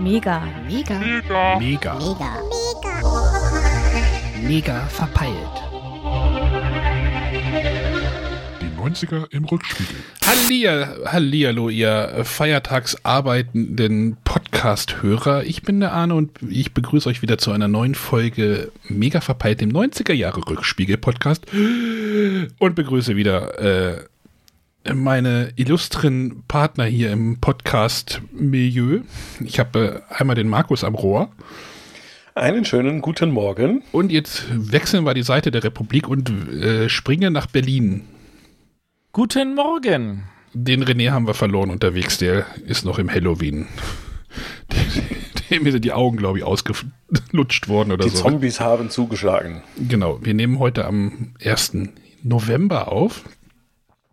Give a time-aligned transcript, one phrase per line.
[0.00, 0.42] Mega.
[0.66, 0.98] Mega.
[0.98, 1.58] Mega.
[1.58, 1.94] Mega.
[1.94, 2.42] Mega.
[4.42, 5.34] Mega verpeilt.
[8.62, 9.96] Die 90er im Rückspiegel.
[11.06, 15.44] Hallihallo, ihr feiertagsarbeitenden Podcast-Hörer.
[15.44, 19.60] Ich bin der Arne und ich begrüße euch wieder zu einer neuen Folge Mega verpeilt,
[19.60, 21.46] dem 90er Jahre Rückspiegel-Podcast.
[22.58, 24.04] Und begrüße wieder äh,
[24.94, 29.00] meine illustren Partner hier im Podcast-Milieu.
[29.44, 31.30] Ich habe äh, einmal den Markus am Rohr.
[32.34, 33.82] Einen schönen guten Morgen.
[33.92, 38.04] Und jetzt wechseln wir die Seite der Republik und äh, springen nach Berlin.
[39.12, 40.24] Guten Morgen.
[40.54, 43.66] Den René haben wir verloren unterwegs, der ist noch im Halloween.
[45.50, 48.22] Dem sind die Augen, glaube ich, ausgelutscht worden oder Die so.
[48.22, 49.62] Zombies haben zugeschlagen.
[49.76, 51.72] Genau, wir nehmen heute am 1.
[52.22, 53.24] November auf.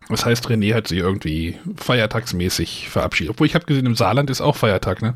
[0.08, 3.30] Das heißt, René hat sich irgendwie feiertagsmäßig verabschiedet.
[3.32, 5.14] Obwohl ich habe gesehen, im Saarland ist auch Feiertag, ne?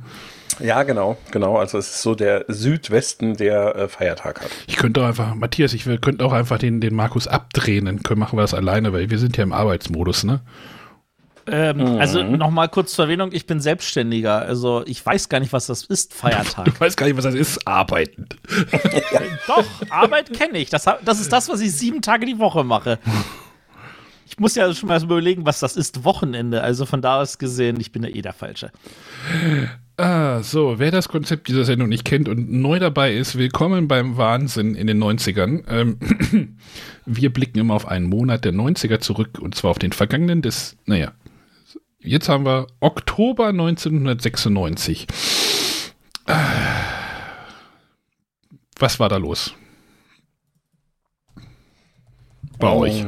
[0.61, 1.57] Ja, genau, genau.
[1.57, 4.51] Also es ist so der Südwesten, der äh, Feiertag hat.
[4.67, 8.03] Ich könnte auch einfach, Matthias, ich will- könnte auch einfach den, den Markus abdrehen, dann
[8.03, 10.41] können, machen wir das alleine, weil wir sind ja im Arbeitsmodus, ne?
[11.47, 14.43] Ähm, Also nochmal kurz zur Erwähnung, ich bin Selbstständiger.
[14.43, 16.67] Also ich weiß gar nicht, was das ist, Feiertag.
[16.67, 18.27] Du weißt gar nicht, was das ist, arbeiten.
[19.49, 20.71] Doch, Arbeit kenne ich.
[20.71, 22.99] Das, das ist das, was ich sieben Tage die Woche mache.
[24.33, 26.63] Ich muss ja schon mal überlegen, was das ist, Wochenende.
[26.63, 28.73] Also von da aus gesehen, ich bin ja eh der Falsche.
[29.99, 34.17] Ah, so, wer das Konzept dieser Sendung nicht kennt und neu dabei ist, willkommen beim
[34.17, 35.65] Wahnsinn in den 90ern.
[35.69, 36.57] Ähm,
[37.05, 40.79] wir blicken immer auf einen Monat der 90er zurück und zwar auf den vergangenen des,
[40.87, 41.13] naja,
[42.01, 45.09] jetzt haben wir Oktober 1996.
[46.25, 46.39] Ah,
[48.79, 49.53] Was war da los?
[52.59, 53.05] Bei euch.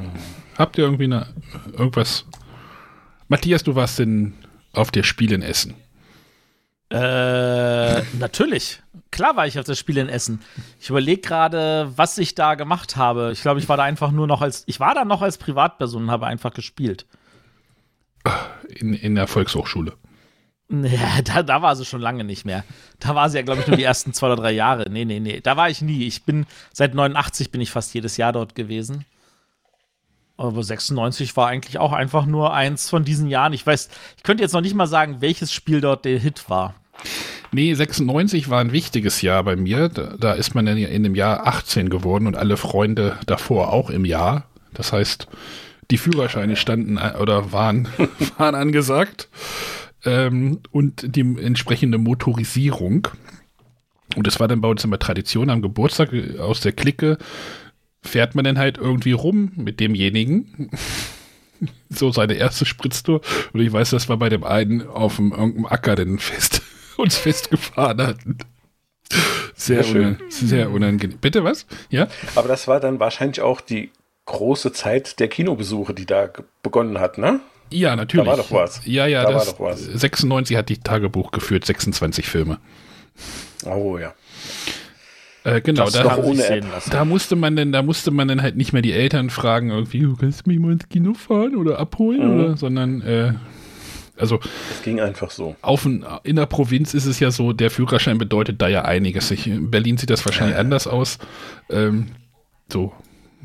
[0.58, 1.26] Habt ihr irgendwie eine,
[1.72, 2.26] irgendwas?
[3.28, 4.34] Matthias, du warst denn
[4.72, 5.74] auf der Spiel in Essen.
[6.90, 8.82] Äh, natürlich.
[9.10, 10.40] Klar war ich auf das Spiel in Essen.
[10.80, 13.30] Ich überlege gerade, was ich da gemacht habe.
[13.32, 16.04] Ich glaube, ich war da einfach nur noch als, ich war da noch als Privatperson
[16.04, 17.06] und habe einfach gespielt.
[18.68, 19.94] In, in der Volkshochschule.
[20.70, 22.64] Ja, da, da war sie schon lange nicht mehr.
[22.98, 24.90] Da war sie ja, glaube ich, nur die ersten zwei oder drei Jahre.
[24.90, 25.40] Nee, nee, nee.
[25.40, 26.06] Da war ich nie.
[26.06, 29.04] Ich bin, seit 89 bin ich fast jedes Jahr dort gewesen.
[30.36, 33.52] Aber 96 war eigentlich auch einfach nur eins von diesen Jahren.
[33.52, 36.74] Ich weiß, ich könnte jetzt noch nicht mal sagen, welches Spiel dort der Hit war.
[37.52, 39.88] Nee, 96 war ein wichtiges Jahr bei mir.
[39.88, 44.04] Da, da ist man in dem Jahr 18 geworden und alle Freunde davor auch im
[44.04, 44.48] Jahr.
[44.72, 45.28] Das heißt,
[45.90, 47.88] die Führerscheine standen äh, oder waren,
[48.38, 49.28] waren angesagt.
[50.04, 53.08] Ähm, und die entsprechende Motorisierung.
[54.16, 57.18] Und das war dann bei uns immer Tradition am Geburtstag äh, aus der Clique.
[58.04, 60.70] Fährt man dann halt irgendwie rum mit demjenigen.
[61.88, 63.20] so seine erste Spritztour.
[63.52, 66.62] Und ich weiß, das war bei dem einen auf dem irgendeinem Acker, den fest,
[66.96, 68.38] uns festgefahren hatten.
[69.54, 70.18] Sehr, Sehr schön.
[70.28, 71.18] sehr unangenehm.
[71.18, 71.66] Bitte was?
[71.88, 72.08] Ja?
[72.34, 73.90] Aber das war dann wahrscheinlich auch die
[74.26, 76.28] große Zeit der Kinobesuche, die da
[76.62, 77.40] begonnen hat, ne?
[77.70, 78.24] Ja, natürlich.
[78.24, 78.80] Da war doch was.
[78.84, 79.84] Ja, ja, Da das, war doch was.
[79.84, 82.58] 96 hat die Tagebuch geführt, 26 Filme.
[83.64, 84.14] Oh ja.
[85.44, 86.72] Äh, genau, Das da, doch Haben sich ohne sehen App.
[86.72, 86.90] lassen.
[86.90, 90.00] da musste man denn, da musste man dann halt nicht mehr die Eltern fragen, irgendwie,
[90.00, 92.40] "Du kannst mich mal ins Kino fahren oder abholen, Mhm.
[92.40, 93.34] oder, sondern, äh,
[94.16, 94.40] also
[94.70, 95.54] Es ging einfach so.
[95.60, 99.30] auf ein, in der Provinz ist es ja so, der Führerschein bedeutet da ja einiges.
[99.30, 101.18] Ich, in Berlin sieht das wahrscheinlich anders aus.
[101.68, 102.06] Ähm,
[102.72, 102.92] so.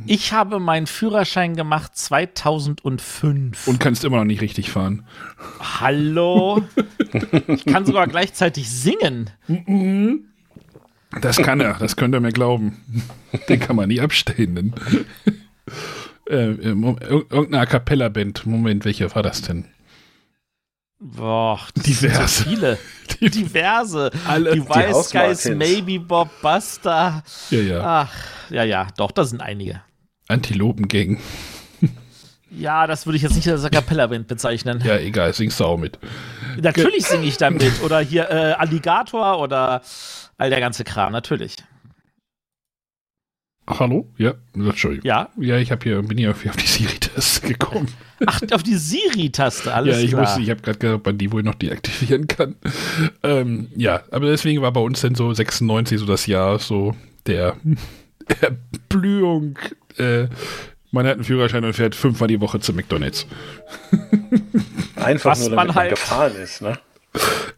[0.05, 3.67] Ich habe meinen Führerschein gemacht 2005.
[3.67, 5.03] Und kannst immer noch nicht richtig fahren.
[5.81, 6.63] Hallo?
[7.47, 9.29] ich kann sogar gleichzeitig singen.
[11.21, 12.77] Das kann er, das könnt ihr mir glauben.
[13.47, 14.55] Den kann man nie abstellen.
[14.55, 14.73] Denn.
[16.29, 18.45] äh, äh, irgendeine A Cappella-Band.
[18.45, 19.65] Moment, welche war das denn?
[20.99, 22.27] Boah, das Diverse.
[22.27, 22.77] Sind so viele.
[23.29, 24.11] Diverse.
[24.27, 24.53] Alle.
[24.53, 25.45] Die Die House Guys.
[25.45, 27.23] Maybe Bob Buster.
[27.49, 27.81] Ja, ja.
[27.83, 28.13] Ach,
[28.49, 29.81] ja, ja, doch, da sind einige.
[30.27, 31.17] Antilopengang.
[32.51, 34.81] Ja, das würde ich jetzt nicht als A Cappella-Band bezeichnen.
[34.83, 35.99] Ja, egal, singst du auch mit.
[36.59, 37.71] Natürlich singe ich da mit.
[37.83, 39.81] Oder hier äh, Alligator oder
[40.39, 41.55] all der ganze Kram, natürlich.
[43.67, 44.11] Hallo?
[44.17, 45.05] Ja, Entschuldigung.
[45.05, 45.29] Ja.
[45.37, 47.87] Ja, ich hab hier, bin hier irgendwie auf die Siri-Taste gekommen.
[48.25, 50.23] Ach, auf die Siri-Taste, alles ja, ich klar.
[50.23, 52.55] wusste, ich habe gerade gedacht, ob man die wohl noch deaktivieren kann.
[53.21, 56.95] Ähm, ja, aber deswegen war bei uns dann so 96 so das Jahr so
[57.27, 57.57] der
[58.41, 59.59] Erblühung.
[59.97, 60.27] Äh,
[60.89, 63.27] man hat einen Führerschein und fährt fünfmal die Woche zu McDonalds.
[64.95, 66.79] Einfach Was nur, man damit man halt- gefahren ist, ne?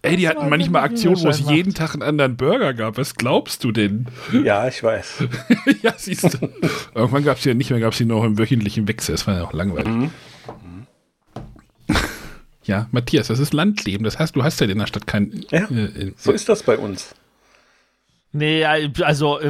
[0.02, 2.98] Ey, die hatten manchmal Aktionen, wo es jeden Tag einen anderen Burger gab.
[2.98, 4.08] Was glaubst du denn?
[4.44, 5.24] Ja, ich weiß.
[5.84, 6.50] ja, siehst du.
[6.96, 9.14] Irgendwann gab es ja nicht mehr, gab es die noch im wöchentlichen Wechsel.
[9.14, 10.10] Das war ja auch langweilig.
[12.64, 14.04] Ja, Matthias, das ist Landleben.
[14.04, 15.46] Das heißt, du hast ja in der Stadt kein.
[15.52, 17.16] Ja, äh, So ist das bei uns.
[18.32, 19.48] Nee, also, äh,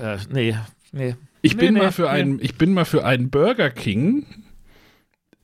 [0.00, 0.56] äh, nee,
[0.92, 1.16] nee.
[1.42, 2.08] Ich bin Nee, mal für nee.
[2.08, 4.26] einen, ich bin mal für einen Burger King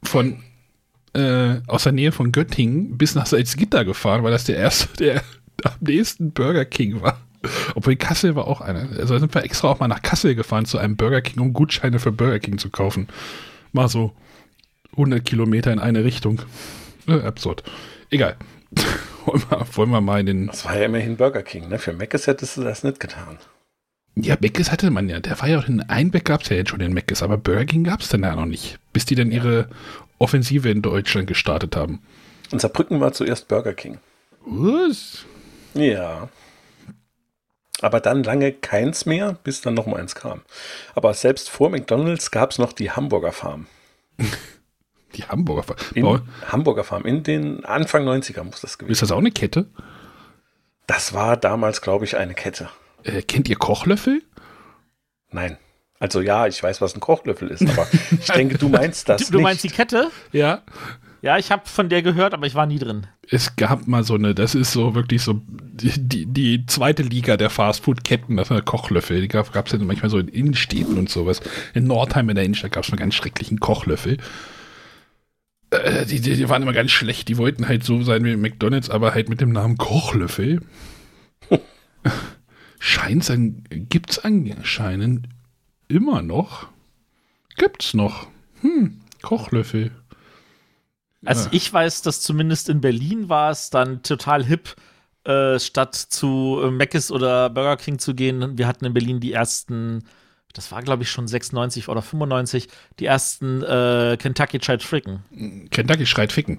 [0.03, 0.43] von
[1.14, 5.22] äh, aus der Nähe von Göttingen bis nach Salzgitter gefahren, weil das der erste, der
[5.64, 7.20] am nächsten Burger King war.
[7.75, 8.88] Obwohl Kassel war auch einer.
[8.99, 11.99] Also sind wir extra auch mal nach Kassel gefahren zu einem Burger King, um Gutscheine
[11.99, 13.08] für Burger King zu kaufen.
[13.72, 14.12] Mal so
[14.93, 16.43] 100 Kilometer in eine Richtung.
[17.06, 17.62] Äh, absurd.
[18.11, 18.37] Egal.
[19.25, 20.46] wollen, wir, wollen wir mal in den.
[20.49, 21.78] Das war ja immerhin Burger King, ne?
[21.78, 23.38] Für Mc's hättest du das nicht getan.
[24.20, 25.20] Ja, Meckes hatte man ja.
[25.20, 27.66] Der war ja auch in Einbeck gab es ja jetzt schon den Meckes, aber Burger
[27.66, 28.78] King gab es dann ja noch nicht.
[28.93, 29.69] Bis die dann ihre
[30.19, 32.03] Offensive in Deutschland gestartet haben.
[32.50, 33.99] In Saarbrücken war zuerst Burger King.
[34.44, 35.25] Was?
[35.75, 36.29] Ja.
[37.81, 40.43] Aber dann lange keins mehr, bis dann noch mal eins kam.
[40.94, 43.67] Aber selbst vor McDonalds gab es noch die Hamburger Farm.
[45.15, 45.62] Die Hamburger.
[45.62, 47.06] Ver- In Hamburger Farm.
[47.06, 49.67] In den Anfang 90er muss das gewesen ist das auch eine Kette?
[50.87, 52.69] Das war damals, glaube ich, eine Kette.
[53.05, 54.23] Äh, kennt ihr Kochlöffel?
[55.31, 55.56] Nein.
[56.00, 59.39] Also ja, ich weiß, was ein Kochlöffel ist, aber ich denke, du meinst das Du,
[59.39, 59.77] du meinst die nicht.
[59.77, 60.11] Kette?
[60.33, 60.62] Ja.
[61.21, 63.09] Ja, ich habe von der gehört, aber ich war nie drin.
[63.29, 67.37] Es gab mal so eine, das ist so wirklich so die, die, die zweite Liga
[67.37, 69.21] der Fastfood-Ketten, das sind Kochlöffel.
[69.21, 71.41] Die gab es ja manchmal so in Innenstädten und sowas.
[71.75, 74.19] In Nordheim in der Innenstadt gab es einen ganz schrecklichen Kochlöffel.
[75.71, 77.29] Äh, die, die, die waren immer ganz schlecht.
[77.29, 80.61] Die wollten halt so sein wie McDonalds, aber halt mit dem Namen Kochlöffel.
[82.79, 85.29] Scheint's an, gibt's anscheinend
[85.88, 86.69] immer noch.
[87.56, 88.29] Gibt's noch.
[88.61, 89.90] Hm, Kochlöffel.
[91.25, 91.50] Also Ja.
[91.52, 94.76] ich weiß, dass zumindest in Berlin war es dann total hip,
[95.25, 98.56] äh, statt zu äh, Mc's oder Burger King zu gehen.
[98.56, 100.05] Wir hatten in Berlin die ersten,
[100.52, 102.69] das war glaube ich schon 96 oder 95,
[103.00, 105.69] die ersten äh, Kentucky Fried Chicken.
[105.70, 106.58] Kentucky schreit ficken.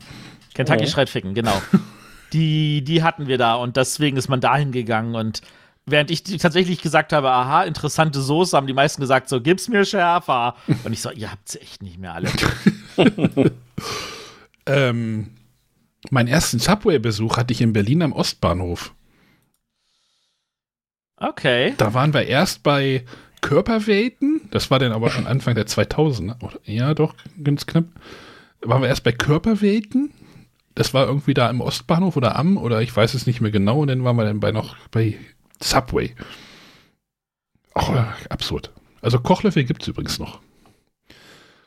[0.54, 0.90] Kentucky Oh.
[0.90, 1.62] Fried Chicken, genau.
[2.34, 5.42] die, die hatten wir da und deswegen ist man dahin gegangen und
[5.92, 9.86] Während ich tatsächlich gesagt habe, aha, interessante Soße, haben die meisten gesagt, so, gib's mir
[9.86, 10.56] schärfer.
[10.84, 12.30] Und ich so, ihr habt's echt nicht mehr alle.
[14.70, 15.32] Ähm,
[16.12, 18.94] meinen ersten Subway-Besuch hatte ich in Berlin am Ostbahnhof.
[21.18, 21.74] Okay.
[21.78, 23.04] Da waren wir erst bei
[23.42, 24.42] Körperwelten.
[24.52, 26.42] Das war dann aber schon Anfang der 2000er.
[26.44, 27.86] Oder, ja, doch, ganz knapp.
[28.62, 30.12] Waren wir erst bei Körperwelten.
[30.76, 33.80] Das war irgendwie da im Ostbahnhof oder am, oder ich weiß es nicht mehr genau.
[33.80, 35.18] Und dann waren wir dann bei noch bei
[35.62, 36.16] Subway.
[37.74, 38.72] Auch äh, absurd.
[39.02, 40.40] Also Kochlöffel gibt es übrigens noch.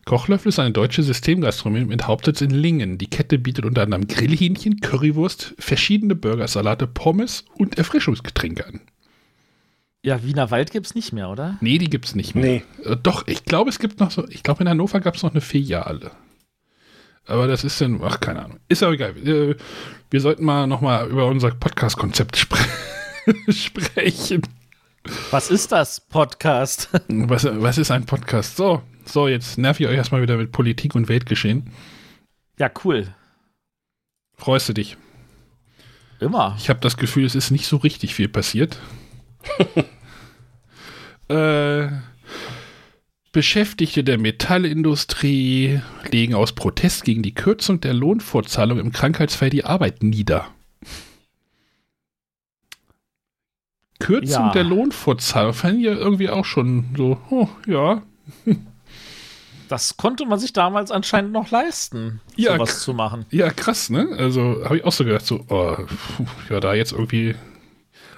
[0.05, 2.99] Kochlöffel ist eine deutsche Systemgastronomie mit Hauptsitz in Lingen.
[2.99, 8.81] Die Kette bietet unter anderem Grillhähnchen, Currywurst, verschiedene Burger, Salate, Pommes und Erfrischungsgetränke an.
[10.05, 11.56] Ja, Wiener Wald gibt's nicht mehr, oder?
[11.61, 12.45] Nee, die gibt's nicht mehr.
[12.45, 12.62] Nee.
[12.85, 15.31] Äh, doch, ich glaube, es gibt noch so, ich glaube, in Hannover gab es noch
[15.31, 16.11] eine Filiale.
[17.25, 18.59] Aber das ist dann, ach, keine Ahnung.
[18.69, 19.15] Ist aber egal.
[19.15, 19.56] Wir,
[20.11, 22.59] wir sollten mal nochmal über unser Podcast-Konzept spre
[23.49, 24.43] sprechen.
[25.31, 26.89] Was ist das, Podcast?
[27.09, 28.57] Was, was ist ein Podcast?
[28.57, 31.71] So, so, jetzt nerv ich euch erstmal wieder mit Politik und Weltgeschehen.
[32.59, 33.15] ja, cool.
[34.37, 34.97] Freust du dich?
[36.21, 36.57] Immer.
[36.59, 38.79] Ich habe das Gefühl, es ist nicht so richtig viel passiert.
[41.29, 41.89] äh,
[43.33, 45.81] Beschäftigte der Metallindustrie
[46.11, 50.49] legen aus Protest gegen die Kürzung der Lohnfortzahlung im Krankheitsfall die Arbeit nieder.
[54.02, 54.52] Kürzung Ja.
[54.52, 58.02] der Lohnfortzahlung fand ich ja irgendwie auch schon so, oh, ja.
[59.68, 63.25] Das konnte man sich damals anscheinend noch leisten, Ja, sowas zu machen.
[63.30, 64.09] Ja, krass, ne?
[64.18, 65.76] Also habe ich auch so gedacht, so, oh,
[66.50, 67.35] ja, da jetzt irgendwie.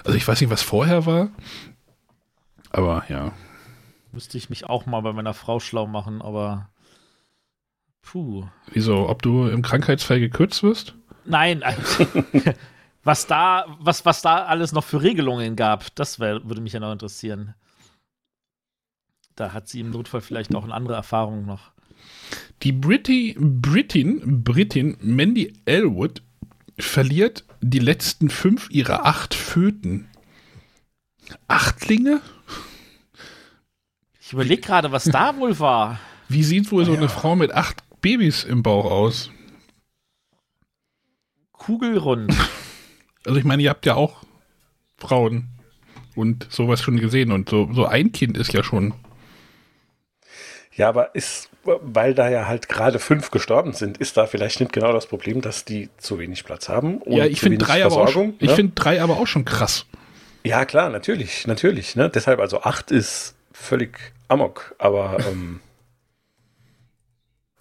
[0.04, 1.28] Also ich weiß nicht, was vorher war.
[2.70, 3.32] Aber ja.
[4.12, 6.68] Müsste ich mich auch mal bei meiner Frau schlau machen, aber
[8.02, 8.44] puh.
[8.72, 10.94] Wieso, ob du im Krankheitsfall gekürzt wirst?
[11.24, 12.06] Nein, also,
[13.04, 16.80] was da, was, was da alles noch für Regelungen gab, das wär, würde mich ja
[16.80, 17.54] noch interessieren.
[19.36, 21.72] Da hat sie im Notfall vielleicht auch eine andere Erfahrung noch.
[22.62, 26.22] Die Britti, Britin, Britin Mandy Elwood
[26.78, 30.08] verliert die letzten fünf ihrer acht Föten.
[31.46, 32.20] Achtlinge?
[34.20, 35.98] Ich überlege gerade, was da wohl war.
[36.28, 39.30] Wie sieht wohl so eine Frau mit acht Babys im Bauch aus?
[41.52, 42.34] Kugelrund.
[43.26, 44.24] Also ich meine, ihr habt ja auch
[44.96, 45.48] Frauen
[46.14, 48.94] und sowas schon gesehen und so, so ein Kind ist ja schon.
[50.76, 54.72] Ja, aber ist, weil da ja halt gerade fünf gestorben sind, ist da vielleicht nicht
[54.72, 57.94] genau das Problem, dass die zu wenig Platz haben und ja, ich finde drei, aber
[57.96, 58.34] auch schon, Versorgung.
[58.40, 58.56] ich ne?
[58.56, 59.86] finde drei aber auch schon krass.
[60.44, 61.96] Ja, klar, natürlich, natürlich.
[61.96, 62.10] Ne?
[62.10, 65.60] Deshalb, also acht ist völlig amok, aber ähm,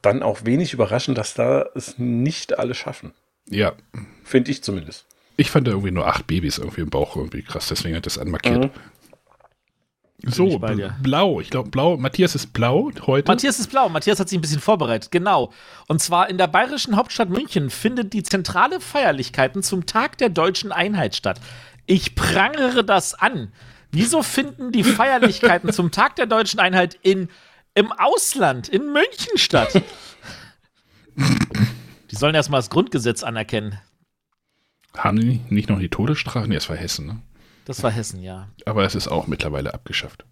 [0.02, 3.14] dann auch wenig überraschend, dass da es nicht alle schaffen.
[3.48, 3.74] Ja.
[4.24, 5.06] Finde ich zumindest.
[5.36, 8.18] Ich fand da irgendwie nur acht Babys irgendwie im Bauch irgendwie krass, deswegen hat das
[8.18, 8.66] anmarkiert.
[8.66, 8.72] Mhm.
[10.26, 10.60] So, ich
[11.02, 11.42] blau.
[11.42, 11.98] Ich glaube, blau.
[11.98, 13.30] Matthias ist blau heute.
[13.30, 13.90] Matthias ist blau.
[13.90, 15.12] Matthias hat sich ein bisschen vorbereitet.
[15.12, 15.52] Genau.
[15.90, 20.72] Und zwar in der bayerischen Hauptstadt München findet die zentrale Feierlichkeiten zum Tag der deutschen
[20.72, 21.42] Einheit statt.
[21.88, 23.52] Ich prangere das an.
[23.92, 27.28] Wieso finden die Feierlichkeiten zum Tag der deutschen Einheit in,
[27.76, 29.74] im Ausland, in München statt?
[32.12, 33.78] Die sollen erstmal das Grundgesetz anerkennen.
[34.96, 36.48] Haben die nicht noch die Todesstrafe?
[36.48, 37.22] Nee, das war Hessen, ne?
[37.66, 38.50] Das war Hessen, ja.
[38.66, 40.26] Aber es ist auch mittlerweile abgeschafft.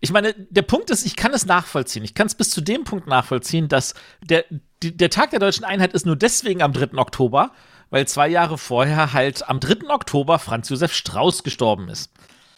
[0.00, 2.04] Ich meine, der Punkt ist, ich kann es nachvollziehen.
[2.04, 4.44] Ich kann es bis zu dem Punkt nachvollziehen, dass der,
[4.82, 6.98] die, der Tag der deutschen Einheit ist nur deswegen am 3.
[6.98, 7.52] Oktober,
[7.90, 9.88] weil zwei Jahre vorher halt am 3.
[9.88, 12.12] Oktober Franz Josef Strauß gestorben ist.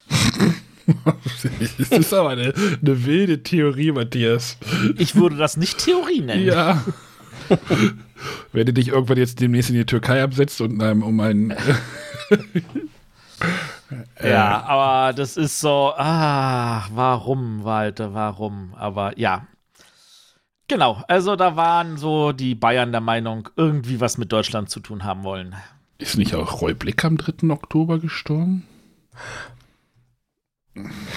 [1.78, 4.56] das ist aber eine, eine wilde Theorie, Matthias.
[4.96, 6.44] Ich würde das nicht Theorie nennen.
[6.44, 6.84] Ja.
[8.52, 11.54] Wenn du dich irgendwann jetzt demnächst in die Türkei absetzt und ähm, um einen.
[14.22, 18.74] Ja, aber das ist so, ah, warum, Walter, warum?
[18.74, 19.46] Aber ja.
[20.68, 25.04] Genau, also da waren so die Bayern der Meinung, irgendwie was mit Deutschland zu tun
[25.04, 25.54] haben wollen.
[25.98, 27.48] Ist nicht auch Roy Blick am 3.
[27.50, 28.66] Oktober gestorben?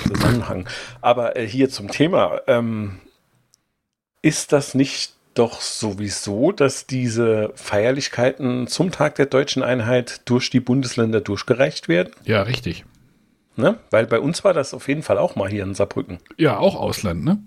[0.08, 0.68] Zusammenhang.
[1.02, 2.42] Aber äh, hier zum Thema.
[2.48, 3.00] Ähm,
[4.22, 10.60] ist das nicht doch sowieso, dass diese Feierlichkeiten zum Tag der deutschen Einheit durch die
[10.60, 12.12] Bundesländer durchgereicht werden?
[12.26, 12.86] Ja, richtig.
[13.56, 13.78] Ne?
[13.92, 16.20] Weil bei uns war das auf jeden Fall auch mal hier in Saarbrücken.
[16.38, 17.40] Ja, auch Ausland, ne?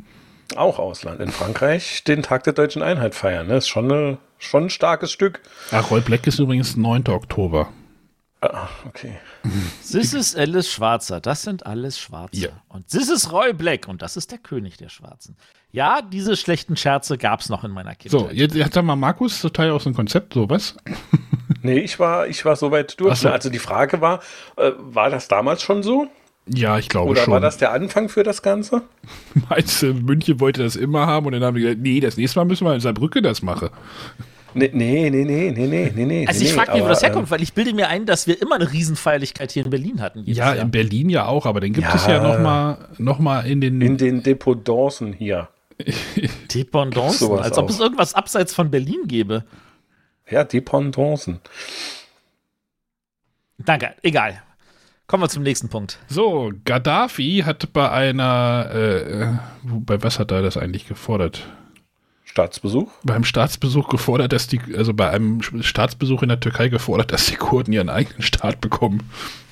[0.57, 1.21] Auch Ausland.
[1.21, 3.47] In Frankreich den Tag der deutschen Einheit feiern.
[3.47, 3.57] Ne?
[3.57, 5.41] Ist schon, eine, schon ein starkes Stück.
[5.71, 7.09] Ach, Roy Black ist übrigens 9.
[7.09, 7.73] Oktober.
[8.43, 9.19] Ah, okay.
[9.93, 12.41] Das ist Alice Schwarzer, das sind alles Schwarze.
[12.41, 12.49] Ja.
[12.69, 15.37] Und das ist Roy Black und das ist der König der Schwarzen.
[15.71, 18.21] Ja, diese schlechten Scherze gab es noch in meiner Kindheit.
[18.21, 20.77] So, jetzt, sag mal, Markus, total aus dem Konzept, sowas.
[21.65, 23.19] Nee, ich war, ich war soweit durch.
[23.19, 23.29] So.
[23.29, 24.19] Also die Frage war,
[24.57, 26.09] äh, war das damals schon so?
[26.47, 27.33] Ja, ich glaube Oder schon.
[27.35, 28.83] war das der Anfang für das Ganze?
[29.49, 32.41] Meinst du, München wollte das immer haben und dann haben die gesagt, nee, das nächste
[32.41, 33.71] Mal müssen wir in Saarbrücke das machen.
[34.55, 36.27] Nee, nee, nee, nee, nee, nee, nee, nee.
[36.27, 38.41] Also ich nee, frage mich, wo das herkommt, weil ich bilde mir ein, dass wir
[38.41, 40.23] immer eine Riesenfeierlichkeit hier in Berlin hatten.
[40.27, 40.57] Ja, Jahr.
[40.57, 41.95] in Berlin ja auch, aber den gibt Ja.
[41.95, 43.81] es ja noch mal, noch mal in den.
[43.81, 45.49] Ähm, In den Dependancen hier.
[46.55, 47.71] Dependancen, als ob auch.
[47.71, 49.45] es irgendwas abseits von Berlin gäbe.
[50.31, 51.41] Ja, Dependancen.
[53.59, 54.43] Danke, egal.
[55.07, 55.99] Kommen wir zum nächsten Punkt.
[56.09, 59.27] so, Gaddafi hat bei einer, äh, äh,
[59.65, 61.47] bei was hat er das eigentlich gefordert?
[62.33, 62.91] Staatsbesuch?
[63.03, 67.37] Beim Staatsbesuch gefordert, dass die, also bei einem Staatsbesuch in der Türkei gefordert, dass die
[67.37, 69.03] Kurden ihren eigenen Staat bekommen.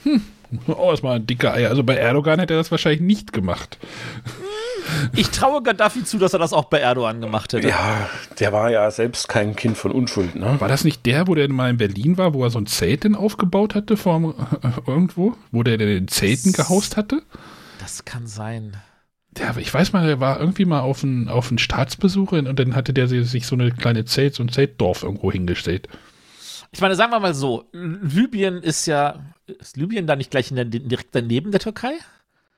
[0.05, 0.23] Hm.
[0.67, 1.69] Oh, das war ein dicker Eier.
[1.69, 3.77] Also bei Erdogan hätte er das wahrscheinlich nicht gemacht.
[5.15, 7.69] Ich traue Gaddafi zu, dass er das auch bei Erdogan gemacht hätte.
[7.69, 8.09] Ja,
[8.39, 10.59] der war ja selbst kein Kind von Unschuld, ne?
[10.59, 13.05] War das nicht der, wo der mal in Berlin war, wo er so ein Zelt
[13.05, 14.35] denn aufgebaut hatte, vor,
[14.87, 15.37] irgendwo?
[15.53, 17.23] Wo der denn in Zelten gehaust hatte?
[17.79, 18.79] Das kann sein.
[19.39, 22.59] Ja, aber ich weiß mal, der war irgendwie mal auf einen auf einen Staatsbesuch und
[22.59, 25.89] dann hatte der sich so eine kleine Zelt, so ein Zeltdorf irgendwo hingestellt.
[26.73, 30.57] Ich meine, sagen wir mal so, Libyen ist ja, ist Libyen da nicht gleich in
[30.57, 31.93] der, direkt daneben der Türkei?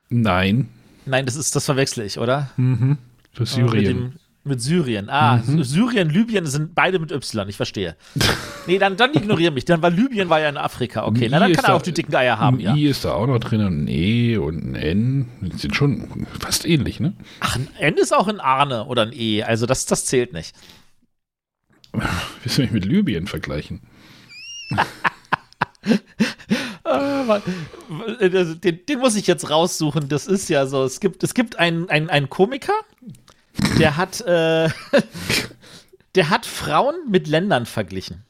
[0.09, 0.69] Nein,
[1.05, 2.51] Nein, das ist, das verwechsel ich, oder?
[2.57, 2.97] mhm.
[3.31, 4.19] für Mit, Syrien.
[4.45, 5.09] Mit Syrien.
[5.09, 5.63] Ah, Mhm.
[5.63, 7.95] Syrien, Libyen sind beide mit Y, ich verstehe.
[8.67, 11.05] nee, dann, dann ignoriere mich, dann war Libyen war ja in Afrika.
[11.05, 12.75] Okay, na, dann kann er da- auch die dicken Eier haben, ein ja.
[12.75, 15.29] I ist da auch noch drin und ein E und ein N.
[15.41, 17.13] Die sind schon fast ähnlich, ne?
[17.39, 20.53] Ach, ein N ist auch ein Arne oder ein E, also das, das zählt nicht.
[22.43, 23.81] Willst du mich mit Libyen vergleichen?
[26.85, 27.41] Ah.
[28.19, 30.09] Das- den, den muss ich jetzt raussuchen.
[30.09, 30.83] Das ist ja so.
[30.83, 32.73] Es gibt, es gibt einen, einen, einen Komiker,
[33.79, 34.69] der hat, äh,
[36.15, 38.23] der hat Frauen mit Ländern verglichen.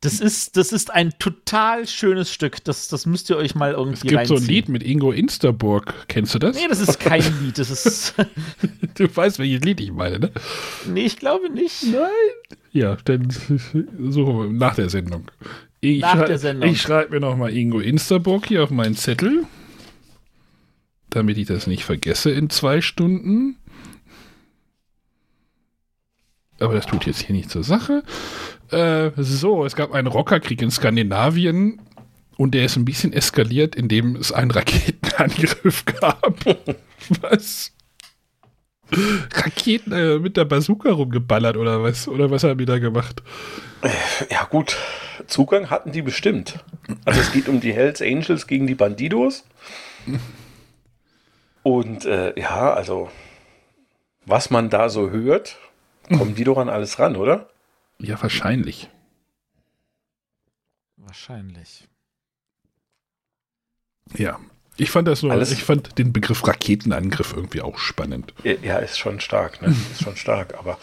[0.00, 2.62] Das ist, das ist ein total schönes Stück.
[2.62, 4.54] Das, das müsst ihr euch mal irgendwie Es gibt so ein reinziehen.
[4.54, 5.92] Lied mit Ingo Insterburg.
[6.06, 6.54] Kennst du das?
[6.56, 7.58] Nee, das ist kein Lied.
[7.58, 8.14] Das ist.
[8.94, 10.32] Du weißt, welches Lied ich meine, ne?
[10.86, 11.84] Nee, ich glaube nicht.
[12.72, 13.28] Ja, dann
[14.10, 15.30] so nach der Sendung.
[15.80, 16.68] Ich Nach der Sendung.
[16.68, 19.44] Ich schreibe mir nochmal Ingo Insterburg hier auf meinen Zettel,
[21.10, 23.56] damit ich das nicht vergesse in zwei Stunden.
[26.60, 28.02] Aber das tut jetzt hier nicht zur Sache.
[28.70, 31.80] Äh, so, es gab einen Rockerkrieg in Skandinavien
[32.36, 36.44] und der ist ein bisschen eskaliert, indem es einen Raketenangriff gab.
[37.20, 37.72] was?
[38.90, 42.08] Raketen äh, mit der Bazooka rumgeballert oder was?
[42.08, 43.22] Oder was haben die da gemacht?
[44.30, 44.76] Ja, gut.
[45.26, 46.64] Zugang hatten die bestimmt.
[47.04, 49.44] Also es geht um die Hells Angels gegen die Bandidos.
[51.68, 53.10] Und äh, ja, also
[54.24, 55.58] was man da so hört,
[56.08, 57.50] kommen die doch an alles ran, oder?
[57.98, 58.88] Ja, wahrscheinlich.
[60.96, 61.86] Wahrscheinlich.
[64.16, 64.38] Ja.
[64.78, 68.32] Ich fand das nur, Alles- ich fand den Begriff Raketenangriff irgendwie auch spannend.
[68.44, 69.68] Ja, ist schon stark, ne?
[69.92, 70.78] Ist schon stark, aber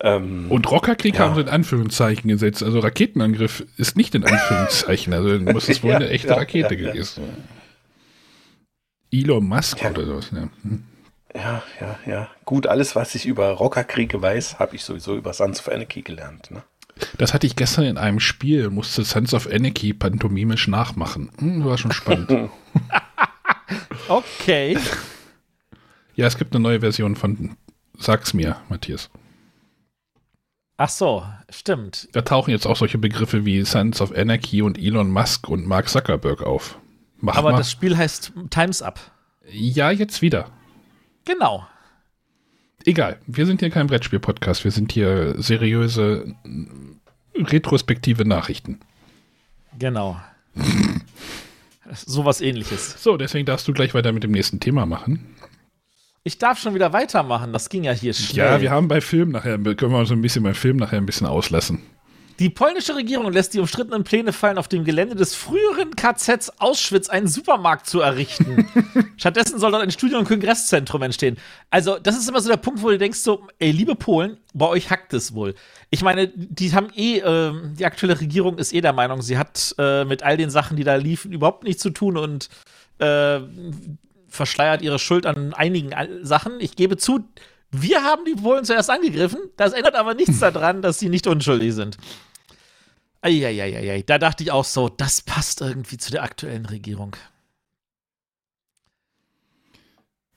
[0.00, 1.20] ähm, Und Rockerkrieg Ja.
[1.20, 2.62] haben sie in Anführungszeichen gesetzt.
[2.64, 5.12] Also Raketenangriff ist nicht in Anführungszeichen.
[5.12, 7.44] Also muss es wohl Ja, eine echte ja, Rakete gewesen sein.
[9.22, 9.90] Elon Musk Ja.
[9.90, 10.32] oder sowas.
[10.32, 10.48] Ne?
[10.62, 10.84] Hm.
[11.34, 12.28] ja, ja, ja.
[12.44, 16.50] Gut, alles, was ich über Rockerkriege weiß, habe ich sowieso über Sons of Anarchy gelernt.
[16.50, 16.62] Ne?
[17.18, 21.30] Das hatte ich gestern in einem Spiel, musste Sons of Anarchy pantomimisch nachmachen.
[21.38, 22.30] Hm, war schon spannend.
[24.08, 24.76] Okay.
[26.14, 27.56] ja, es gibt eine neue Version von
[27.98, 29.08] Sag's mir, Matthias.
[30.76, 32.08] Ach so, stimmt.
[32.12, 35.88] Da tauchen jetzt auch solche Begriffe wie Sons of Anarchy und Elon Musk und Mark
[35.88, 36.78] Zuckerberg auf.
[37.24, 37.56] Mach Aber mal.
[37.56, 39.00] das Spiel heißt Times Up.
[39.50, 40.50] ja, jetzt wieder.
[41.24, 41.66] Genau.
[42.84, 46.34] Egal, wir sind hier kein Brettspiel-Podcast, wir sind hier seriöse,
[47.34, 48.78] retrospektive Nachrichten.
[49.78, 50.20] Genau.
[51.94, 53.02] Sowas ähnliches.
[53.02, 55.34] So, deswegen darfst du gleich weiter mit dem nächsten Thema machen.
[56.24, 57.54] Ich darf schon wieder weitermachen.
[57.54, 58.44] Das ging ja hier schnell.
[58.46, 61.06] Ja, wir haben bei Film nachher, können wir uns ein bisschen beim Film nachher ein
[61.06, 61.80] bisschen auslassen.
[62.40, 67.08] Die polnische Regierung lässt die umstrittenen Pläne fallen, auf dem Gelände des früheren KZs Auschwitz
[67.08, 68.68] einen Supermarkt zu errichten.
[69.16, 71.36] Stattdessen soll dort ein Studien- und Kongresszentrum entstehen.
[71.70, 74.66] Also, das ist immer so der Punkt, wo du denkst so, ey, liebe Polen, bei
[74.66, 75.54] euch hackt es wohl.
[75.90, 79.74] Ich meine, die haben eh, ähm, die aktuelle Regierung ist eh der Meinung, sie hat
[79.78, 82.48] äh, mit all den Sachen, die da liefen, überhaupt nichts zu tun und
[82.98, 83.40] äh,
[84.28, 86.54] verschleiert ihre Schuld an einigen Al- Sachen.
[86.58, 87.20] Ich gebe zu,
[87.82, 89.40] wir haben die Polen zuerst angegriffen.
[89.56, 91.96] Das ändert aber nichts daran, dass sie nicht unschuldig sind.
[93.20, 97.16] Eieieiei, da dachte ich auch so, das passt irgendwie zu der aktuellen Regierung.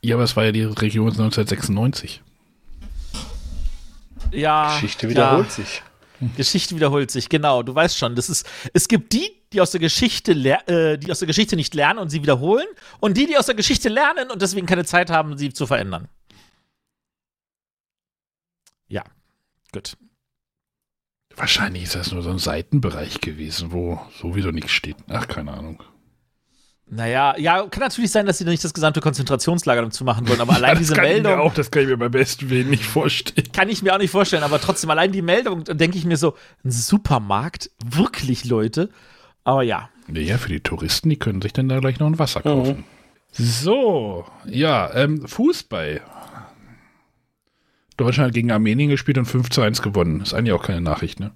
[0.01, 2.21] Ja, aber es war ja die Region 1996.
[4.31, 4.73] Ja.
[4.73, 5.83] Geschichte wiederholt ja, sich.
[6.35, 7.61] Geschichte wiederholt sich, genau.
[7.61, 11.19] Du weißt schon, das ist, es gibt die, die aus der Geschichte, äh, die aus
[11.19, 12.67] der Geschichte nicht lernen und sie wiederholen,
[12.99, 16.07] und die, die aus der Geschichte lernen und deswegen keine Zeit haben, sie zu verändern.
[18.87, 19.03] Ja,
[19.73, 19.97] gut.
[21.35, 24.97] Wahrscheinlich ist das nur so ein Seitenbereich gewesen, wo sowieso nichts steht.
[25.09, 25.83] Ach, keine Ahnung.
[26.89, 30.53] Naja, ja, kann natürlich sein, dass sie nicht das gesamte Konzentrationslager dazu machen wollen, aber
[30.55, 31.33] allein diese das kann Ich Meldung.
[31.33, 33.51] mir auch, das kann ich mir beim besten Willen nicht vorstellen.
[33.51, 36.15] Kann ich mir auch nicht vorstellen, aber trotzdem, allein die Meldung, da denke ich mir
[36.17, 37.69] so, ein Supermarkt?
[37.85, 38.89] Wirklich, Leute?
[39.43, 39.89] Aber ja.
[40.07, 42.85] Naja, für die Touristen, die können sich dann da gleich noch ein Wasser kaufen.
[43.33, 46.01] So, ja, ähm, Fußball.
[47.97, 50.21] Deutschland gegen Armenien gespielt und 5 zu 1 gewonnen.
[50.21, 51.31] Ist eigentlich auch keine Nachricht, ne?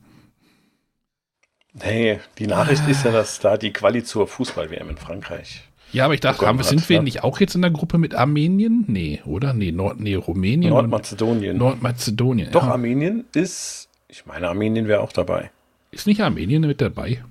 [1.73, 5.63] Nee, die Nachricht ist ja, dass da die Quali zur Fußball-WM in Frankreich.
[5.93, 7.01] Ja, aber ich dachte, haben wir, hat, sind wir ja.
[7.01, 8.85] nicht auch jetzt in der Gruppe mit Armenien?
[8.87, 9.53] Nee, oder?
[9.53, 11.57] Nee, Nord, nee Rumänien Nordmazedonien.
[11.57, 12.51] Nordmazedonien.
[12.51, 12.71] Doch, ja.
[12.71, 13.89] Armenien ist.
[14.07, 15.51] Ich meine, Armenien wäre auch dabei.
[15.91, 17.23] Ist nicht Armenien mit dabei?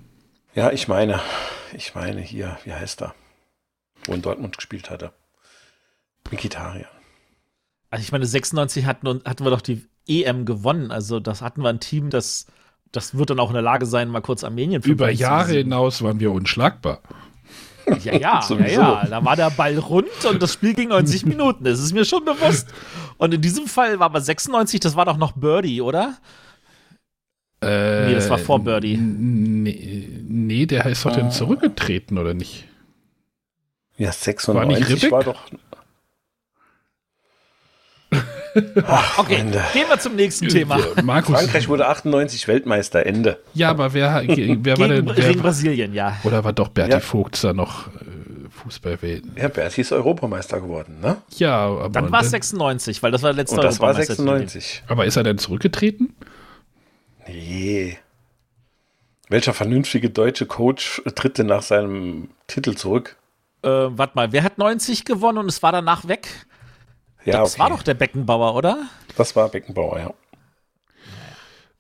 [0.54, 1.20] Ja, ich meine.
[1.72, 3.14] Ich meine hier, wie heißt er?
[4.04, 5.12] Wo in Dortmund gespielt hatte.
[6.30, 6.99] Mikitarian.
[7.90, 10.90] Also ich meine, 96 hatten, hatten wir doch die EM gewonnen.
[10.92, 12.46] Also das hatten wir ein Team, das,
[12.92, 15.52] das wird dann auch in der Lage sein, mal kurz Armenien Über 5-1 zu Jahre
[15.52, 17.00] hinaus waren wir unschlagbar.
[18.04, 19.06] Ja, ja, ja, ja.
[19.06, 21.64] Da war der Ball rund und das Spiel ging 90 Minuten.
[21.64, 22.68] Das ist mir schon bewusst.
[23.18, 26.16] Und in diesem Fall war aber 96, das war doch noch Birdie, oder?
[27.62, 28.94] Äh, Nee, das war vor Birdie.
[28.94, 32.64] n- Nee, nee, der ist doch dann zurückgetreten, oder nicht?
[33.98, 35.10] Ja, War nicht 96 Ribbeck?
[35.12, 35.40] war, doch.
[38.86, 39.62] Ach, Okay, Freunde.
[39.72, 40.78] gehen wir zum nächsten Thema.
[40.78, 41.36] Ja, Markus.
[41.36, 43.38] Frankreich wurde 98 Weltmeister, Ende.
[43.54, 45.06] Ja, aber wer, wer war Gegen, denn?
[45.06, 46.16] gegen Wer, Brasilien, ja.
[46.24, 47.00] oder war doch Berti Ja.
[47.00, 47.90] Vogt da noch äh,
[48.50, 49.24] Fußballwelt?
[49.36, 51.18] Ja, Berti ist Europameister geworden, ne?
[51.36, 54.14] Ja, aber, Dann war es 96, weil das war der letzte Und das war Europameister-
[54.16, 54.82] 96.
[54.88, 56.12] aber ist er denn zurückgetreten?
[57.28, 57.98] Nee.
[59.28, 63.16] Welcher vernünftige deutsche Coach tritt denn nach seinem Titel zurück?
[63.62, 66.26] Äh, warte mal, wer hat 90 gewonnen und es war danach weg?
[67.24, 67.60] Ja, Das okay.
[67.62, 68.86] war doch der Beckenbauer, oder?
[69.16, 70.14] Das war Beckenbauer, ja.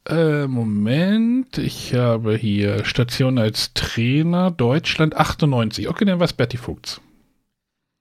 [0.08, 5.88] Äh, Moment, ich habe hier Station als Trainer Deutschland 98.
[5.88, 7.00] Okay, dann war es Berti Vogts.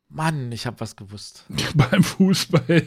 [0.10, 1.46] Mann, ich habe was gewusst.
[1.76, 2.84] Beim Fußball.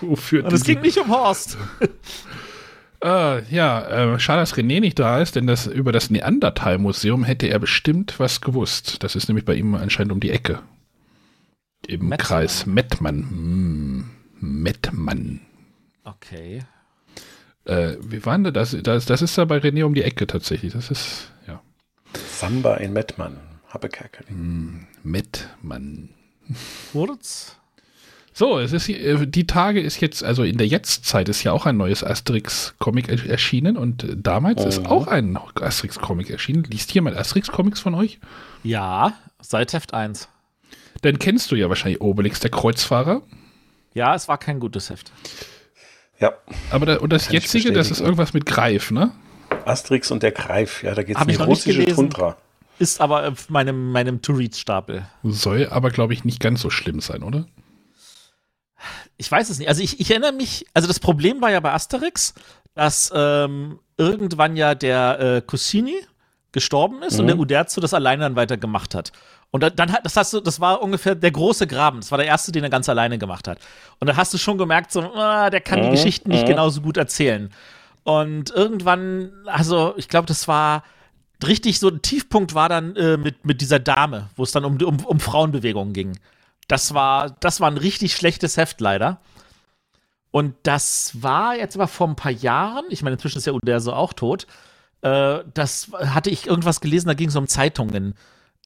[0.00, 1.56] Wofür Und es diese- ging nicht um Horst.
[3.02, 7.46] Äh, ja, äh, schade, dass René nicht da ist, denn das, über das Neandertal-Museum hätte
[7.46, 9.02] er bestimmt was gewusst.
[9.04, 10.60] Das ist nämlich bei ihm anscheinend um die Ecke.
[11.86, 12.18] Im Mettmann.
[12.18, 13.16] Kreis Mettmann.
[13.30, 15.40] Hm, Mettmann.
[16.04, 16.62] Okay.
[17.64, 18.76] Äh, wie war denn das?
[18.82, 19.06] das?
[19.06, 20.72] Das ist da bei René um die Ecke tatsächlich.
[20.72, 21.60] Das ist, ja,
[22.14, 23.36] Samba in Mettmann.
[23.68, 24.34] Habe Kerkeling.
[24.34, 24.86] Hm.
[25.02, 26.10] Mettmann.
[26.92, 27.56] Kurz.
[28.32, 31.66] So, es ist äh, die Tage ist jetzt, also in der Jetztzeit ist ja auch
[31.66, 34.86] ein neues Asterix-Comic er- erschienen und damals ist Oh.
[34.86, 36.64] auch ein Asterix-Comic erschienen.
[36.64, 38.18] Liest jemand Asterix-Comics von euch?
[38.62, 40.28] Ja, seit Heft 1.
[41.02, 43.22] Dann kennst du ja wahrscheinlich Obelix, der Kreuzfahrer.
[43.94, 45.12] Ja, es war kein gutes Heft.
[46.20, 46.34] Ja,
[46.70, 49.12] Aber da, und das Kann jetzige, das ist irgendwas mit Greif, ne?
[49.64, 50.82] Asterix und der Greif.
[50.82, 51.96] Ja, da geht es in die ich noch nicht russische gelesen.
[51.96, 52.36] Tundra.
[52.78, 55.06] Ist aber auf meinem, meinem To-Read-Stapel.
[55.22, 57.46] Soll aber, glaube ich, nicht ganz so schlimm sein, oder?
[59.16, 59.68] Ich weiß es nicht.
[59.68, 62.34] Also ich, ich erinnere mich, also das Problem war ja bei Asterix,
[62.74, 65.94] dass ähm, irgendwann ja der äh, Cossini
[66.52, 69.12] gestorben ist und der Uderzo das alleine dann weiter gemacht hat.
[69.52, 72.00] Und da- dann hat, das hast du, das war ungefähr der große Graben.
[72.00, 73.58] Das war der erste, den er ganz alleine gemacht hat.
[73.98, 76.46] Und dann hast du schon gemerkt, so, ah, der kann die Mhm, Geschichten nicht mhm.
[76.46, 77.50] genauso gut erzählen.
[78.04, 80.84] Und irgendwann, also ich glaube, das war
[81.44, 84.80] richtig so ein Tiefpunkt war dann äh, mit, mit dieser Dame, wo es dann um,
[84.82, 86.18] um, um Frauenbewegungen ging.
[86.68, 89.20] Das war, das war ein richtig schlechtes Heft leider.
[90.30, 93.92] Und das war jetzt aber vor ein paar Jahren, ich meine, inzwischen ist ja Uderso
[93.92, 94.46] auch tot,
[95.02, 98.14] äh, das hatte ich irgendwas gelesen, da ging es um Zeitungen.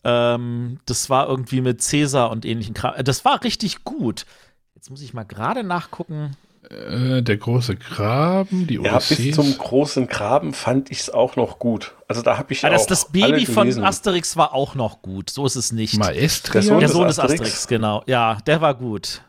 [0.04, 2.94] Ähm, das war irgendwie mit Cäsar und ähnlichen Kram.
[3.04, 4.26] Das war richtig gut.
[4.74, 6.36] Jetzt muss ich mal gerade nachgucken.
[6.70, 9.26] Äh, der große Graben, die Ja, Odyssee.
[9.26, 11.94] bis zum großen Graben fand ich es auch noch gut.
[12.08, 13.84] Also da habe ich Ja, auch das, Baby von gelesen.
[13.84, 15.30] Asterix war auch noch gut.
[15.30, 15.98] So ist es nicht.
[15.98, 16.52] Maestria.
[16.54, 17.40] Der Sohn Der des Sohn des Asterix.
[17.42, 18.02] Asterix, genau.
[18.06, 19.22] Ja, der war gut.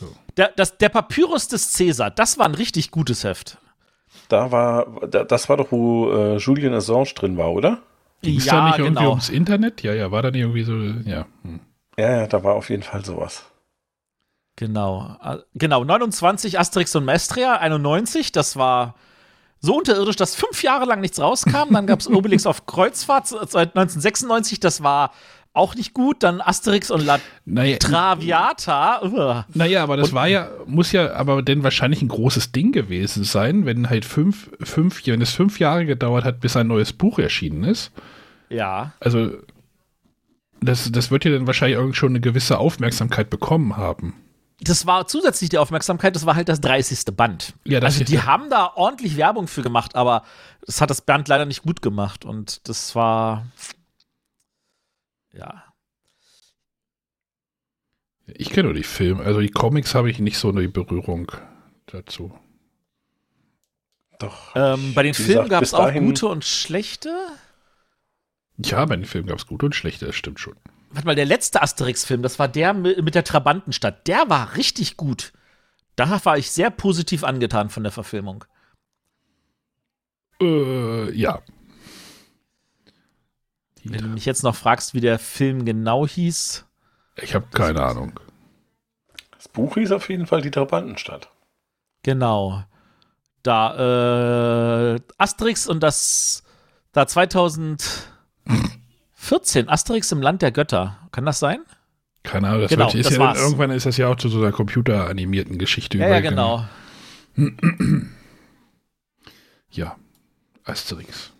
[0.00, 0.08] so.
[0.36, 3.58] Der, das, der Papyrus des Cäsar, das war ein richtig gutes Heft.
[4.28, 7.78] Da war, da, das war doch, wo äh, Julian Assange drin war, oder?
[8.22, 9.10] Ging's da ja, nicht irgendwie genau.
[9.10, 9.82] ums Internet?
[9.82, 10.74] Ja, ja, war da nicht irgendwie so,
[11.08, 11.26] ja.
[11.42, 11.60] Hm.
[11.98, 13.44] Ja, ja, da war auf jeden Fall sowas.
[14.56, 15.16] Genau.
[15.22, 18.94] Äh, Genau, 29 Asterix und Maestria, 91, das war
[19.60, 21.72] so unterirdisch, dass fünf Jahre lang nichts rauskam.
[21.72, 25.12] Dann gab es Obelix auf Kreuzfahrt seit 1996, das war
[25.52, 26.22] auch nicht gut.
[26.22, 29.02] Dann Asterix und La Naja, Traviata.
[29.02, 29.46] uah.
[29.54, 33.24] naja, aber das Und- war ja, muss ja aber denn wahrscheinlich ein großes Ding gewesen
[33.24, 37.18] sein, wenn halt fünf, fünf, wenn es fünf Jahre gedauert hat, bis ein neues Buch
[37.18, 37.92] erschienen ist.
[38.48, 39.30] Ja, Also,
[40.60, 44.14] das, das wird ja dann wahrscheinlich irgend schon eine gewisse Aufmerksamkeit bekommen haben.
[44.62, 47.16] das war zusätzlich die Aufmerksamkeit, das war halt das 30.
[47.16, 47.54] Band.
[47.64, 50.22] Ja, das also die haben da ordentlich Werbung für gemacht, aber
[50.66, 53.46] das hat das Band leider nicht gut gemacht und das war
[55.32, 55.64] ja.
[58.26, 61.32] Ich kenne nur die Filme, also die Comics habe ich nicht so eine Berührung
[61.86, 62.38] dazu.
[64.18, 64.54] Doch.
[64.54, 67.10] Ähm, bei den Filmen gab es auch gute und schlechte.
[68.58, 70.54] Ja, bei den Filmen gab es gute und schlechte, das stimmt schon.
[70.90, 74.06] Warte mal, der letzte Asterix-Film, das war der mit, mit der Trabantenstadt.
[74.06, 75.32] Der war richtig gut.
[75.96, 78.44] Da war ich sehr positiv angetan von der Verfilmung.
[80.40, 81.42] Äh, ja.
[83.84, 86.66] Wenn du mich jetzt noch fragst, wie der Film genau hieß.
[87.16, 88.18] ich habe keine Ahnung.
[89.36, 91.30] Das Buch hieß auf jeden Fall Die Trabantenstadt.
[92.02, 92.64] Genau.
[93.42, 96.42] Da, äh, Asterix und das,
[96.92, 100.98] da 2014, Asterix im Land der Götter.
[101.10, 101.60] Kann das sein?
[102.22, 103.40] Keine Ahnung, das Genau, wird, ist das ja war's.
[103.40, 106.64] irgendwann ist das ja auch zu so einer computeranimierten Geschichte Ja, ja, genau.
[109.72, 109.94] Ja,
[110.64, 111.30] Asterix.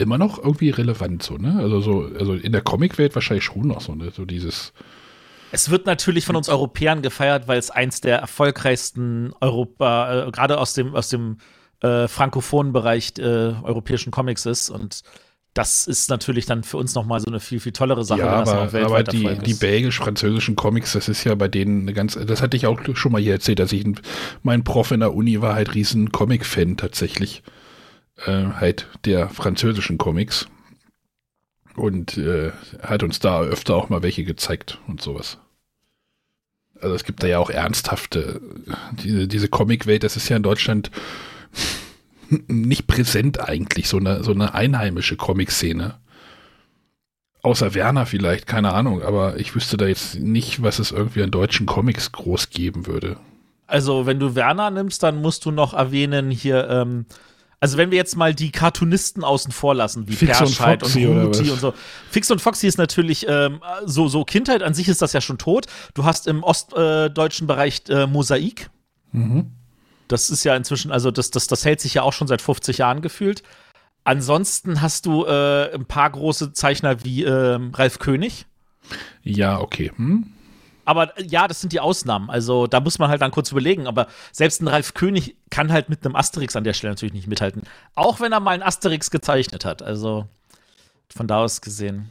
[0.00, 1.56] Immer noch irgendwie relevant so, ne?
[1.58, 4.12] Also so, also in der Comicwelt wahrscheinlich schon noch so, ne?
[4.14, 4.72] So dieses,
[5.50, 10.58] Es wird natürlich von uns Europäern gefeiert, weil es eins der erfolgreichsten Europa, äh, gerade
[10.58, 11.38] aus dem, aus dem
[11.80, 14.70] äh, frankophonen Bereich äh, europäischen Comics ist.
[14.70, 15.02] Und
[15.54, 18.72] das ist natürlich dann für uns nochmal so eine viel, viel tollere Sache, ja, aber,
[18.84, 22.66] aber die, die belgisch-französischen Comics, das ist ja bei denen eine ganz, das hatte ich
[22.66, 23.98] auch schon mal hier erzählt, dass ich, ein-
[24.44, 27.42] mein Prof in der Uni war halt riesen Comic-Fan tatsächlich,
[28.26, 30.48] äh, halt der französischen Comics
[31.76, 32.52] und äh,
[32.82, 35.38] hat uns da öfter auch mal welche gezeigt und sowas.
[36.80, 38.40] Also es gibt da ja auch ernsthafte,
[38.92, 40.90] diese, diese Comic-Welt, das ist ja in Deutschland
[42.46, 45.98] nicht präsent eigentlich, so eine, so eine einheimische Comic-Szene.
[47.42, 51.30] Außer Werner vielleicht, keine Ahnung, aber ich wüsste da jetzt nicht, was es irgendwie an
[51.30, 53.16] deutschen Comics groß geben würde.
[53.66, 57.06] Also, wenn du Werner nimmst, dann musst du noch erwähnen hier, ähm,
[57.60, 60.90] also wenn wir jetzt mal die Cartoonisten außen vor lassen, wie Fix und Perscheid und,
[60.90, 61.50] Foxy Ruti was?
[61.50, 61.74] und so.
[62.10, 65.38] Fix und Foxy ist natürlich ähm, so, so Kindheit an sich ist das ja schon
[65.38, 65.66] tot.
[65.94, 68.70] Du hast im ostdeutschen Bereich äh, Mosaik.
[70.06, 72.78] Das ist ja inzwischen, also das, das, das hält sich ja auch schon seit 50
[72.78, 73.42] Jahren gefühlt.
[74.04, 78.46] Ansonsten hast du äh, ein paar große Zeichner wie ähm, Ralf König.
[79.22, 79.92] Ja, okay.
[79.96, 80.32] Hm?
[80.88, 82.30] Aber äh, ja, das sind die Ausnahmen.
[82.30, 83.86] Also da muss man halt dann kurz überlegen.
[83.86, 87.26] Aber selbst ein Ralf König kann halt mit einem Asterix an der Stelle natürlich nicht
[87.26, 87.62] mithalten.
[87.94, 89.82] Auch wenn er mal einen Asterix gezeichnet hat.
[89.82, 90.26] Also
[91.14, 92.08] von da aus gesehen.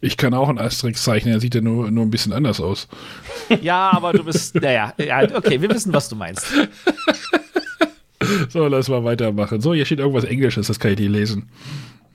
[0.00, 2.88] Ich kann auch einen Asterix zeichnen, er sieht ja nur, nur ein bisschen anders aus.
[3.62, 6.46] Ja, aber du bist, naja, ja, okay, wir wissen, was du meinst.
[8.50, 9.60] So, lass mal weitermachen.
[9.60, 11.50] So, hier steht irgendwas Englisches, das kann ich nicht lesen.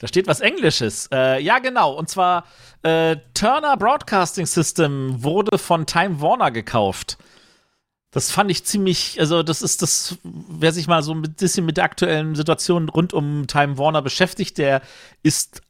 [0.04, 1.08] Da steht was Englisches.
[1.14, 1.94] Äh, ja, genau.
[1.94, 2.46] Und zwar
[2.84, 7.18] äh, Turner Broadcasting System wurde von Time Warner gekauft.
[8.12, 11.78] Das fand ich ziemlich, also das ist das, wer sich mal so ein bisschen mit
[11.78, 14.82] der aktuellen Situation rund um Time Warner beschäftigt, der
[15.24, 15.62] ist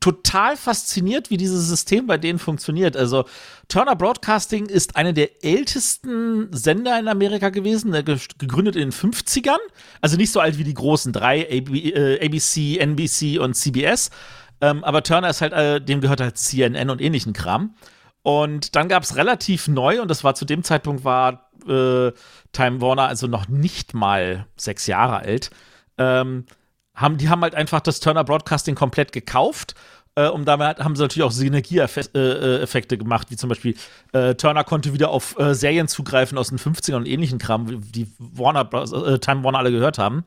[0.00, 2.96] total fasziniert, wie dieses System bei denen funktioniert.
[2.96, 3.24] Also
[3.68, 9.58] Turner Broadcasting ist einer der ältesten Sender in Amerika gewesen, gegründet in den 50ern.
[10.00, 14.10] Also nicht so alt wie die großen drei, ABC, NBC und CBS.
[14.60, 17.74] Ähm, aber Turner ist halt, äh, dem gehört halt CNN und ähnlichen Kram.
[18.22, 22.12] Und dann gab es relativ neu, und das war zu dem Zeitpunkt war äh,
[22.52, 25.50] Time Warner also noch nicht mal sechs Jahre alt.
[25.98, 26.46] Ähm,
[26.94, 29.74] haben, die haben halt einfach das Turner Broadcasting komplett gekauft.
[30.16, 33.76] Äh, und damit haben sie natürlich auch Synergieeffekte äh, gemacht, wie zum Beispiel
[34.12, 38.10] äh, Turner konnte wieder auf äh, Serien zugreifen aus den 50ern und ähnlichen Kram, die
[38.18, 40.24] Warner, äh, Time Warner alle gehört haben.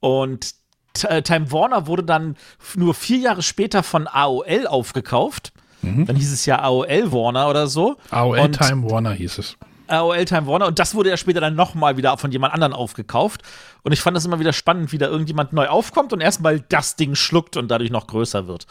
[0.00, 0.52] Und äh,
[0.98, 2.36] Time Warner wurde dann
[2.74, 5.52] nur vier Jahre später von AOL aufgekauft.
[5.82, 6.06] Mhm.
[6.06, 7.96] Dann hieß es ja AOL Warner oder so.
[8.10, 9.56] AOL und Time Warner hieß es.
[9.88, 13.42] AOL Time Warner und das wurde ja später dann nochmal wieder von jemand anderen aufgekauft.
[13.82, 16.96] Und ich fand das immer wieder spannend, wie da irgendjemand neu aufkommt und erstmal das
[16.96, 18.66] Ding schluckt und dadurch noch größer wird.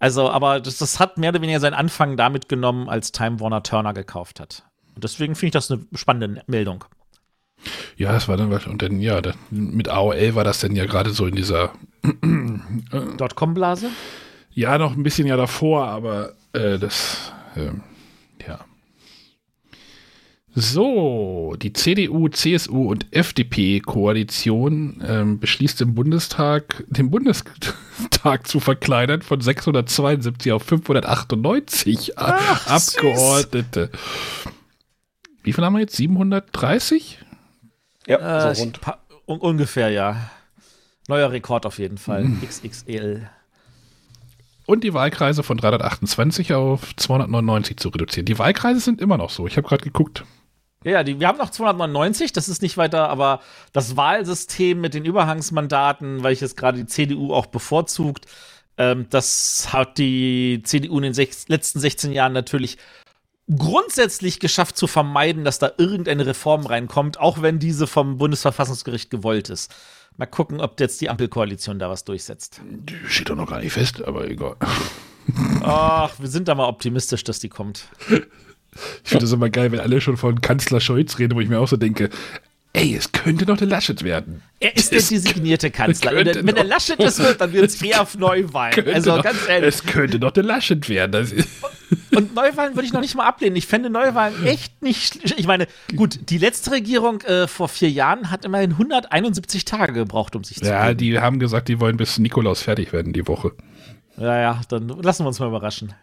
[0.00, 3.62] Also, aber das, das hat mehr oder weniger seinen Anfang damit genommen, als Time Warner
[3.62, 4.64] Turner gekauft hat.
[4.94, 6.84] Und deswegen finde ich das eine spannende Meldung.
[7.96, 8.66] Ja, das war dann was.
[8.66, 11.72] Und dann, ja, dann, mit AOL war das dann ja gerade so in dieser
[13.16, 13.90] Dotcom-Blase?
[14.52, 17.70] Ja, noch ein bisschen ja davor, aber äh, das, äh,
[18.46, 18.60] ja.
[20.54, 29.40] So, die CDU, CSU und FDP-Koalition ähm, beschließt im Bundestag, den Bundestag zu verkleinern von
[29.40, 33.90] 672 auf 598 Ach, Abgeordnete.
[33.92, 34.52] Süß.
[35.44, 35.96] Wie viel haben wir jetzt?
[35.96, 37.20] 730?
[38.08, 38.80] Ja, äh, so rund.
[39.26, 40.30] Un ungefähr, ja.
[41.06, 42.24] Neuer Rekord auf jeden Fall.
[42.24, 42.42] Mhm.
[42.42, 43.28] XXL.
[44.66, 48.26] Und die Wahlkreise von 328 auf 299 zu reduzieren.
[48.26, 49.46] Die Wahlkreise sind immer noch so.
[49.46, 50.24] Ich habe gerade geguckt.
[50.84, 53.40] Ja, die, wir haben noch 299, das ist nicht weiter, aber
[53.72, 58.26] das Wahlsystem mit den Überhangsmandaten, welches gerade die CDU auch bevorzugt,
[58.76, 62.78] ähm, das hat die CDU in den sech, letzten 16 Jahren natürlich
[63.54, 69.50] grundsätzlich geschafft zu vermeiden, dass da irgendeine Reform reinkommt, auch wenn diese vom Bundesverfassungsgericht gewollt
[69.50, 69.74] ist.
[70.16, 72.60] Mal gucken, ob jetzt die Ampelkoalition da was durchsetzt.
[72.64, 74.56] Die steht doch noch gar nicht fest, aber egal.
[75.62, 77.84] Ach, wir sind da mal optimistisch, dass die kommt.
[79.04, 81.58] Ich finde es immer geil, wenn alle schon von Kanzler Scholz reden, wo ich mir
[81.58, 82.10] auch so denke,
[82.72, 84.42] ey, es könnte doch der Laschet werden.
[84.60, 86.24] Er ist der designierte Kanzler.
[86.24, 88.86] Der, wenn der Laschet es wird, dann wird es eher auf Neuwahlen.
[88.88, 89.68] Also doch, ganz ehrlich.
[89.68, 91.44] Es könnte doch der Laschet werden.
[92.14, 93.56] Und Neuwahlen würde ich noch nicht mal ablehnen.
[93.56, 95.38] Ich fände Neuwahlen echt nicht.
[95.38, 100.36] Ich meine, gut, die letzte Regierung äh, vor vier Jahren hat immerhin 171 Tage gebraucht,
[100.36, 100.66] um sich zu.
[100.66, 100.98] Ja, bilden.
[100.98, 103.52] die haben gesagt, die wollen bis Nikolaus fertig werden die Woche.
[104.16, 105.94] Ja, ja, dann lassen wir uns mal überraschen.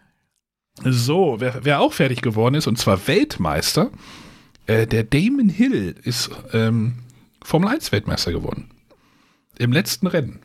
[0.84, 3.90] So, wer, wer auch fertig geworden ist, und zwar Weltmeister,
[4.66, 6.94] äh, der Damon Hill ist ähm,
[7.42, 8.70] Formel 1 Weltmeister geworden.
[9.58, 10.40] Im letzten Rennen.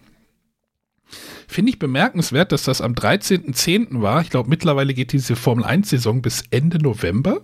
[1.47, 4.01] Finde ich bemerkenswert, dass das am 13.10.
[4.01, 4.21] war.
[4.21, 7.41] Ich glaube, mittlerweile geht diese Formel 1-Saison bis Ende November.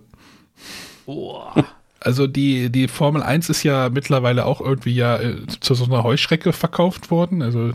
[1.04, 1.66] Boah.
[2.00, 6.04] Also die, die Formel 1 ist ja mittlerweile auch irgendwie ja äh, zu so einer
[6.04, 7.42] Heuschrecke verkauft worden.
[7.42, 7.72] Also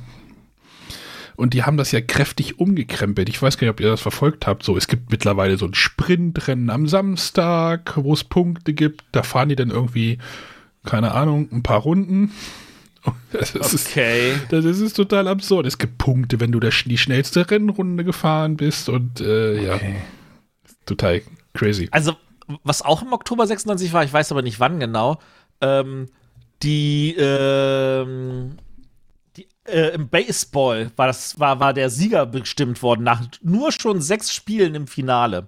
[1.36, 3.30] und die haben das ja kräftig umgekrempelt.
[3.30, 4.64] Ich weiß gar nicht, ob ihr das verfolgt habt.
[4.64, 9.04] So, es gibt mittlerweile so ein Sprintrennen am Samstag, wo es Punkte gibt.
[9.12, 10.20] Da fahren die dann irgendwie,
[10.86, 12.32] keine Ahnung, ein paar Runden.
[13.32, 14.36] Das ist, okay.
[14.50, 15.66] Das ist, das ist total absurd.
[15.66, 19.66] Es gibt Punkte, wenn du die schnellste Rennrunde gefahren bist und äh, okay.
[19.66, 19.80] ja,
[20.86, 21.22] total
[21.54, 21.90] crazy.
[21.92, 22.16] Also,
[22.64, 25.20] was auch im Oktober 96 war, ich weiß aber nicht wann genau,
[25.62, 26.08] ähm,
[26.62, 28.58] die ähm,
[29.66, 34.34] äh, im Baseball war, das, war, war der Sieger bestimmt worden, nach nur schon sechs
[34.34, 35.48] Spielen im Finale.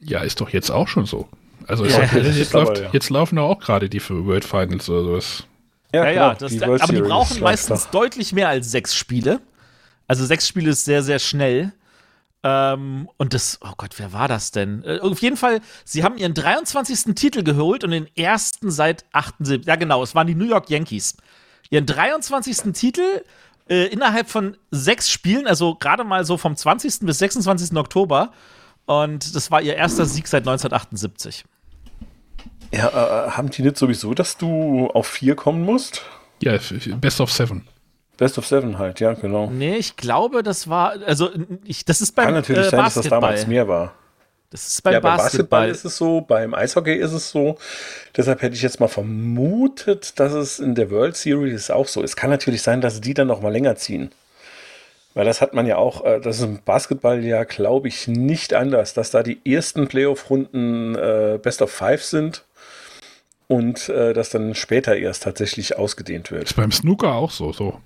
[0.00, 1.28] Ja, ist doch jetzt auch schon so.
[1.66, 2.88] Also ja, doch, jetzt, jetzt, läuft, ja.
[2.92, 5.44] jetzt, laufen auch gerade die für World Finals oder sowas.
[5.92, 7.90] Ja, ja, ja das, die aber die brauchen meistens doch.
[7.90, 9.40] deutlich mehr als sechs Spiele.
[10.06, 11.72] Also sechs Spiele ist sehr, sehr schnell.
[12.42, 14.84] Ähm, und das, oh Gott, wer war das denn?
[14.84, 17.14] Äh, auf jeden Fall, sie haben ihren 23.
[17.14, 19.66] Titel geholt und den ersten seit 78.
[19.66, 21.16] Ja, genau, es waren die New York Yankees
[21.70, 22.72] ihren 23.
[22.72, 23.22] Titel
[23.68, 27.00] äh, innerhalb von sechs Spielen, also gerade mal so vom 20.
[27.00, 27.76] bis 26.
[27.76, 28.32] Oktober.
[28.86, 31.44] Und das war ihr erster Sieg seit 1978.
[32.72, 36.02] Ja, äh, haben die nicht sowieso, dass du auf vier kommen musst?
[36.42, 36.58] Ja,
[37.00, 37.66] Best of Seven.
[38.16, 39.48] Best of Seven halt, ja, genau.
[39.50, 41.30] Nee, ich glaube, das war, also
[41.64, 43.94] ich, das ist beim Kann natürlich äh, sein, dass das damals mehr war.
[44.50, 45.70] Das ist beim ja, beim Basketball Basketball.
[45.70, 47.58] ist es so, beim Eishockey ist es so.
[48.16, 52.16] Deshalb hätte ich jetzt mal vermutet, dass es in der World Series auch so ist.
[52.16, 54.10] Kann natürlich sein, dass die dann noch mal länger ziehen.
[55.12, 58.54] Weil das hat man ja auch, äh, das ist im Basketball ja, glaube ich, nicht
[58.54, 62.44] anders, dass da die ersten Playoff-Runden äh, Best of Five sind
[63.48, 66.44] und äh, das dann später erst tatsächlich ausgedehnt wird.
[66.44, 67.52] Ist beim Snooker auch so.
[67.52, 67.80] so.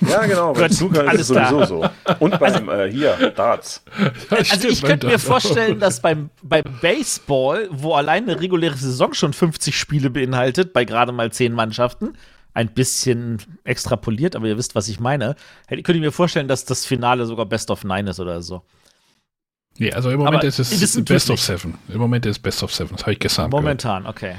[0.00, 0.52] Ja, genau.
[0.52, 1.66] Bei Gott, Snooker ist alles es sowieso da.
[1.66, 2.14] so.
[2.18, 3.84] Und beim, äh, hier, Darts.
[4.30, 9.32] Also ich könnte mir vorstellen, dass beim, beim Baseball, wo allein eine reguläre Saison schon
[9.32, 12.14] 50 Spiele beinhaltet, bei gerade mal 10 Mannschaften,
[12.54, 15.36] ein bisschen extrapoliert, aber ihr wisst, was ich meine,
[15.68, 18.62] hätte- könnte ich mir vorstellen, dass das Finale sogar Best of Nine ist oder so.
[19.78, 21.74] Nee, also im Moment Aber ist es Best of Seven.
[21.88, 22.90] Im Moment ist es Best of Seven.
[22.96, 23.62] Das habe ich gestern gehört.
[23.62, 24.34] Momentan, okay.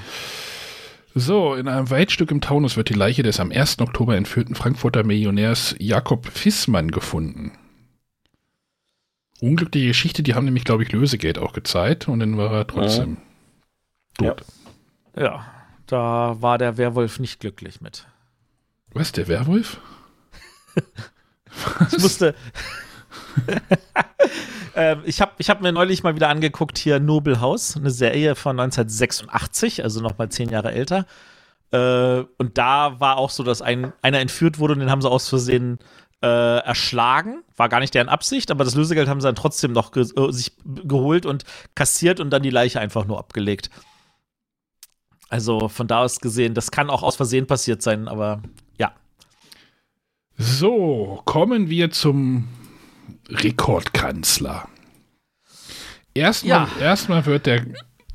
[1.15, 3.79] So, in einem Waldstück im Taunus wird die Leiche des am 1.
[3.79, 7.51] Oktober entführten Frankfurter Millionärs Jakob Fissmann gefunden.
[9.39, 13.17] Unglückliche Geschichte, die haben nämlich, glaube ich, Lösegeld auch gezeigt und dann war er trotzdem
[14.17, 14.43] tot.
[15.15, 15.45] Ja,
[15.85, 18.07] da war der Werwolf nicht glücklich mit.
[18.91, 19.79] Was, der Werwolf?
[21.91, 22.33] Ich musste.
[24.75, 28.59] ähm, ich habe ich hab mir neulich mal wieder angeguckt hier Nobelhaus, eine Serie von
[28.59, 31.05] 1986, also noch mal zehn Jahre älter.
[31.71, 35.09] Äh, und da war auch so, dass ein, einer entführt wurde und den haben sie
[35.09, 35.79] aus Versehen
[36.21, 37.43] äh, erschlagen.
[37.57, 40.31] War gar nicht deren Absicht, aber das Lösegeld haben sie dann trotzdem noch ge äh,
[40.31, 41.43] sich geholt und
[41.75, 43.69] kassiert und dann die Leiche einfach nur abgelegt.
[45.29, 48.41] Also von da aus gesehen, das kann auch aus Versehen passiert sein, aber
[48.77, 48.93] ja.
[50.37, 52.47] So, kommen wir zum
[53.29, 54.67] Rekordkanzler.
[56.13, 56.81] Erstmal, Ja.
[56.81, 57.65] erstmal wird der,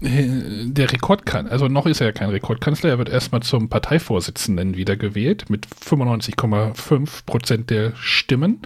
[0.00, 5.50] der Rekordkanzler, also noch ist er ja kein Rekordkanzler, er wird erstmal zum Parteivorsitzenden wiedergewählt
[5.50, 8.62] mit 95,5 Prozent der Stimmen.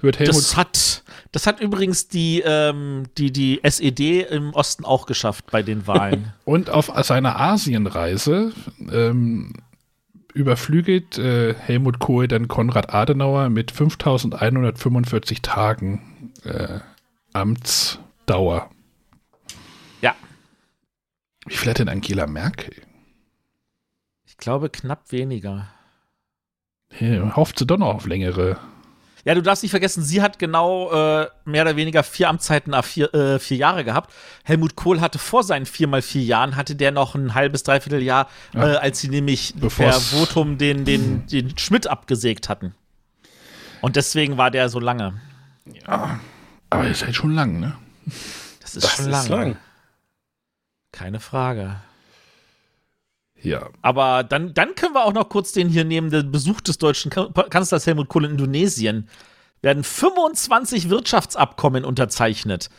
[0.00, 5.06] Wird Helmut Das hat, das hat übrigens die, ähm, die, die SED im Osten auch
[5.06, 6.32] geschafft bei den Wahlen.
[6.44, 8.52] Und auf seiner Asienreise
[8.90, 9.52] ähm,
[10.34, 16.80] überflügelt äh, Helmut Kohl dann Konrad Adenauer mit 5145 Tagen äh,
[17.32, 18.70] Amtsdauer.
[20.00, 20.14] ja,
[21.46, 22.74] Wie viel hat denn Angela Merkel?
[24.24, 25.68] ich glaube knapp weniger.
[26.92, 28.56] Hey, hofft sie doch noch auf längere.
[29.24, 32.84] Ja, du darfst nicht vergessen, sie hat genau äh, mehr oder weniger vier Amtszeiten nach
[32.84, 34.12] vier, äh, vier Jahre gehabt.
[34.44, 38.02] Helmut Kohl hatte vor seinen vier mal vier Jahren, hatte der noch ein halbes, dreiviertel
[38.02, 42.74] Jahr, äh, als sie nämlich per Votum den, den, den Schmidt abgesägt hatten.
[43.82, 45.20] Und deswegen war der so lange.
[46.70, 47.76] Aber ist halt schon lang, ne?
[48.60, 49.28] Das ist Das schon ist lange.
[49.44, 49.56] lang.
[50.92, 51.76] Keine Frage.
[53.42, 53.68] Ja.
[53.82, 57.10] Aber dann, dann können wir auch noch kurz den hier nehmen, den Besuch des deutschen
[57.10, 59.08] Kan- Kanzlers Helmut Kohl in Indonesien.
[59.62, 62.70] Werden 25 Wirtschaftsabkommen unterzeichnet.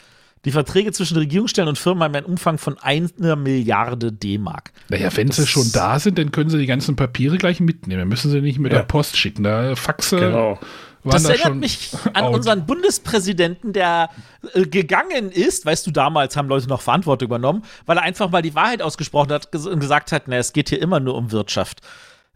[0.46, 4.72] Die Verträge zwischen Regierungsstellen und Firmen haben einen Umfang von einer Milliarde D-Mark.
[4.90, 8.00] Naja, wenn sie Das- schon da sind, dann können sie die ganzen Papiere gleich mitnehmen.
[8.00, 8.80] Dann müssen sie nicht mit Ja.
[8.80, 9.44] der Post schicken.
[9.44, 10.60] Da Faxe Genau.
[11.04, 12.36] Das da erinnert mich an out.
[12.36, 14.10] unseren Bundespräsidenten, der
[14.54, 15.66] äh, gegangen ist.
[15.66, 19.32] Weißt du, damals haben Leute noch Verantwortung übernommen, weil er einfach mal die Wahrheit ausgesprochen
[19.32, 21.82] hat und gesagt hat, na, es geht hier immer nur um Wirtschaft.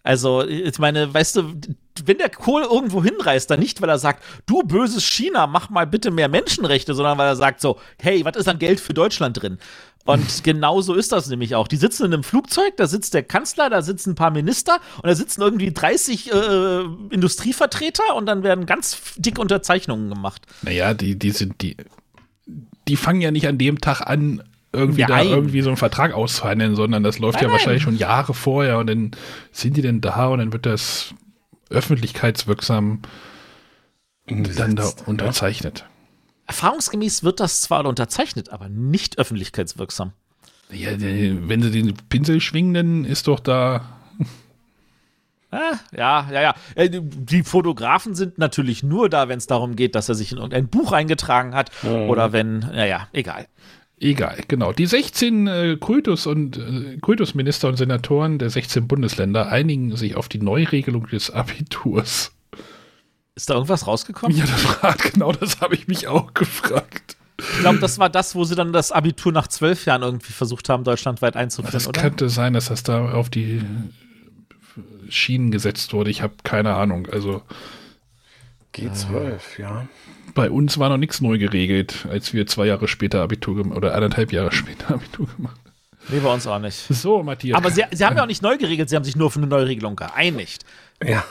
[0.06, 1.56] Also, ich meine, weißt du,
[2.06, 5.88] wenn der Kohl irgendwo hinreist, dann nicht, weil er sagt, du böses China, mach mal
[5.88, 9.42] bitte mehr Menschenrechte, sondern weil er sagt so, hey, was ist an Geld für Deutschland
[9.42, 9.58] drin?
[10.06, 11.68] Und genau so ist das nämlich auch.
[11.68, 15.08] Die sitzen in einem Flugzeug, da sitzt der Kanzler, da sitzen ein paar Minister und
[15.08, 20.44] da sitzen irgendwie 30 äh, Industrievertreter und dann werden ganz dicke Unterzeichnungen gemacht.
[20.62, 21.76] Naja, die, die sind, die,
[22.88, 25.30] die fangen ja nicht an dem Tag an, irgendwie da Nein.
[25.30, 27.54] irgendwie so einen Vertrag auszuhandeln, sondern das läuft Nein, ja nein.
[27.54, 29.12] wahrscheinlich schon Jahre vorher und dann
[29.52, 31.16] sind die denn da und dann wird das
[31.72, 33.02] öffentlichkeitswirksam
[34.28, 34.94] dann da ne?
[35.08, 35.86] unterzeichnet.
[36.48, 40.12] Erfahrungsgemäß wird das zwar unterzeichnet, aber nicht öffentlichkeitswirksam.
[40.72, 43.86] Ja, wenn sie den Pinsel schwingen, dann ist doch da.
[45.52, 46.56] Ah, ja, ja, ja.
[46.76, 50.38] Äh, die- Fotografen sind natürlich nur da, wenn es darum geht, dass er sich in
[50.38, 53.48] irgendein Buch eingetragen hat oder wenn, naja, egal.
[53.98, 54.74] Egal, genau.
[54.74, 60.28] Die 16 äh, Kultus- und äh, Kultusminister und Senatoren der 16 Bundesländer einigen sich auf
[60.28, 62.34] die Neuregelung des Abiturs.
[63.36, 64.36] Ist da irgendwas rausgekommen?
[64.36, 67.18] Ja, das war genau das habe ich mich auch gefragt.
[67.38, 70.70] Ich glaube, das war das, wo sie dann das Abitur nach zwölf Jahren irgendwie versucht
[70.70, 72.02] haben, deutschlandweit einzuführen, Das oder?
[72.02, 73.62] könnte sein, dass das da auf die
[75.10, 76.12] Schienen gesetzt wurde.
[76.12, 77.08] Ich habe keine Ahnung.
[77.12, 77.42] Also
[78.74, 79.88] G12, ja.
[80.34, 83.96] bei uns war noch nichts neu geregelt, als wir zwei Jahre später Abitur gemacht oder
[83.96, 85.74] anderthalb Jahre später Abitur gemacht haben.
[86.10, 86.78] Nee, bei uns auch nicht.
[86.90, 87.58] So, Matthias.
[87.58, 89.48] Aber sie, sie haben ja auch nicht neu geregelt, sie haben sich nur für eine
[89.48, 90.64] Neuregelung geeinigt.
[91.04, 91.26] Ja.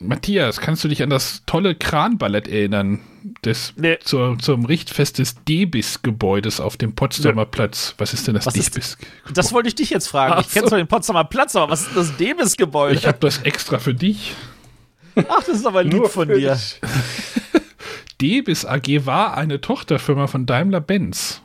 [0.00, 3.00] Matthias, kannst du dich an das tolle Kranballett erinnern?
[3.44, 3.98] Des, Nee.
[3.98, 7.94] zur, zum Richtfest des Debis-Gebäudes auf dem Potsdamer Platz.
[7.98, 8.96] Was ist denn das Debis?
[9.34, 10.34] Das wollte ich dich jetzt fragen.
[10.36, 10.68] Ach Ich kenne so.
[10.70, 12.94] zwar den Potsdamer Platz, aber was ist das Debis-Gebäude?
[12.94, 14.34] Ich habe das extra für dich.
[15.16, 16.56] Ach, das ist aber lieb Nur von dir.
[18.20, 21.42] Debis AG war eine Tochterfirma von Daimler-Benz.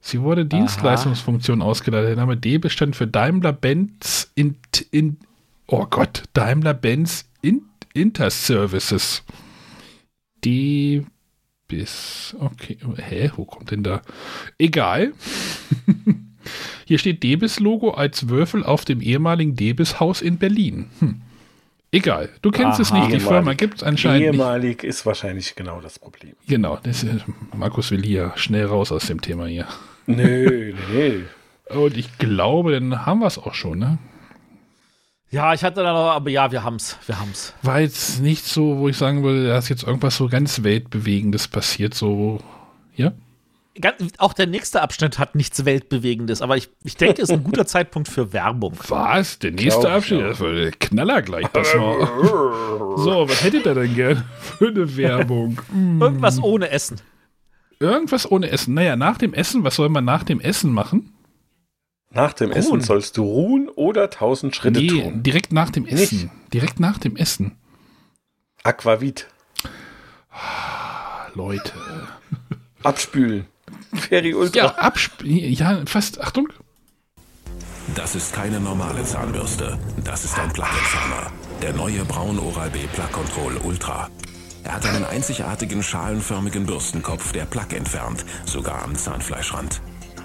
[0.00, 2.10] Sie wurde Dienstleistungsfunktion ausgeleitet.
[2.10, 4.56] Der Name Debis stand für Daimler-Benz in,
[4.90, 5.18] in
[5.66, 7.62] oh Gott, Daimler-Benz in,
[7.94, 9.22] Interservices.
[10.44, 14.02] Debis, okay, hä, wo kommt denn da?
[14.58, 15.12] Egal.
[16.86, 20.90] Hier steht Debis-Logo als Würfel auf dem ehemaligen Debis-Haus in Berlin.
[21.00, 21.22] Hm.
[21.90, 23.00] Egal, du kennst es Aha.
[23.00, 23.58] nicht, die Firma Ehemalig.
[23.58, 24.34] gibt es anscheinend nicht.
[24.34, 26.34] Ehemalig ist wahrscheinlich genau das Problem.
[26.46, 27.24] Genau, das ist,
[27.56, 29.66] Markus will hier schnell raus aus dem Thema hier.
[30.06, 31.22] Nö, nee.
[31.74, 33.98] Und ich glaube, dann haben wir es auch schon, ne?
[35.30, 37.52] Ja, ich hatte da noch, aber ja, wir haben's, wir haben's.
[37.62, 41.48] War jetzt nicht so, wo ich sagen würde, da ist jetzt irgendwas so ganz Weltbewegendes
[41.48, 42.40] passiert, so,
[42.94, 43.12] ja?
[43.80, 47.44] Ganz, auch der nächste Abschnitt hat nichts Weltbewegendes, aber ich, ich denke, es ist ein
[47.44, 48.74] guter Zeitpunkt für Werbung.
[48.88, 49.38] Was?
[49.38, 50.22] Der nächste Glaub Abschnitt?
[50.22, 52.08] Das war der Knaller gleich, das war.
[52.98, 55.60] So, was hättet ihr denn gern für eine Werbung?
[56.00, 57.00] Irgendwas ohne Essen.
[57.78, 58.74] Irgendwas ohne Essen.
[58.74, 61.12] Naja, nach dem Essen, was soll man nach dem Essen machen?
[62.10, 62.80] Nach dem Essen Ruhen.
[62.80, 65.22] sollst du ruhen oder tausend Schritte Nee, tun.
[65.22, 65.94] direkt nach dem Nicht.
[66.12, 66.30] Essen.
[66.52, 67.56] Direkt nach dem Essen.
[68.64, 69.26] Aquavit.
[71.34, 71.72] Leute.
[72.82, 73.46] Abspülen.
[73.94, 74.56] Feri Ultra.
[74.58, 76.48] Ja, absp ja, fast, Achtung.
[77.94, 79.78] Das ist keine normale Zahnbürste.
[80.04, 81.32] Das ist ein Plackentferner.
[81.62, 84.08] Der neue Braun Oral-B Plaque Control Ultra.
[84.64, 89.80] Er hat einen einzigartigen schalenförmigen Bürstenkopf, der Plaque entfernt, sogar am Zahnfleischrand.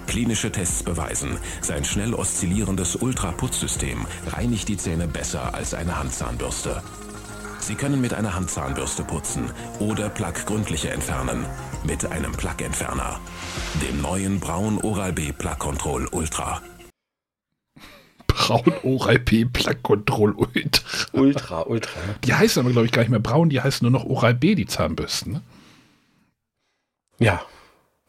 [0.06, 6.82] Klinische Tests beweisen, sein schnell oszillierendes Ultra-Putzsystem reinigt die Zähne besser als eine Handzahnbürste.
[7.58, 11.46] Sie können mit einer Handzahnbürste putzen oder Plaque gründlicher entfernen.
[11.84, 13.18] Mit einem Plaque-Entferner.
[13.80, 16.60] Dem neuen Braun Oral-B Plaque Control Ultra.
[18.26, 20.82] Braun Oral-B Plaque Control Ultra.
[21.12, 22.00] Ultra, Ultra.
[22.24, 24.66] Die heißen aber, glaube ich, gar nicht mehr Braun, die heißen nur noch Oral-B, die
[24.66, 25.32] Zahnbürsten.
[25.32, 25.42] Ne?
[27.18, 27.40] Ja.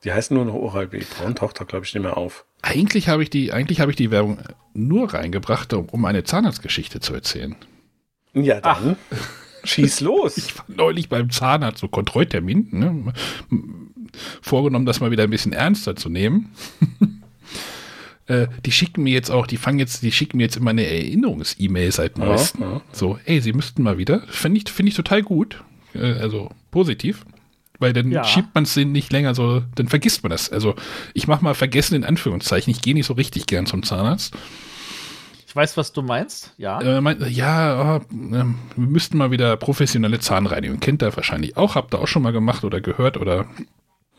[0.06, 1.01] Die heißen nur noch Oral-B.
[1.18, 2.45] Braun taucht da, glaube ich, nicht mehr auf.
[2.62, 4.38] Eigentlich habe ich, die- eigentlich habe ich die Werbung
[4.74, 7.56] nur reingebracht, um, um eine Zahnarztgeschichte zu erzählen.
[8.34, 8.95] Ja, dann
[9.64, 10.38] schieß los.
[10.38, 13.14] Ich war neulich beim Zahnarzt, so Kontrolltermin, ne?
[14.41, 16.51] Vorgenommen, das mal wieder ein bisschen ernster zu nehmen.
[18.28, 20.84] Äh, die schicken mir jetzt auch, die fangen jetzt, die schicken mir jetzt immer eine
[20.88, 22.62] Erinnerungs-E-Mail seit neuestem.
[22.64, 22.82] ja.
[22.91, 24.24] So, ey, sie müssten mal wieder.
[24.30, 25.64] Finde ich, finde ich total gut.
[25.93, 27.24] Äh, also positiv.
[27.80, 28.24] Weil dann Ja.
[28.24, 30.50] schiebt man es nicht länger so, dann vergisst man das.
[30.52, 30.76] Also
[31.14, 32.72] ich mache mal vergessen in Anführungszeichen.
[32.72, 34.34] Ich gehe nicht so richtig gern zum Zahnarzt.
[35.48, 36.54] Ich weiß, was du meinst.
[36.58, 36.82] Ja.
[36.82, 40.80] Äh, meint, ja, oh, ähm, wir müssten mal wieder professionelle Zahnreinigung.
[40.80, 43.46] Kennt ihr wahrscheinlich auch, habt ihr auch schon mal gemacht oder gehört oder.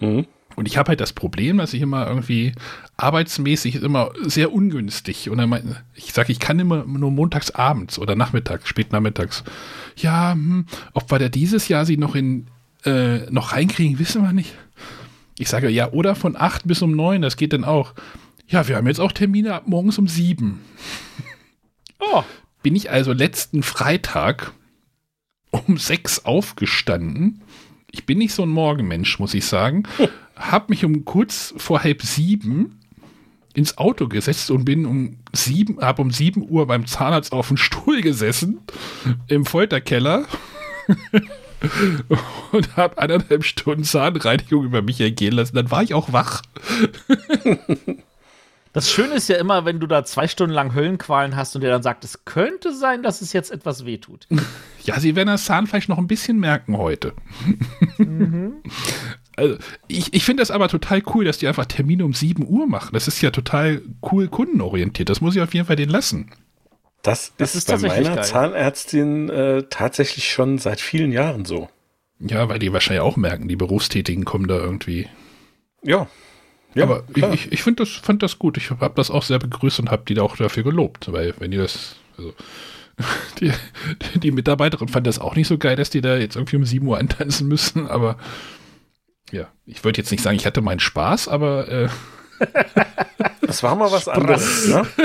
[0.00, 0.26] Mhm.
[0.54, 2.52] Und ich habe halt das Problem, dass ich immer irgendwie
[2.96, 5.28] arbeitsmäßig ist immer sehr ungünstig.
[5.28, 9.44] Und dann mein, ich sage, ich kann immer nur montags abends oder nachmittags, spät nachmittags.
[9.96, 12.46] Ja, hm, ob wir da dieses Jahr sie noch in
[12.86, 14.54] äh, noch reinkriegen, wissen wir nicht.
[15.38, 17.94] Ich sage, ja, oder von acht bis um neun, das geht dann auch.
[18.48, 20.60] Ja, wir haben jetzt auch Termine ab morgens um sieben
[21.98, 22.22] Oh,
[22.62, 24.52] bin ich also letzten Freitag
[25.50, 27.42] um sechs aufgestanden.
[27.90, 29.84] Ich bin nicht so ein Morgenmensch, muss ich sagen.
[30.36, 32.80] Hab mich um kurz vor halb sieben
[33.54, 37.56] ins Auto gesetzt und bin um sieben, hab um sieben Uhr beim Zahnarzt auf dem
[37.56, 38.60] Stuhl gesessen
[39.28, 40.26] im Folterkeller
[42.52, 45.56] und habe anderthalb Stunden Zahnreinigung über mich ergehen lassen.
[45.56, 46.42] Dann war ich auch wach.
[48.72, 51.70] das Schöne ist ja immer, wenn du da zwei Stunden lang Höllenqualen hast und der
[51.70, 54.26] dann sagt, es könnte sein, dass es jetzt etwas wehtut.
[54.84, 57.12] Ja, sie werden das Zahnfleisch noch ein bisschen merken heute.
[59.38, 62.66] Also, ich, ich finde das aber total cool, dass die einfach Termine um 7 Uhr
[62.66, 62.94] machen.
[62.94, 65.10] Das ist ja total cool kundenorientiert.
[65.10, 66.30] Das muss ich auf jeden Fall den lassen.
[67.06, 68.24] Das, Das ist, ist bei tatsächlich meiner geil.
[68.24, 71.68] Zahnärztin äh, tatsächlich schon seit vielen Jahren so.
[72.18, 75.08] Ja, weil die wahrscheinlich auch merken, die Berufstätigen kommen da irgendwie.
[75.82, 76.08] Ja.
[76.74, 77.32] Ja, aber ich, klar.
[77.32, 78.56] ich, ich das, fand das gut.
[78.58, 81.10] Ich habe das auch sehr begrüßt und habe die da auch dafür gelobt.
[81.12, 81.96] Weil, wenn die das.
[82.18, 82.34] Also,
[83.40, 83.52] die,
[84.18, 86.86] die Mitarbeiterin fand das auch nicht so geil, dass die da jetzt irgendwie um 7
[86.86, 87.86] Uhr antanzen müssen.
[87.86, 88.18] Aber
[89.30, 91.68] ja, ich wollte jetzt nicht sagen, ich hatte meinen Spaß, aber.
[91.68, 91.88] Äh,
[93.42, 94.68] das war mal was anderes.
[94.68, 94.86] Ne?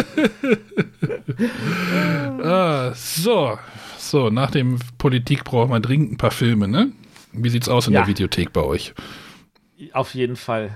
[2.43, 3.57] Ah, so.
[3.97, 6.91] So, nach dem Politik braucht man dringend ein paar Filme, ne?
[7.33, 8.01] Wie sieht's aus in Ja.
[8.01, 8.93] der Videothek bei euch?
[9.93, 10.71] Auf jeden Fall.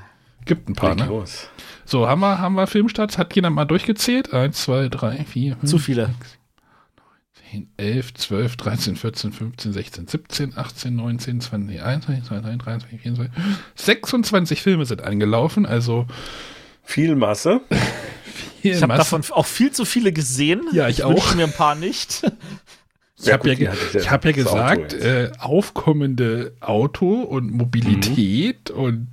[0.45, 1.07] Gibt ein paar, Leg ne?
[1.07, 1.49] los.
[1.85, 3.17] So, haben wir, haben wir Filmstarts?
[3.17, 4.33] Hat jemand mal durchgezählt?
[4.33, 6.13] Eins, zwei, drei, vier, fünf, Zu viele.
[7.55, 13.33] 10, 11, 12, 13, 14, 15, 16, 17, 18, 19, 20, 21, 22, 23, 24,
[13.75, 16.05] 26 Filme sind angelaufen, also
[16.83, 17.61] Viel Masse.
[18.61, 20.61] viel Ich habe davon auch viel zu viele gesehen.
[20.73, 21.11] Ja, ich auch.
[21.11, 22.21] wünsche mir ein paar nicht.
[23.17, 25.05] Ich habe ja, ich hab ja Auto gesagt, jetzt.
[25.05, 28.83] äh, aufkommende Auto und Mobilität Mhm.
[28.83, 29.07] und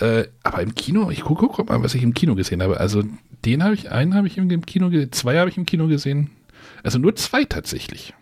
[0.00, 2.80] äh, aber im Kino, ich gucke guck mal, was ich im Kino gesehen habe.
[2.80, 3.04] Also
[3.44, 5.86] den habe ich, einen habe ich im, im Kino gesehen, zwei habe ich im Kino
[5.86, 6.30] gesehen.
[6.84, 8.14] Also nur zwei tatsächlich.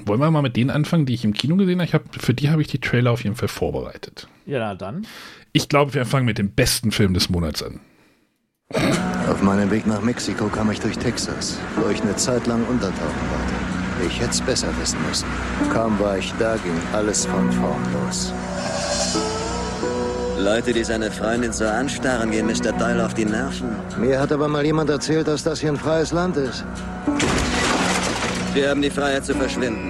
[0.00, 1.84] Wollen wir mal mit denen anfangen, die ich im Kino gesehen habe?
[1.86, 4.28] Ich hab, für die habe ich die Trailer auf jeden Fall vorbereitet.
[4.46, 5.06] ja, na dann.
[5.52, 7.80] Ich glaube, wir fangen mit dem besten Film des Monats an.
[9.28, 12.98] Auf meinem Weg nach Mexiko kam ich durch Texas, wo ich eine Zeit lang untertauchen
[13.30, 14.08] wollte.
[14.08, 15.28] Ich hätte es besser wissen müssen.
[15.72, 18.32] Kaum war ich da, ging alles von vorn los.
[20.44, 22.72] Leute, die seine Freundin so anstarren, gehen Mr.
[22.72, 23.76] Doyle auf die Nerven.
[23.96, 26.66] Mir hat aber mal jemand erzählt, dass das hier ein freies Land ist.
[28.52, 29.88] Wir haben die Freiheit zu verschwinden.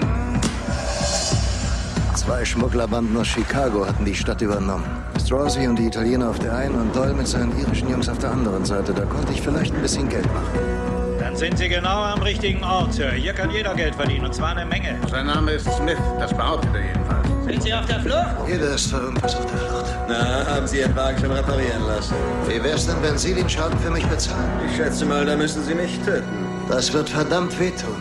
[2.15, 4.85] Zwei Schmugglerbanden aus Chicago hatten die Stadt übernommen.
[5.21, 8.31] Strozzi und die Italiener auf der einen und Doyle mit seinen irischen Jungs auf der
[8.31, 8.95] anderen Seite.
[8.95, 10.94] Da konnte ich vielleicht ein bisschen Geld machen.
[11.35, 13.11] Dann sind Sie genau am richtigen Ort, Sir.
[13.11, 14.97] Hier kann jeder Geld verdienen, und zwar eine Menge.
[15.11, 17.27] Sein Name ist Smith, das behauptet er jedenfalls.
[17.45, 18.49] Sind Sie auf der Flucht?
[18.49, 19.95] Jeder ist für irgendwas auf der Flucht.
[20.07, 22.15] Na, haben Sie Ihren Wagen schon reparieren lassen?
[22.47, 24.49] Wie wär's denn, wenn Sie den Schaden für mich bezahlen?
[24.71, 26.47] Ich schätze mal, da müssen Sie mich töten.
[26.69, 27.97] Das wird verdammt wehtun.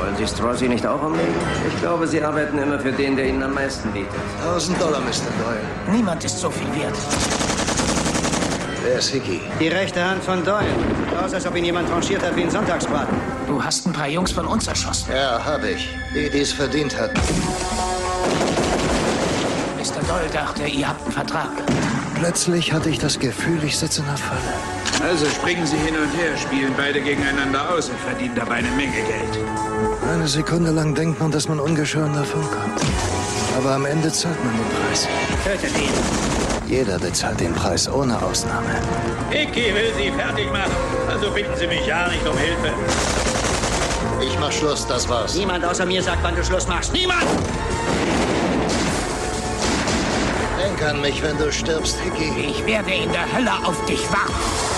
[0.00, 1.34] Wollen Sie Strozzi nicht auch umlegen?
[1.68, 4.10] Ich glaube, Sie arbeiten immer für den, der Ihnen am meisten bietet.
[4.42, 5.30] 1000 Dollar, Mr.
[5.40, 5.96] Doyle.
[5.96, 6.96] Niemand ist so viel wert.
[8.82, 9.40] Wer ist Hickey?
[9.60, 10.66] Die rechte Hand von Doyle.
[11.22, 13.16] Aus, als ob ihn jemand tranchiert hat wie ein Sonntagsbraten.
[13.46, 15.12] Du hast ein paar Jungs von uns erschossen.
[15.12, 15.88] Ja, hab ich.
[16.14, 17.18] Die, die es verdient hatten.
[19.76, 20.02] Mr.
[20.06, 21.50] Doyle dachte, ihr habt einen Vertrag.
[22.14, 25.08] Plötzlich hatte ich das Gefühl, ich sitze in der Falle.
[25.08, 28.92] Also springen Sie hin und her, spielen beide gegeneinander aus und verdienen dabei eine Menge
[28.92, 29.38] Geld.
[30.12, 32.80] Eine Sekunde lang denkt man, dass man ungeschoren davonkommt.
[33.56, 35.08] Aber am Ende zahlt man den Preis.
[35.44, 36.37] Tötet ihn.
[36.68, 38.68] Jeder bezahlt den Preis, ohne Ausnahme.
[39.30, 40.70] Icky will Sie fertig machen.
[41.08, 42.74] Also bitten Sie mich ja nicht um Hilfe.
[44.20, 45.34] Ich mach Schluss, das war's.
[45.34, 46.92] Niemand außer mir sagt, wann du Schluss machst.
[46.92, 47.24] Niemand!
[50.58, 52.50] Denk an mich, wenn du stirbst, Hickey.
[52.50, 54.77] Ich werde in der Hölle auf dich warten.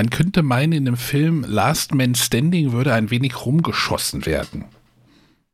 [0.00, 4.64] Man könnte meinen, in dem Film Last Man Standing würde ein wenig rumgeschossen werden.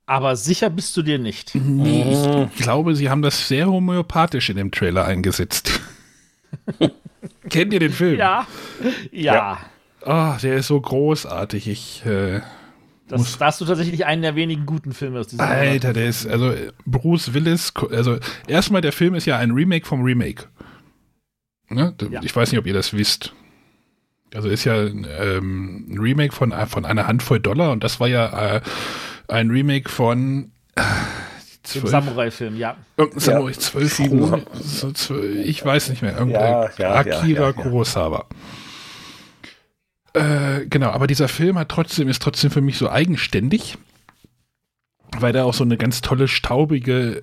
[0.07, 1.57] Aber sicher bist du dir nicht.
[1.57, 5.81] Nee, ich glaube, sie haben das sehr homöopathisch in dem Trailer eingesetzt.
[7.51, 8.21] Kennt ihr den Film?
[8.21, 8.47] Ja.
[9.11, 9.59] Ja.
[10.05, 11.67] Ah, der ist so großartig.
[11.67, 12.41] Ich, äh,
[13.09, 16.25] Das, da hast du tatsächlich einen der wenigen guten Filme aus diesem Alter, der ist,
[16.25, 20.45] also Bruce Willis, also erstmal, der Film ist ja ein Remake vom Remake.
[21.69, 21.97] Ne?
[22.13, 22.21] Ja.
[22.23, 23.35] Ich weiß nicht, ob ihr das wisst.
[24.35, 28.57] Also ist ja ähm, ein Remake von, von einer Handvoll Dollar und das war ja
[28.57, 28.61] äh,
[29.29, 30.83] ein Remake von äh,
[31.65, 32.77] Samurai-Film, ja.
[32.97, 36.71] Irgendein Samurai, Ja, zwölf sieben Kronen, Sam- so zwölf- ich weiß nicht mehr, irgendein Ja,
[36.79, 37.53] ja, Akira ja, ja, ja.
[37.53, 38.27] Kurosawa.
[40.13, 43.77] Äh, genau, aber dieser Film hat trotzdem, ist trotzdem für mich so eigenständig,
[45.19, 47.23] weil der auch so eine ganz tolle, staubige,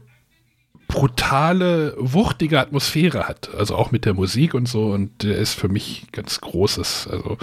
[0.88, 3.54] brutale, wuchtige Atmosphäre hat.
[3.56, 7.38] Also auch mit der Musik und so und der ist für mich ganz großes, also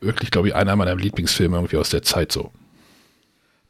[0.00, 2.50] wirklich, glaube ich, einer meiner Lieblingsfilme irgendwie aus der Zeit so.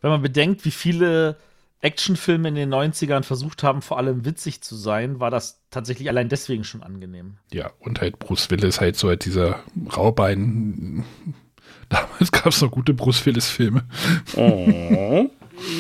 [0.01, 1.37] Wenn man bedenkt, wie viele
[1.83, 6.29] Actionfilme in den 90ern versucht haben, vor allem witzig zu sein, war das tatsächlich allein
[6.29, 7.37] deswegen schon angenehm.
[7.53, 9.61] Ja, und halt Bruce Willis halt so halt dieser
[9.97, 11.05] Raubein.
[11.89, 13.83] Damals gab es noch gute Bruce Willis-Filme.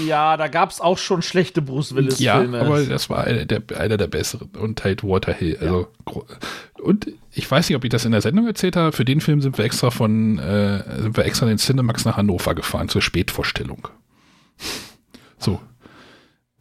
[0.07, 2.61] Ja, da gab es auch schon schlechte Bruce Ja, Willis-Filme.
[2.61, 4.51] aber das war einer der, einer der besseren.
[4.59, 5.57] Und halt Water Hill.
[5.61, 6.27] Also, gro-
[6.83, 8.93] Und ich weiß nicht, ob ich das in der Sendung erzählt habe.
[8.93, 12.17] Für den Film sind wir extra von, äh, sind wir extra in den Cinemax nach
[12.17, 13.89] Hannover gefahren zur Spätvorstellung.
[15.39, 15.61] So.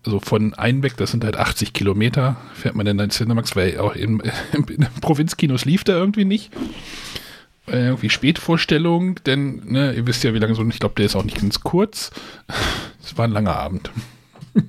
[0.06, 3.96] Also von Einbeck, das sind halt 80 Kilometer, fährt man in den Cinemax, weil auch
[3.96, 4.22] in,
[4.54, 6.52] in, in Provinzkinos lief der irgendwie nicht.
[7.72, 11.16] Äh, Irgendwie Spätvorstellung, denn ne, ihr wisst ja, wie lange so, ich glaube, der ist
[11.16, 12.12] auch nicht ganz kurz.
[13.02, 13.90] Es war ein langer Abend.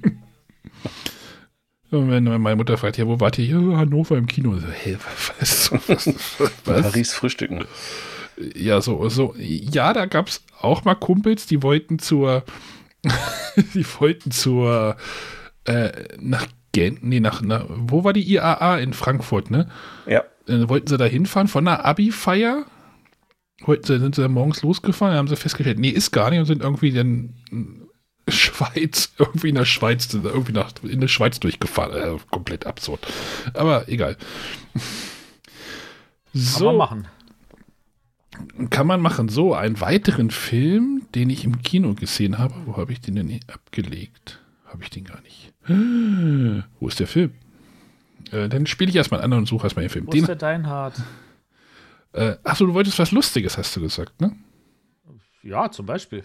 [1.91, 3.61] Und wenn meine Mutter fragt, ja, wo wart ihr?
[3.61, 4.57] Ja, Hannover im Kino.
[4.59, 4.97] So, hey,
[5.39, 5.73] was?
[5.89, 6.83] was, was?
[6.83, 7.65] Paris frühstücken.
[8.55, 9.35] Ja, so, so.
[9.37, 12.45] Ja, da gab es auch mal Kumpels, die wollten zur,
[13.75, 14.97] die wollten zur,
[15.65, 19.69] äh, nach Gent, nee, nach, nach, wo war die IAA in Frankfurt, ne?
[20.07, 20.23] Ja.
[20.47, 22.65] Dann wollten sie da hinfahren von einer Abi-Feier.
[23.67, 26.93] Sie, sind sie morgens losgefahren, haben sie festgestellt, nee, ist gar nicht und sind irgendwie
[26.93, 27.35] dann
[28.29, 32.17] Schweiz, irgendwie in der Schweiz, irgendwie nach, in der Schweiz durchgefahren.
[32.17, 33.07] Äh, komplett absurd.
[33.55, 34.17] Aber egal.
[36.33, 36.59] So.
[36.59, 37.07] Kann man machen.
[38.71, 39.29] Kann man machen.
[39.29, 42.55] So, einen weiteren Film, den ich im Kino gesehen habe.
[42.65, 44.41] Wo habe ich den denn abgelegt?
[44.65, 45.53] Habe ich den gar nicht.
[46.81, 47.33] Wo ist der Film?
[48.31, 50.07] Äh, dann spiele ich erstmal einen anderen und suche erstmal den Film.
[50.07, 50.95] Wo den, ist der Deinhard?
[52.13, 54.33] Äh, achso, du wolltest was Lustiges, hast du gesagt, ne?
[55.43, 56.25] Ja, zum Beispiel.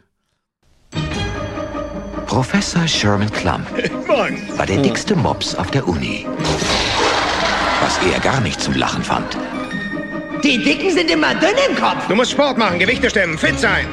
[2.25, 3.65] Professor Sherman Klump
[4.57, 6.25] war der dickste Mops auf der Uni.
[7.81, 9.37] Was er gar nicht zum Lachen fand.
[10.43, 12.07] Die Dicken sind immer dünn im Kopf.
[12.07, 13.87] Du musst Sport machen, Gewichte stemmen, fit sein.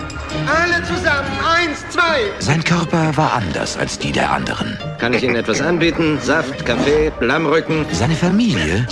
[0.47, 1.28] Alle zusammen.
[1.45, 2.30] Eins, zwei.
[2.40, 4.78] Sein Körper war anders als die der anderen.
[4.99, 6.18] Kann ich Ihnen etwas anbieten?
[6.20, 7.84] Saft, Kaffee, Lammrücken?
[7.93, 8.86] Seine Familie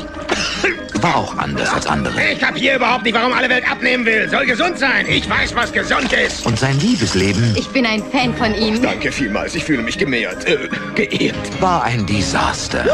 [1.02, 2.14] war auch anders als andere.
[2.32, 4.28] Ich kapiere überhaupt nicht, warum alle Welt abnehmen will.
[4.28, 5.06] Soll gesund sein.
[5.08, 6.46] Ich weiß, was gesund ist.
[6.46, 7.54] Und sein Liebesleben.
[7.56, 8.80] Ich bin ein Fan von ihm.
[8.82, 9.54] Danke vielmals.
[9.54, 10.46] Ich fühle mich geehrt.
[10.46, 11.60] Äh, geehrt.
[11.60, 12.84] War ein Desaster.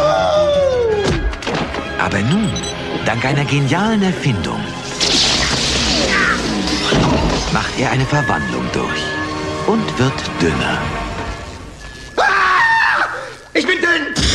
[1.98, 2.52] Aber nun,
[3.04, 4.60] dank einer genialen Erfindung,
[7.52, 9.02] macht er eine Verwandlung durch
[9.66, 10.78] und wird dünner.
[12.16, 12.22] Ah!
[13.54, 14.25] Ich bin dünn!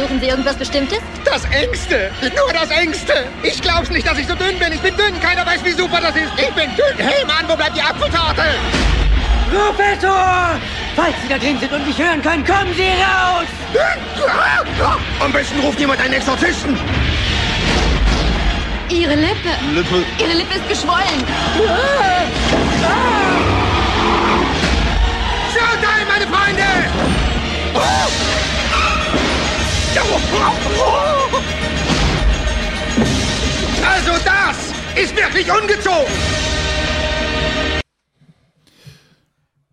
[0.00, 0.98] Suchen Sie irgendwas Bestimmtes?
[1.24, 2.10] Das Ängste!
[2.22, 3.26] Nur das Ängste!
[3.42, 4.72] Ich glaub's nicht, dass ich so dünn bin.
[4.72, 5.20] Ich bin dünn.
[5.20, 6.32] Keiner weiß, wie super das ist.
[6.36, 6.96] Ich bin dünn.
[7.06, 8.42] Hey Mann, wo bleibt die Apfeltorte?
[9.50, 10.58] Professor!
[10.96, 13.46] Falls Sie da drin sind und mich hören können, kommen Sie raus!
[15.20, 16.78] Am besten ruft jemand einen Exorzisten!
[18.88, 19.50] Ihre Lippe.
[19.72, 20.04] Lippe.
[20.18, 21.24] Ihre Lippe ist geschwollen.
[25.52, 26.64] Showtime, meine Freunde!
[33.84, 34.72] Also das
[35.02, 36.12] ist wirklich ungezogen!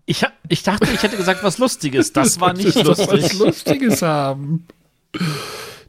[0.05, 2.13] Ich, ich dachte, ich hätte gesagt, was Lustiges.
[2.13, 3.07] Das war nicht lustig.
[3.23, 4.65] Was Lustiges haben.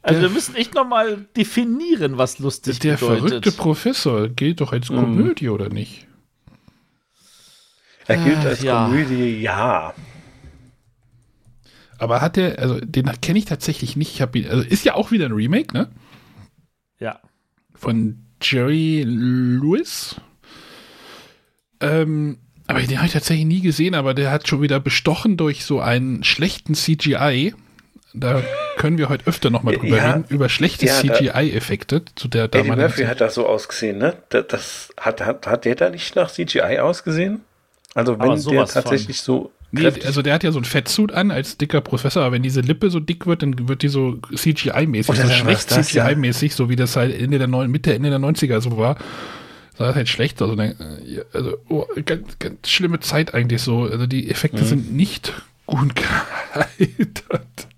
[0.03, 3.19] Also wir müssen echt nochmal definieren, was lustig Der bedeutet.
[3.29, 6.07] verrückte Professor gilt doch als Komödie, oder nicht?
[8.07, 8.85] Er gilt Äh, als ja.
[8.87, 9.95] Komödie, ja.
[11.99, 14.15] Aber hat der, also den kenne ich tatsächlich nicht.
[14.15, 15.89] Ich habe ihn, also ist ja auch wieder ein Remake, ne?
[17.01, 17.21] Ja.
[17.75, 20.17] Von Jerry Lewis.
[21.81, 25.65] Ähm, aber den habe ich tatsächlich nie gesehen, aber der hat schon wieder bestochen durch
[25.65, 27.55] so einen schlechten CGI.
[28.15, 28.43] Da
[28.77, 30.13] können wir heute öfter nochmal drüber Ja.
[30.13, 33.09] reden, über schlechte Ja, CGI-Effekte zu der Eddie damaligen Murphy Zeit.
[33.11, 34.17] hat da so ausgesehen, ne?
[34.29, 37.43] Das, das hat, hat, hat der da nicht nach CGI ausgesehen?
[37.95, 41.31] Also wenn der tatsächlich so Nee, kräftig- also der hat ja so ein Fettsuit an
[41.31, 45.11] als dicker Professor, aber wenn diese Lippe so dick wird, dann wird die so CGI-mäßig,
[45.11, 46.07] Oder so schlecht das, ja.
[46.07, 48.97] CGI-mäßig, so wie das halt Ende der neun, Mitte, Ende der 90er so war.
[49.77, 53.83] Das halt schlecht ja, Also, oh, ganz, ganz schlimme Zeit eigentlich so.
[53.85, 54.67] Also die Effekte Mhm.
[54.67, 55.33] sind nicht
[55.67, 55.95] gut
[56.79, 57.69] gealtert.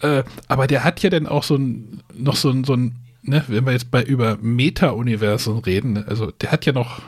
[0.00, 3.42] äh, aber der hat ja dann auch so ein, noch so ein, so ein, ne,
[3.48, 7.00] wenn wir jetzt bei über Meta-Universen reden, also der hat ja noch,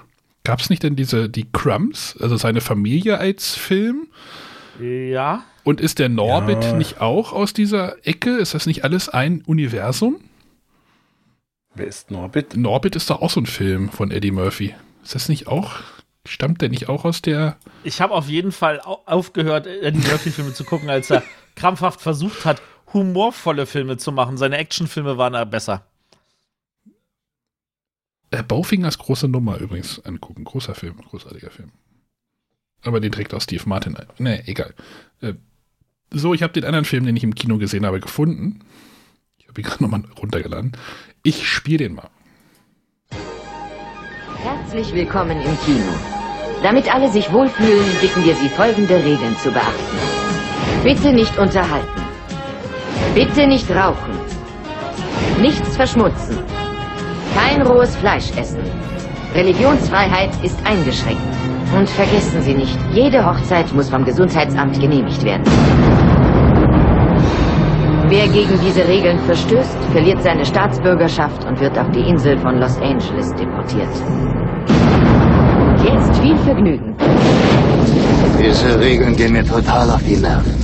[0.45, 4.09] gab es nicht denn diese, die Crumbs, also seine Familie als Film?
[4.81, 5.45] Ja.
[5.65, 6.73] Und ist der Norbit Ja.
[6.75, 8.37] nicht auch aus dieser Ecke?
[8.37, 10.17] Ist das nicht alles ein Universum?
[11.75, 12.57] Wer ist Norbit?
[12.57, 14.75] Norbit ist doch auch so ein Film von Eddie Murphy.
[15.03, 15.73] Ist das nicht auch,
[16.27, 20.53] stammt der nicht auch aus der, Ich habe auf jeden Fall au aufgehört, Eddie Murphy-Filme
[20.55, 21.23] zu gucken, als er
[21.57, 24.37] krampfhaft versucht hat, humorvolle Filme zu machen.
[24.37, 25.87] Seine Actionfilme waren da besser.
[28.35, 30.45] Äh, Baufingers große Nummer übrigens angucken.
[30.45, 31.71] Großer Film, großartiger Film.
[32.83, 33.97] Aber den trägt auch Steve Martin.
[34.19, 34.75] Nee, egal.
[35.21, 35.35] Äh,
[36.11, 38.61] so, ich habe den anderen Film, den ich im Kino gesehen habe, gefunden.
[39.39, 40.73] Ich habe ihn gerade nochmal runtergeladen.
[41.23, 42.11] Ich spiele den mal.
[44.43, 45.93] Herzlich willkommen im Kino.
[46.63, 49.97] Damit alle sich wohlfühlen, bitten wir Sie, folgende Regeln zu beachten.
[50.83, 52.03] Bitte nicht unterhalten.
[53.15, 54.19] Bitte nicht rauchen.
[55.41, 56.39] Nichts verschmutzen.
[57.35, 58.61] Kein rohes Fleisch essen.
[59.35, 61.23] Religionsfreiheit ist eingeschränkt.
[61.77, 65.43] Und vergessen Sie nicht, jede Hochzeit muss vom Gesundheitsamt genehmigt werden.
[68.09, 72.77] Wer gegen diese Regeln verstößt, verliert seine Staatsbürgerschaft und wird auf die Insel von Los
[72.79, 73.89] Angeles deportiert.
[75.83, 76.95] Jetzt viel Vergnügen.
[78.39, 80.55] Diese Regeln gehen mir total auf die Nerven.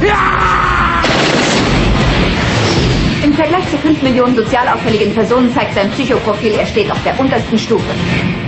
[3.22, 7.18] Im Vergleich zu 5 Millionen sozial auffälligen Personen zeigt sein Psychoprofil, er steht auf der
[7.20, 7.84] untersten Stufe.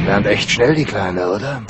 [0.07, 1.61] Lernt echt schnell die Kleine, oder?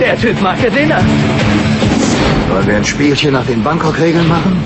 [0.00, 1.04] Der Typ mag Gewinner.
[2.48, 4.56] Wollen wir ein Spielchen nach den Bangkok-Regeln machen?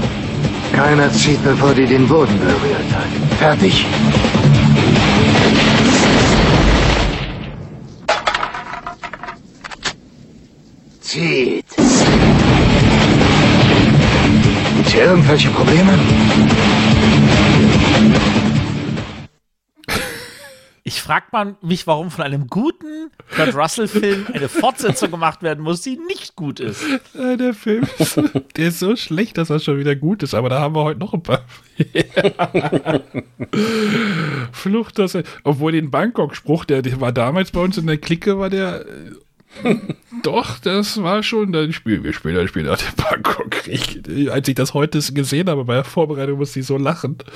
[0.72, 3.38] Keiner zieht, bevor die den Boden berührt hat.
[3.38, 3.84] Fertig?
[11.14, 11.64] Zieht.
[14.74, 15.96] Gibt's hier irgendwelche Probleme?
[20.82, 25.82] Ich frag mal mich, warum von einem guten Kurt Russell-Film eine Fortsetzung gemacht werden muss,
[25.82, 26.82] die nicht gut ist.
[27.14, 28.16] Äh, Der Film, ist,
[28.56, 30.98] der ist so schlecht, dass er schon wieder gut ist, aber da haben wir heute
[30.98, 31.44] noch ein paar.
[34.50, 38.50] Flucht aus, obwohl den Bangkok-Spruch, der, der war damals bei uns in der Clique, war
[38.50, 38.84] der.
[40.22, 44.30] Doch, das war schon dann spielen wir später ein Spiel nach dem Bangkok-Krieg.
[44.30, 47.18] Als ich das heute gesehen habe bei der Vorbereitung, musste ich so lachen.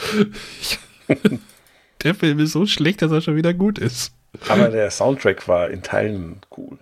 [2.05, 4.13] Der Film ist so schlecht, dass er schon wieder gut ist.
[4.49, 6.79] Aber der Soundtrack war in Teilen cool.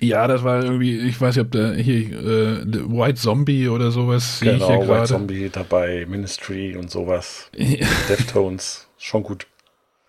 [0.00, 3.90] Ja, das war irgendwie, ich weiß nicht, ob der hier äh, The White Zombie oder
[3.90, 5.06] sowas Genau, hier White gerade.
[5.06, 7.50] Zombie dabei, Ministry und sowas.
[8.08, 9.46] Deftones, schon gut.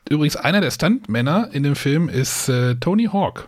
[0.09, 3.47] Übrigens, einer der Stuntmänner in dem Film ist äh, Tony Hawk.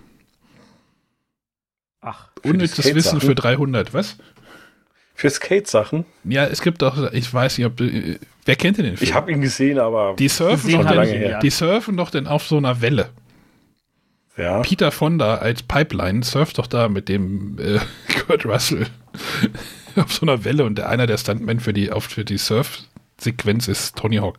[2.01, 2.93] Ach, Unnützes?
[2.93, 4.17] Wissen für 300, was?
[5.15, 6.05] Für Skate-Sachen?
[6.25, 9.09] Ja, es gibt auch, ich weiß nicht, ob, äh, wer kennt denn den Film?
[9.09, 11.39] Ich habe ihn gesehen, aber die surfen, doch her.
[11.39, 13.09] die surfen doch denn auf so einer Welle.
[14.37, 14.61] Ja.
[14.61, 17.79] Peter Fonda als Pipeline surft doch da mit dem äh,
[18.27, 18.85] Kurt Russell
[19.95, 23.67] auf so einer Welle und der, einer der Stuntmen für die, auf, für die Surf-Sequenz
[23.67, 24.37] ist Tony Hawk.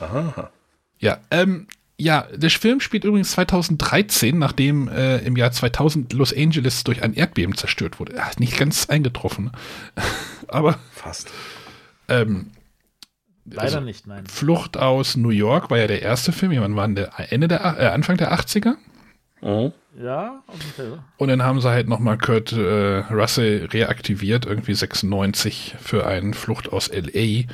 [0.00, 0.52] Aha.
[1.00, 1.66] Ja, ähm,
[2.00, 7.12] ja, der Film spielt übrigens 2013, nachdem äh, im Jahr 2000 Los Angeles durch ein
[7.12, 8.14] Erdbeben zerstört wurde.
[8.14, 9.52] Ja, nicht ganz eingetroffen, ne?
[10.48, 11.28] aber fast.
[12.08, 12.52] Ähm,
[13.50, 14.26] Leider nicht, nein.
[14.26, 16.52] Flucht aus New York war ja der erste Film.
[16.60, 18.74] Wann waren der Ende der äh, Anfang der 80er?
[20.00, 20.98] Ja, okay.
[21.16, 26.72] Und dann haben sie halt nochmal Kurt äh, Russell reaktiviert, irgendwie 96 für einen Flucht
[26.72, 27.44] aus LA.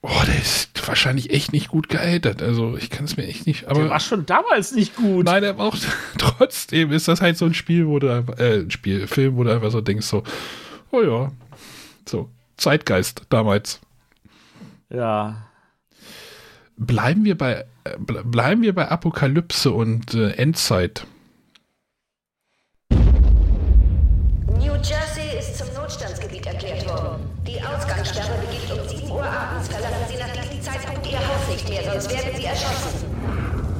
[0.00, 2.40] Oh, der ist wahrscheinlich echt nicht gut gealtert.
[2.40, 3.66] Also ich kann es mir echt nicht.
[3.66, 5.24] Aber Der war schon damals nicht gut.
[5.26, 5.76] Nein, der war auch
[6.18, 9.42] trotzdem ist das halt so ein Spiel, wo du einfach- äh, ein Spiel, Film, wo
[9.44, 10.22] du einfach so denkst, so,
[10.92, 11.32] oh ja,
[12.08, 13.80] so Zeitgeist damals.
[14.88, 15.48] Ja.
[16.76, 21.04] Bleiben wir bei äh, ble- bleiben wir bei Apokalypse und äh, Endzeit.
[22.90, 25.17] New Jersey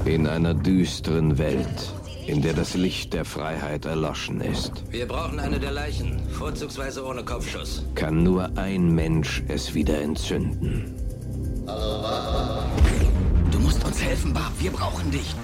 [0.09, 1.93] In einer düsteren Welt,
[2.27, 7.23] in der das Licht der Freiheit erloschen ist, Wir brauchen eine der Leichen, vorzugsweise ohne
[7.23, 7.85] Kopfschuss.
[7.95, 10.95] kann nur ein Mensch es wieder entzünden.
[13.51, 14.53] Du musst uns helfen, Barb.
[14.59, 15.35] Wir brauchen dich.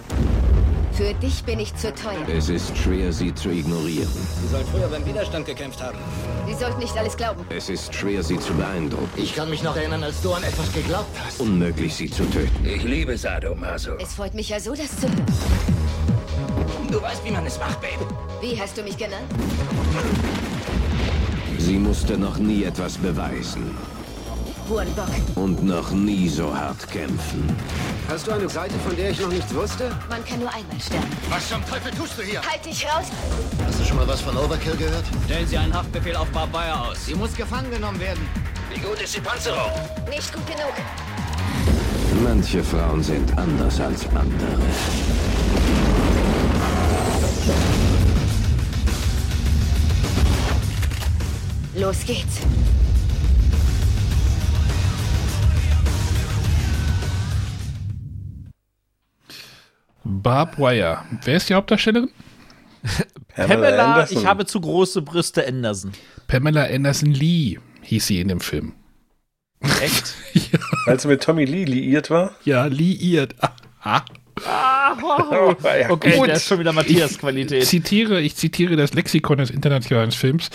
[0.96, 2.24] Für dich bin ich zu teuer.
[2.28, 4.08] Es ist schwer, sie zu ignorieren.
[4.40, 5.98] Sie sollen früher beim Widerstand gekämpft haben.
[6.46, 7.44] Sie sollten nicht alles glauben.
[7.50, 9.10] Es ist schwer, sie zu beeindrucken.
[9.16, 11.40] Ich kann mich noch erinnern, als du an etwas geglaubt hast.
[11.40, 12.64] Unmöglich, sie zu töten.
[12.64, 13.96] Ich liebe Sadomaso.
[13.98, 15.26] Es freut mich ja so, das zu hören.
[16.92, 18.06] Du weißt, wie man es macht, Babe.
[18.40, 19.26] Wie hast du mich genannt?
[21.58, 23.76] Sie musste noch nie etwas beweisen
[24.68, 25.08] Hurenbock.
[25.34, 27.56] und noch nie so hart kämpfen.
[28.08, 29.90] Hast du eine Seite, von der ich noch nichts wusste?
[30.08, 31.08] Man kann nur einmal sterben.
[31.28, 32.40] Was zum Teufel tust du hier?
[32.42, 33.06] Halt dich raus!
[33.66, 35.04] Hast du schon mal was von Overkill gehört?
[35.26, 37.06] Stellen Sie einen Haftbefehl auf Barbaya aus.
[37.06, 38.26] Sie muss gefangen genommen werden.
[38.72, 39.70] Wie gut ist die Panzerung?
[40.08, 40.72] Nicht gut genug.
[42.22, 44.58] Manche Frauen sind anders als andere.
[51.76, 52.38] Los geht's.
[60.24, 60.98] Barb Wire.
[61.24, 62.10] Wer ist die Hauptdarstellerin?
[63.36, 64.18] Pamela, Anderson.
[64.18, 65.92] ich habe zu große Brüste Anderson.
[66.26, 68.72] Pamela Anderson Lee hieß sie in dem Film.
[69.80, 70.14] Echt?
[70.86, 72.32] Weil sie mit Tommy Lee liiert war?
[72.44, 73.34] Ja, liiert.
[73.80, 74.04] Aha.
[74.46, 75.56] Ah, wow.
[75.62, 76.26] Ja, Okay, gut.
[76.26, 77.62] der ist schon wieder Matthias Qualität.
[77.62, 80.50] Ich zitiere, ich zitiere das Lexikon des internationalen Films,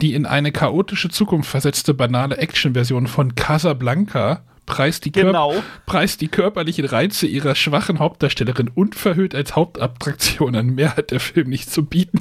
[0.00, 5.54] die in eine chaotische Zukunft versetzte banale Actionversion von Casablanca preist die, Genau.
[5.86, 10.74] preist die körperlichen Reize ihrer schwachen Hauptdarstellerin unverhüllt als Hauptattraktion an.
[10.74, 12.20] Mehr hat der Film nicht zu bieten.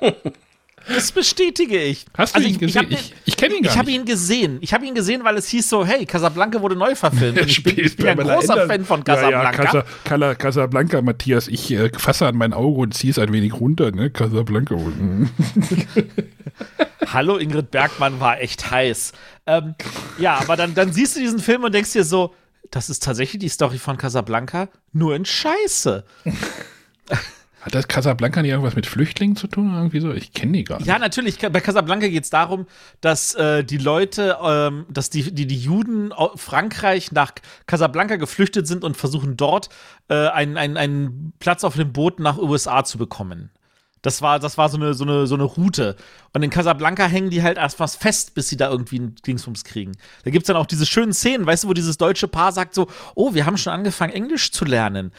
[0.88, 2.04] Das bestätige ich.
[2.16, 2.82] Hast du ihn gesehen?
[2.82, 4.58] hab Ich- ich kenn ihn gar Ich habe ihn gesehen.
[4.60, 7.38] Ich habe ihn gesehen, weil es hieß so, hey, Casablanca wurde neu verfilmt.
[7.46, 8.68] Ich bin, ich bin ein großer Anderson.
[8.68, 9.50] Fan von Ja, Casablanca.
[9.62, 11.48] ja, Casa, Cala- Casablanca, Matthias.
[11.48, 13.90] Ich äh, fasse an mein Auge und ziehe es ein wenig runter.
[13.92, 14.10] Ne?
[14.10, 14.76] Casablanca.
[17.06, 19.12] Hallo, Ingrid Bergmann war echt heiß.
[19.46, 19.74] Ähm,
[20.18, 22.34] ja, aber dann, dann siehst du diesen Film und denkst dir so,
[22.70, 26.04] das ist tatsächlich die Story von Casablanca, nur in Scheiße.
[27.60, 29.74] Hat das Casablanca nicht irgendwas mit Flüchtlingen zu tun?
[29.74, 30.12] Irgendwie so?
[30.12, 30.86] Ich kenne die gar nicht.
[30.86, 31.38] Ja, natürlich.
[31.38, 32.66] Bei Casablanca geht es darum,
[33.02, 37.32] dass äh, die Leute, ähm, dass die, die, die Juden aus Frankreich nach
[37.66, 39.68] Casablanca geflüchtet sind und versuchen dort
[40.08, 43.50] äh, einen, einen, einen Platz auf dem Boot nach USA zu bekommen.
[44.02, 45.96] Das war, das war so eine, so eine, so eine Route.
[46.32, 49.64] Und in Casablanca hängen die halt erst was fest, bis sie da irgendwie einen Dingsbums
[49.64, 49.92] kriegen.
[50.24, 52.74] Da gibt es dann auch diese schönen Szenen, weißt du, wo dieses deutsche Paar sagt
[52.74, 55.12] so, oh, wir haben schon angefangen, Englisch zu lernen.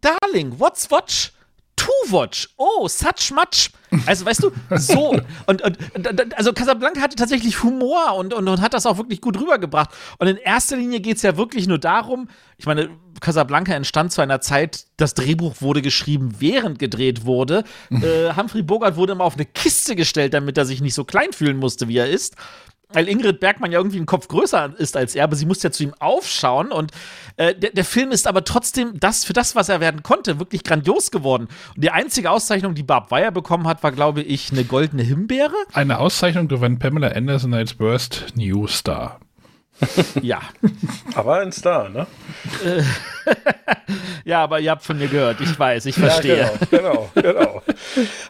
[0.00, 1.32] Darling, what's watch?
[1.78, 2.48] To watch.
[2.56, 3.70] Oh, such much.
[4.04, 5.16] Also, weißt du, so.
[5.46, 9.20] Und, und, und also Casablanca hatte tatsächlich Humor und, und, und hat das auch wirklich
[9.20, 9.90] gut rübergebracht.
[10.18, 14.20] Und in erster Linie geht es ja wirklich nur darum, ich meine, Casablanca entstand zu
[14.20, 17.64] einer Zeit, das Drehbuch wurde geschrieben, während gedreht wurde.
[17.90, 21.32] äh, Humphrey Bogart wurde immer auf eine Kiste gestellt, damit er sich nicht so klein
[21.32, 22.36] fühlen musste, wie er ist
[22.92, 25.70] weil Ingrid Bergmann ja irgendwie einen Kopf größer ist als er, aber sie muss ja
[25.70, 26.92] zu ihm aufschauen und
[27.36, 30.64] äh, der, der, Film ist aber trotzdem das für das, was er werden konnte, wirklich
[30.64, 31.48] grandios geworden.
[31.74, 35.54] Und die einzige Auszeichnung, die Barb Weyer bekommen hat, war, glaube ich, eine goldene Himbeere.
[35.72, 39.20] Eine Auszeichnung gewann Pamela Anderson als Worst New Star.
[40.22, 40.40] ja.
[41.14, 42.06] Aber ein Star, ne?
[44.24, 45.40] ja, aber ihr habt von mir gehört.
[45.40, 46.38] Ich weiß, ich verstehe.
[46.38, 47.62] Ja, genau, genau, genau.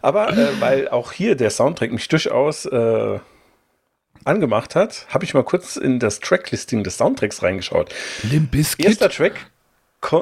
[0.02, 3.18] Aber äh, weil auch hier der Soundtrack mich durchaus äh,
[4.28, 7.92] angemacht hat, habe ich mal kurz in das Tracklisting des Soundtracks reingeschaut.
[8.22, 8.86] Limp Bizkit?
[8.86, 9.50] Erster Track,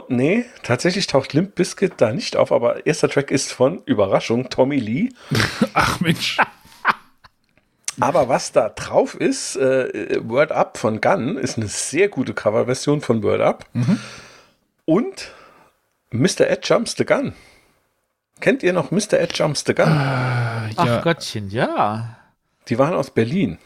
[0.09, 4.79] nee, tatsächlich taucht Limp Bizkit da nicht auf, aber erster Track ist von, Überraschung, Tommy
[4.79, 5.11] Lee.
[5.75, 6.39] Ach Mensch.
[7.99, 13.01] Aber was da drauf ist, äh, Word Up von Gun, ist eine sehr gute Coverversion
[13.01, 13.67] von Word Up.
[13.73, 13.99] Mhm.
[14.85, 15.33] Und
[16.11, 16.49] Mr.
[16.49, 17.33] Ed Jumps the Gun.
[18.41, 19.15] Kennt ihr noch Mr.
[19.15, 19.89] Ed Jumps the Gun?
[19.89, 20.75] Ah, ja.
[20.77, 22.19] Ach Gottchen, ja.
[22.69, 23.59] Die waren aus Berlin.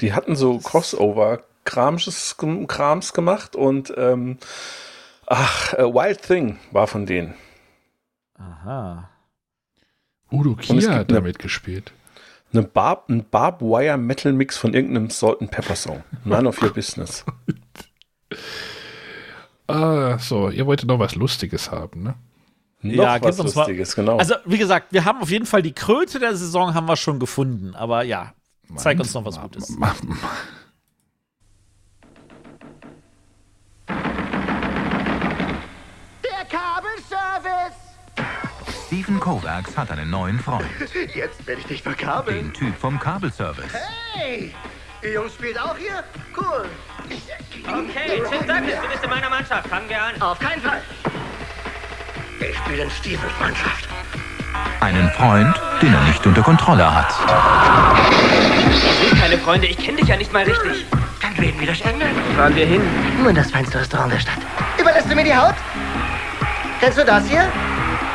[0.00, 2.36] Die hatten so Crossover-Krams
[2.66, 4.38] Krams gemacht und ähm,
[5.26, 7.34] ach, äh, Wild Thing war von denen.
[8.38, 9.10] Aha.
[10.32, 11.92] Udo Kier hat damit gespielt.
[12.52, 16.02] Eine Barb, ein Barb Wire Metal Mix von irgendeinem Salt and Pepper Song.
[16.24, 17.24] None of your business.
[19.68, 22.14] ah, so, ihr wolltet noch was Lustiges haben, ne?
[22.82, 24.16] Noch ja, was Lustiges, mal, genau.
[24.18, 27.18] Also, wie gesagt, wir haben auf jeden Fall die Kröte der Saison haben wir schon
[27.18, 28.32] gefunden, aber ja,
[28.76, 29.76] Zeig uns noch was Gutes.
[36.24, 37.76] Der Kabelservice!
[38.86, 40.66] Steven Kovacs hat einen neuen Freund.
[41.14, 42.46] Jetzt werde ich dich verkabeln.
[42.46, 43.72] Den Typ vom Kabelservice.
[44.14, 44.54] Hey!
[45.02, 46.04] Ihr Jungs spielt auch hier?
[46.36, 46.66] Cool.
[47.66, 49.68] Okay, Tim Douglas, du bist in meiner Mannschaft.
[49.68, 50.20] Fangen wir an.
[50.20, 50.82] Auf keinen Fall.
[52.40, 53.88] Ich spiele in Stevens Mannschaft.
[54.80, 57.14] Einen Freund, den er nicht unter Kontrolle hat.
[58.68, 60.86] Wir sind keine Freunde, ich kenne dich ja nicht mal richtig.
[61.20, 62.06] Dann reden wir das Ende.
[62.36, 62.82] Fahren wir hin.
[63.18, 64.38] Nur in das feinste Restaurant der Stadt.
[64.78, 65.54] Überlässt du mir die Haut?
[66.80, 67.46] Kennst du das hier?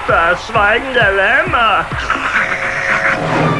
[0.07, 1.85] Das Schweigen der Lämmer.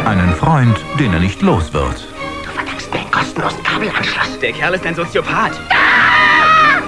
[0.06, 2.08] Einen Freund, den er nicht los wird.
[2.44, 4.40] Du verdankst mir einen kostenlosen Kabelanschluss.
[4.40, 5.54] Der Kerl ist ein Soziopath.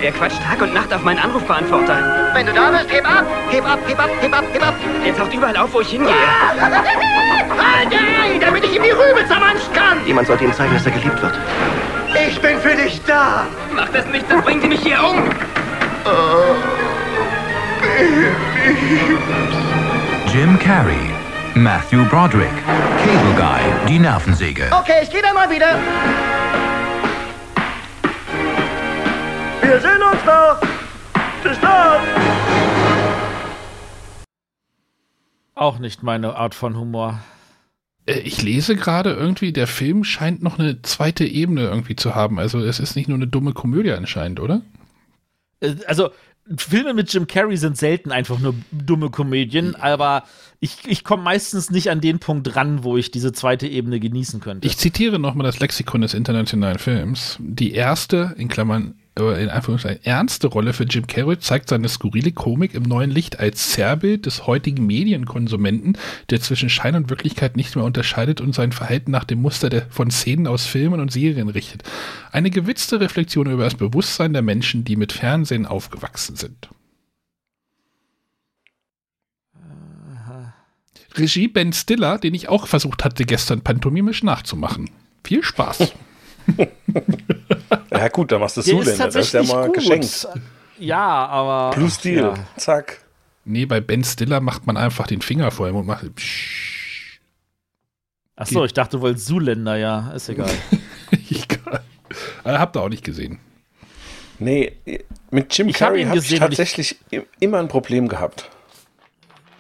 [0.02, 2.32] Er quatscht Tag und Nacht auf meinen Anrufbeantworter.
[2.34, 3.26] Wenn du da bist, heb ab!
[3.50, 4.76] Heb ab, heb ab, heb ab, heb ab!
[5.04, 6.14] Er taucht überall auf, wo ich hingehe.
[6.60, 10.06] Halt ein, damit ich ihm die Rübe zermanschen kann!
[10.06, 11.34] Jemand sollte ihm zeigen, dass er geliebt wird.
[12.28, 13.46] Ich bin für dich da!
[13.76, 15.30] Mach das nicht, dann bringen sie mich hier um!
[16.06, 16.56] Oh,
[20.32, 21.12] Jim Carrey,
[21.56, 22.50] Matthew Broderick,
[23.04, 24.68] Cable Guy, die Nervensäge.
[24.72, 25.80] Okay, ich gehe dann mal wieder.
[29.62, 30.62] Wir sehen uns noch.
[31.44, 32.02] Bis dann.
[35.56, 37.20] Auch nicht meine Art von Humor.
[38.06, 42.40] Äh, ich lese gerade irgendwie, der Film scheint noch eine zweite Ebene irgendwie zu haben.
[42.40, 44.62] Also es ist nicht nur eine dumme Komödie anscheinend, oder?
[45.60, 46.10] Äh, also
[46.56, 50.24] Filme mit Jim Carrey sind selten einfach nur dumme Komödien, aber
[50.60, 54.40] ich, ich komme meistens nicht an den Punkt ran, wo ich diese zweite Ebene genießen
[54.40, 54.66] könnte.
[54.66, 57.38] Ich zitiere nochmal das Lexikon des internationalen Films.
[57.40, 62.74] Die erste, in Klammern, in Anführungszeichen ernste Rolle für Jim Carrey zeigt seine skurrile Komik
[62.74, 65.98] im neuen Licht als Zerrbild des heutigen Medienkonsumenten,
[66.30, 69.88] der zwischen Schein und Wirklichkeit nicht mehr unterscheidet und sein Verhalten nach dem Muster der,
[69.90, 71.84] von Szenen aus Filmen und Serien richtet.
[72.32, 76.70] Eine gewitzte Reflexion über das Bewusstsein der Menschen, die mit Fernsehen aufgewachsen sind.
[81.16, 84.90] Regie Ben Stiller, den ich auch versucht hatte, gestern pantomimisch nachzumachen.
[85.24, 85.94] Viel Spaß.
[87.92, 89.06] Ja, gut, dann machst du Zuländer.
[89.06, 89.76] Das ist ja mal gut.
[89.76, 90.28] geschenkt.
[90.80, 91.76] Ja, aber.
[91.76, 92.34] Blue Steel, ja.
[92.58, 93.02] zack.
[93.46, 96.06] Nee, bei Ben Stiller macht man einfach den Finger vor ihm und macht.
[98.36, 100.52] Achso, ich dachte, du wolltest Zuländer, ja, ist egal.
[101.30, 101.82] egal.
[102.44, 103.40] Aber habt ihr auch nicht gesehen.
[104.40, 104.74] Nee,
[105.32, 106.98] mit Jim Carrey habe hab ich tatsächlich
[107.40, 108.50] immer ein Problem gehabt.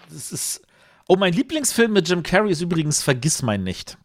[0.10, 0.62] das ist.
[1.08, 3.98] Oh, mein Lieblingsfilm mit Jim Carrey ist übrigens Vergiss mein nicht.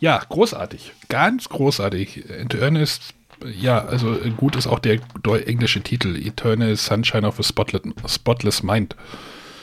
[0.00, 0.92] Ja, großartig.
[1.08, 2.24] Ganz großartig.
[2.60, 3.14] Ernest,
[3.44, 5.00] ja, also gut ist auch der
[5.46, 6.16] englische Titel.
[6.16, 8.96] Eternal Sunshine of a Spotless, Spotless Mind.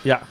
[0.04, 0.22] Ja.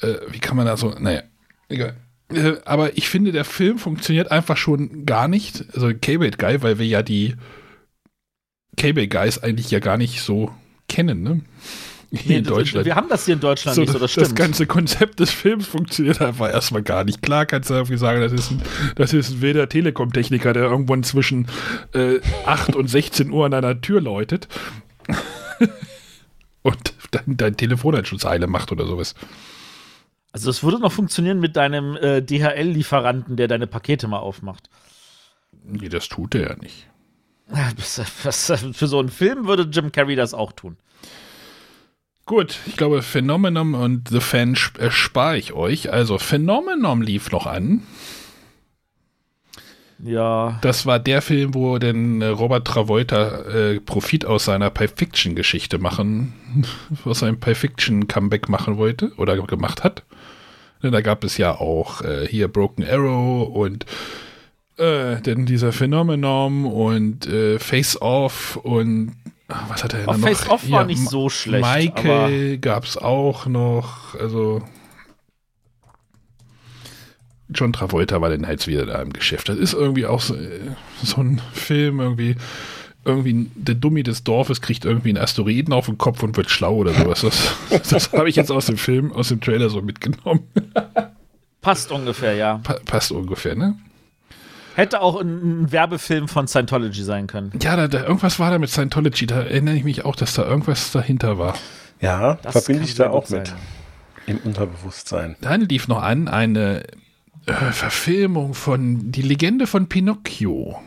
[0.00, 1.22] Äh, wie kann man da so, naja,
[1.68, 1.96] egal.
[2.32, 5.64] Äh, aber ich finde, der Film funktioniert einfach schon gar nicht.
[5.74, 7.36] Also Cable Guy, weil wir ja die
[8.76, 10.52] Cable Guys eigentlich ja gar nicht so
[10.88, 11.40] kennen, ne?
[12.10, 12.86] Nee, in Deutschland.
[12.86, 14.28] Wir haben das hier in Deutschland so, nicht so, das stimmt.
[14.28, 17.20] Das ganze Konzept des Films funktioniert einfach erstmal gar nicht.
[17.20, 18.62] Klar kannst du irgendwie sagen, das ist ein,
[18.96, 21.48] das ist ein wilder Telekom-Techniker, der irgendwann zwischen
[21.92, 24.48] äh, 8 und 16 Uhr an deiner Tür läutet
[26.62, 29.14] und dein, dein Telefonanschlussheile macht oder sowas.
[30.32, 34.70] Also es würde noch funktionieren mit deinem äh, DHL-Lieferanten, der deine Pakete mal aufmacht.
[35.64, 36.86] Nee, das tut er ja nicht.
[37.78, 40.76] Für so einen Film würde Jim Carrey das auch tun.
[42.28, 45.90] Gut, ich glaube, Phenomenon und The Fan erspare äh, ich euch.
[45.90, 47.80] Also, Phenomenon lief noch an.
[50.04, 50.58] Ja.
[50.60, 55.36] Das war der Film, wo denn äh, Robert Travolta äh, Profit aus seiner Pie Fiction
[55.36, 56.34] Geschichte machen,
[57.06, 60.02] aus seinem Pie Fiction Comeback machen wollte oder gemacht hat.
[60.82, 63.86] Da gab es ja auch äh, hier Broken Arrow und
[64.76, 69.16] äh, denn dieser Phenomenon und äh, Face Off und
[69.48, 70.18] was hat er denn noch?
[70.18, 71.64] Face Off war nicht so schlecht.
[71.64, 74.62] Michael gab es auch noch, also
[77.48, 79.48] John Travolta war dann halt wieder da im Geschäft.
[79.48, 80.36] Das ist irgendwie auch so,
[81.02, 82.36] so ein Film, irgendwie,
[83.04, 86.76] irgendwie der Dummi des Dorfes kriegt irgendwie einen Asteroiden auf den Kopf und wird schlau
[86.76, 87.22] oder sowas.
[87.22, 90.46] Das, das habe ich jetzt aus dem Film, aus dem Trailer so mitgenommen.
[91.62, 92.58] Passt ungefähr, ja.
[92.62, 93.76] Pa passt ungefähr, ne?
[94.78, 97.50] Hätte auch ein, ein, Werbefilm von Scientology sein können.
[97.60, 99.26] Ja, da, da, irgendwas war da mit Scientology.
[99.26, 101.54] Da erinnere ich mich auch, dass da irgendwas dahinter war.
[102.00, 103.40] Ja, das verbinde ich da auch sein.
[103.40, 103.54] mit.
[104.26, 105.34] Im Unterbewusstsein.
[105.40, 106.84] Dann lief noch an eine
[107.46, 110.80] äh, Verfilmung von Die Legende von Pinocchio.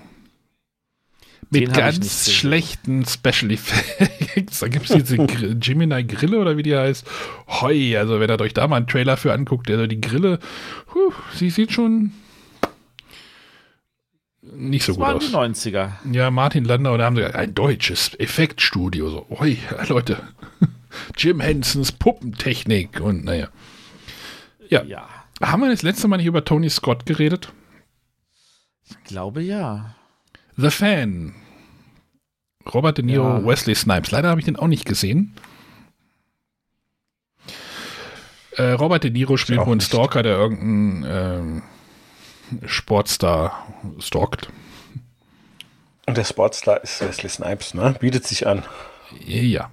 [1.50, 4.60] Mit ganz schlechten Special Effects.
[4.62, 7.06] Da gibt es diese Gr Gemini Grille oder wie die heißt.
[7.60, 10.40] Hoi, also wenn ihr euch da mal einen Trailer für anguckt, also die Grille,
[10.94, 12.14] huh, sie sieht schon
[14.54, 15.62] nicht so das gut waren aus.
[15.64, 15.92] die 90er.
[16.12, 19.10] Ja, Martin Landau, da haben sie ein deutsches Effektstudio.
[19.10, 20.18] So, oi, Leute,
[21.18, 23.48] Jim Hensons Puppentechnik und naja.
[24.70, 24.84] Ja.
[24.84, 25.08] ja.
[25.42, 27.52] Haben wir das letzte Mal nicht über Tony Scott geredet?
[28.90, 29.96] Ich glaube ja.
[30.58, 31.34] The Fan.
[32.72, 33.46] Robert De Niro, ja.
[33.46, 34.12] Wesley Snipes.
[34.12, 35.34] Leider habe ich den auch nicht gesehen.
[38.58, 41.62] Äh, Robert De Niro spielt wohl einen Stalker, der irgendeinen ähm,
[42.66, 43.68] Sportstar
[44.00, 44.50] stalkt.
[46.06, 47.96] Und der Sportstar ist Wesley Snipes, ne?
[48.00, 48.64] Bietet sich an.
[49.26, 49.70] Ja.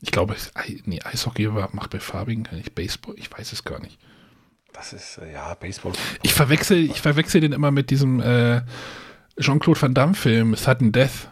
[0.00, 0.36] Ich glaube,
[0.84, 3.98] nee, Eishockey macht bei Farbigen kann ich Baseball, ich weiß es gar nicht.
[4.72, 5.92] Das ist, äh, ja, Baseball.
[6.22, 8.60] Ich verwechsel, ich verwechsel den immer mit diesem äh,
[9.40, 11.28] Jean-Claude Van Damme-Film, Sudden Death.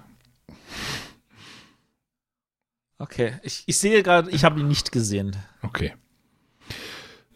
[2.98, 5.36] Okay, ich, ich sehe gerade, ich habe ihn nicht gesehen.
[5.62, 5.94] Okay.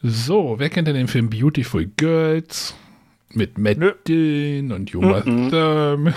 [0.03, 2.75] So, wer kennt denn den Film Beautiful Girls?
[3.35, 6.15] Mit Matt Dillon und Juma mm -mm.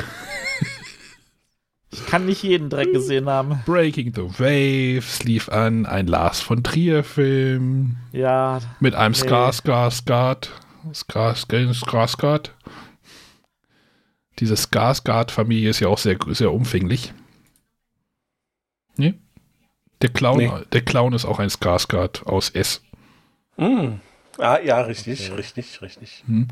[1.93, 3.61] Ich kann nicht jeden Dreck gesehen haben.
[3.65, 7.97] Breaking the Waves lief an, ein Lars von Trier-Film.
[8.13, 8.59] Ja.
[8.79, 9.27] Mit einem nee.
[9.27, 10.49] Skarsgård.
[10.93, 12.51] Skarsgård.
[14.39, 17.13] Diese Skarsgård-Familie ist ja auch sehr, sehr umfänglich.
[18.95, 19.15] Nee?
[20.01, 20.51] Der Clown, nee.
[20.71, 22.81] der Clown ist auch ein Skarsgård aus S.
[23.57, 23.99] Mm.
[24.37, 25.35] Ah, ja, richtig, okay.
[25.35, 26.23] richtig, richtig.
[26.25, 26.47] Hm.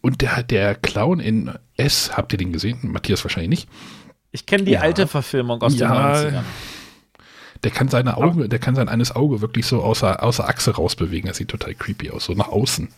[0.00, 2.78] Und der, der Clown in S, habt ihr den gesehen?
[2.82, 3.68] Matthias wahrscheinlich nicht.
[4.32, 4.80] Ich kenne die ja.
[4.80, 6.42] alte Verfilmung aus ja, den 90ern.
[7.62, 11.28] Der kann seine Augen, der kann sein eines Auge wirklich so außer, außer Achse rausbewegen.
[11.28, 12.88] Das sieht total creepy aus, so nach außen.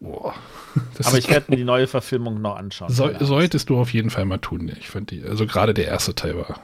[0.00, 0.34] Boah.
[1.04, 2.90] Aber ich werde mir die neue Verfilmung noch anschauen.
[2.90, 4.72] So, solltest du auf jeden Fall mal tun.
[4.78, 6.60] Ich fand die, also gerade der erste Teil war.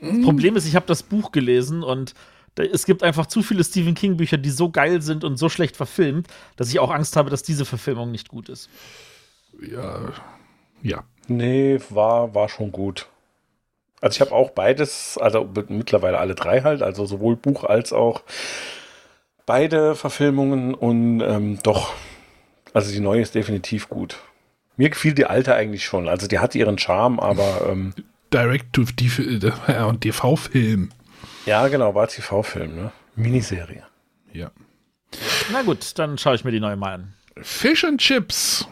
[0.00, 2.14] Das Problem ist, ich habe das Buch gelesen und
[2.56, 5.76] es gibt einfach zu viele Stephen King Bücher, die so geil sind und so schlecht
[5.76, 8.68] verfilmt, dass ich auch Angst habe, dass diese Verfilmung nicht gut ist.
[9.60, 10.12] Ja,
[10.82, 11.04] ja.
[11.26, 13.08] Nee, war, war schon gut.
[14.00, 18.22] Also ich habe auch beides, also mittlerweile alle drei halt, also sowohl Buch als auch
[19.46, 21.94] beide Verfilmungen und ähm, doch,
[22.74, 24.18] also die neue ist definitiv gut.
[24.76, 27.94] Mir gefiel die alte eigentlich schon, also die hatte ihren Charme, aber ähm,
[28.32, 30.90] Direct to TV-Film.
[31.46, 32.92] Ja, genau, war TV-Film, ne?
[33.16, 33.82] Miniserie.
[34.32, 34.50] Ja.
[35.52, 37.12] Na gut, dann schaue ich mir die neue mal an.
[37.42, 38.66] Fish and Chips.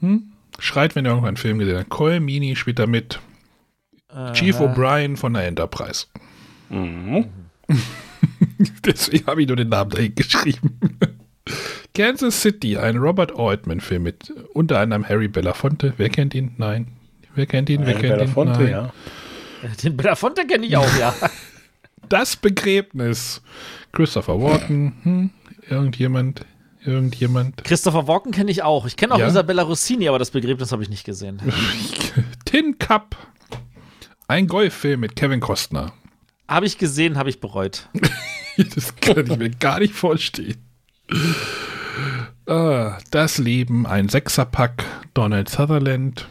[0.00, 0.32] Hm?
[0.58, 1.90] Schreit, wenn ihr irgendwann einen Film gesehen habt.
[1.90, 3.20] Cole Mini spielt da mit.
[4.14, 6.06] Äh, Chief O'Brien von der Enterprise.
[6.68, 7.26] Mhm.
[8.84, 10.78] Deswegen habe ich nur den Namen dahin geschrieben.
[11.94, 15.94] Kansas City, ein Robert Altman-Film mit unter anderem Harry Belafonte.
[15.96, 16.54] Wer kennt ihn?
[16.56, 16.88] Nein.
[17.34, 17.86] Wer kennt ihn?
[17.86, 18.70] Wer Harry kennt Belafonte, ihn?
[18.70, 18.90] Nein.
[19.62, 19.68] ja.
[19.82, 21.14] Den Belafonte kenne ich auch, ja.
[22.10, 23.40] Das Begräbnis.
[23.92, 24.92] Christopher Walken.
[25.04, 25.30] Hm,
[25.70, 26.44] irgendjemand.
[26.84, 27.62] Irgendjemand.
[27.64, 28.84] Christopher Walken kenne ich auch.
[28.86, 29.28] Ich kenne auch Ja?
[29.28, 31.40] Isabella Rossini, aber das Begräbnis habe ich nicht gesehen.
[32.44, 33.16] Tin Cup.
[34.26, 35.92] Ein Golffilm mit Kevin Costner.
[36.48, 37.88] Habe ich gesehen, habe ich bereut.
[38.74, 40.56] Das kann ich mir gar nicht vorstellen.
[42.46, 44.84] Ah, das Leben, ein Sechserpack,
[45.14, 46.28] Donald Sutherland.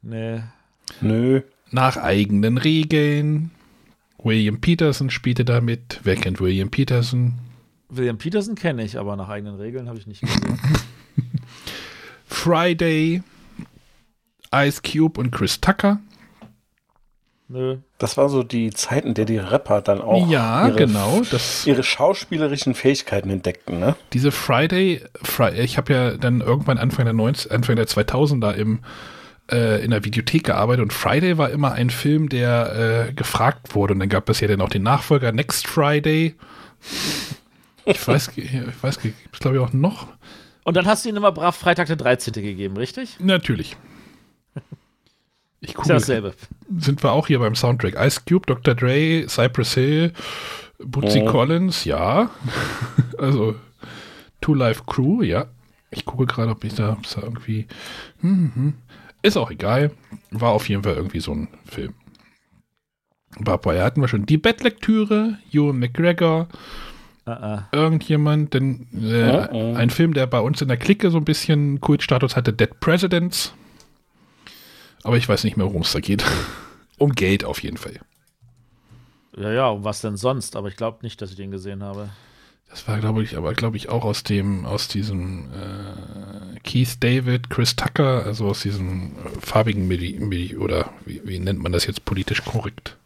[0.00, 0.42] Nee.
[1.00, 1.42] Nö.
[1.70, 3.52] Nach eigenen Regeln.
[4.24, 6.00] William Peterson spielte damit.
[6.04, 7.34] Wer kennt William Peterson?
[7.88, 10.58] William Peterson kenne ich, aber nach eigenen Regeln habe ich nicht gesehen.
[12.26, 13.22] Friday.
[14.54, 15.98] Ice Cube und Chris Tucker.
[17.48, 17.78] Nö.
[17.98, 21.66] Das war so die Zeit, in der die Rapper dann auch Ja, ihre, genau, das-
[21.66, 23.96] ihre schauspielerischen Fähigkeiten entdeckten, ne?
[24.12, 28.80] Diese Friday, Fri ich habe ja dann irgendwann Anfang der 90, Anfang der 2000er im
[29.52, 33.94] äh, in der Videothek gearbeitet und Friday war immer ein Film, der äh, gefragt wurde
[33.94, 36.34] und dann gab es ja dann auch den Nachfolger Next Friday.
[37.84, 40.08] Ich weiß, ich weiß, gibt es glaube ich auch noch.
[40.64, 42.32] Und dann hast du ihn immer brav Freitag der 13.
[42.34, 43.16] gegeben, richtig?
[43.20, 43.76] Natürlich.
[45.60, 46.34] Ich Ist gucke, ja dasselbe.
[46.76, 47.94] sind wir auch hier beim Soundtrack.
[47.94, 48.74] Ice Cube, Dr.
[48.74, 50.12] Dre, Cypress Hill,
[50.78, 51.30] Bootsy Oh.
[51.30, 52.30] Collins, ja.
[53.18, 53.54] also
[54.40, 55.46] Two Life Crew, ja.
[55.90, 57.66] Ich gucke gerade, ob ich da, ob's da irgendwie.
[58.22, 58.74] Hm, hm.
[59.22, 59.92] Ist auch egal.
[60.30, 61.94] War auf jeden Fall irgendwie so ein Film.
[63.40, 66.48] Dabei hatten wir schon die Bettlektüre, Ewan McGregor,
[67.24, 69.74] Uh irgendjemand, denn äh, oh.
[69.74, 73.54] ein Film, der bei uns in der Clique so ein bisschen Kultstatus hatte, Dead Presidents.
[75.04, 76.24] Aber ich weiß nicht mehr, worum es da geht.
[76.98, 78.00] um Geld auf jeden Fall.
[79.36, 80.56] Ja, ja, was denn sonst?
[80.56, 82.10] Aber ich glaube nicht, dass ich den gesehen habe.
[82.72, 87.50] Das war, glaube ich, aber glaube ich auch aus dem, aus diesem äh, Keith David,
[87.50, 91.86] Chris Tucker, also aus diesem äh, farbigen Mili, Mili oder wie, wie nennt man das
[91.86, 92.96] jetzt politisch korrekt?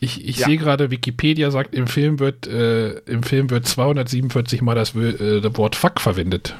[0.00, 0.46] Ich, ich Ja.
[0.46, 5.40] sehe gerade, Wikipedia sagt, im Film wird, äh, im Film wird 247 Mal das, äh,
[5.40, 6.54] das Wort Fuck verwendet.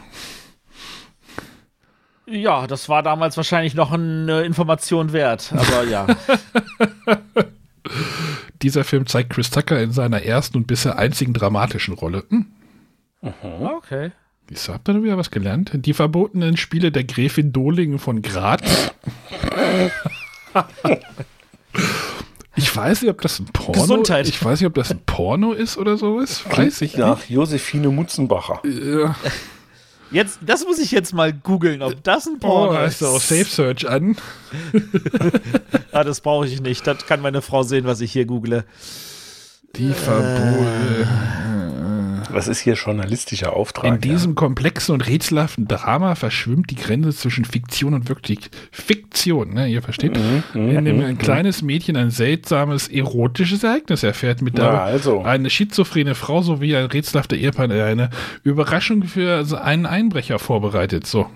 [2.26, 5.52] Ja, das war damals wahrscheinlich noch eine Information wert.
[5.56, 6.06] Aber ja.
[8.62, 12.24] Dieser Film zeigt Chris Tucker in seiner ersten und bisher einzigen dramatischen Rolle.
[12.30, 12.46] Hm,
[13.22, 14.12] okay.
[14.48, 15.70] Wieso habt ihr da wieder was gelernt?
[15.74, 18.92] Die verbotenen Spiele der Gräfin Dohlingen von Graz.
[22.56, 24.26] ich weiß nicht, ob das ein Porno Gesundheit.
[24.26, 26.44] Ich weiß nicht, ob das ein Porno ist oder sowas.
[26.50, 27.30] Weiß ich Nach nicht.
[27.30, 28.62] Josephine Mutzenbacher.
[28.66, 29.14] Ja.
[30.10, 33.02] Jetzt, das muss ich jetzt mal googeln, ob das ein Oh, Porno da ist.
[33.02, 34.16] ist auch Safe Search an.
[35.92, 36.86] ah, das brauche ich nicht.
[36.86, 38.64] Das kann meine Frau sehen, was ich hier google.
[39.76, 40.66] Die Verbot.
[42.30, 43.84] Was ist hier journalistischer Auftrag?
[43.84, 49.68] In diesem komplexen und rätselhaften Drama verschwimmt die Grenze zwischen Fiktion und wirklich Fiktion, ne,
[49.68, 50.16] ihr versteht?
[50.16, 51.18] Mhm, in dem mhm, ein mhm.
[51.18, 55.22] kleines Mädchen ein seltsames erotisches Ereignis erfährt, mit der also.
[55.22, 58.10] eine schizophrene Frau sowie ein rätselhafter Ehepaar eine
[58.42, 61.06] Überraschung für einen Einbrecher vorbereitet.
[61.06, 61.26] So,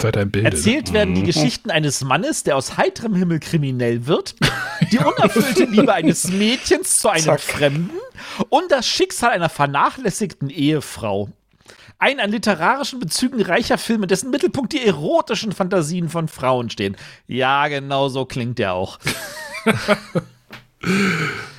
[0.00, 0.44] seid ein Bild.
[0.46, 1.14] Erzählt werden Mhm.
[1.16, 4.34] die Geschichten eines Mannes, der aus heiterem Himmel kriminell wird,
[4.92, 7.40] die unerfüllte Liebe eines Mädchens zu einem Zack.
[7.40, 7.90] Fremden
[8.48, 11.28] und das Schicksal einer vernachlässigten Ehefrau.
[11.98, 16.96] Ein an literarischen Bezügen reicher Film, in dessen Mittelpunkt die erotischen Fantasien von Frauen stehen.
[17.28, 18.98] Ja, genau so klingt der auch.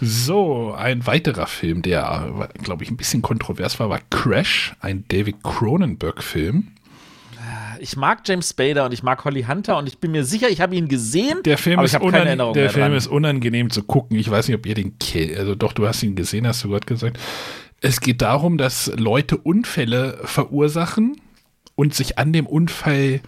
[0.02, 5.42] So, ein weiterer Film, der, glaube ich, ein bisschen kontrovers war, war Crash, ein David
[5.44, 6.68] Cronenberg-Film.
[7.84, 10.62] Ich mag James Spader und ich mag Holly Hunter und ich bin mir sicher, ich
[10.62, 14.18] habe ihn gesehen, Der Film, ist, unan der Film ist unangenehm zu gucken.
[14.18, 15.38] Ich weiß nicht, ob ihr den kennt.
[15.38, 17.20] Also doch, du hast ihn gesehen, hast du gerade gesagt.
[17.82, 21.20] Es geht darum, dass Leute Unfälle verursachen
[21.76, 23.20] und sich an dem Unfall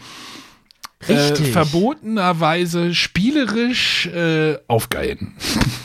[1.05, 1.51] äh, Richtig.
[1.51, 5.33] verbotenerweise spielerisch äh, aufgeilen.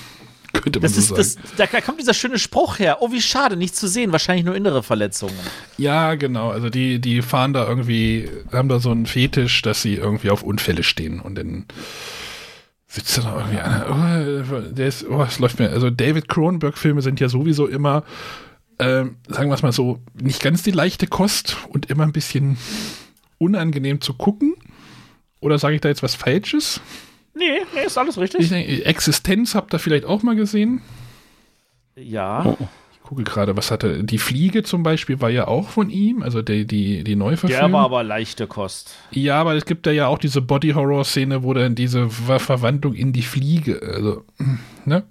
[0.63, 1.49] Könnte man Das so ist, sagen.
[1.57, 2.99] das, da kommt dieser schöne Spruch her.
[3.01, 4.13] Oh, wie schade, nicht zu sehen.
[4.13, 5.35] Wahrscheinlich nur innere Verletzungen.
[5.79, 6.51] Ja, genau.
[6.51, 10.43] Also die, die fahren da irgendwie, haben da so einen Fetisch, dass sie irgendwie auf
[10.43, 11.67] Unfälle stehen und dann
[12.87, 13.87] sitzt da noch irgendwie einer.
[13.89, 15.71] Oh, der ist, oh, es läuft mir.
[15.71, 18.05] Also David Cronenberg-Filme sind ja sowieso immer,
[18.79, 22.57] ähm, sagen wir es mal so, nicht ganz die leichte Kost und immer ein bisschen
[23.39, 24.55] unangenehm zu gucken.
[25.41, 26.81] Oder sage ich da jetzt was Falsches?
[27.35, 28.41] Nee, nee, ist alles richtig.
[28.43, 30.83] Ich denke, Existenz habt ihr vielleicht auch mal gesehen.
[31.97, 32.57] ja.
[32.93, 34.05] Ich gucke gerade, was hatte.
[34.05, 37.59] Die Fliege zum Beispiel war ja auch von ihm, also die, die, die Neuverfilmung.
[37.61, 38.95] Der war aber leichte Kost.
[39.11, 43.13] Ja, aber es gibt da ja auch diese Body-Horror-Szene, wo dann diese Ver Verwandlung in
[43.13, 44.23] die Fliege, also,
[44.85, 45.03] ne?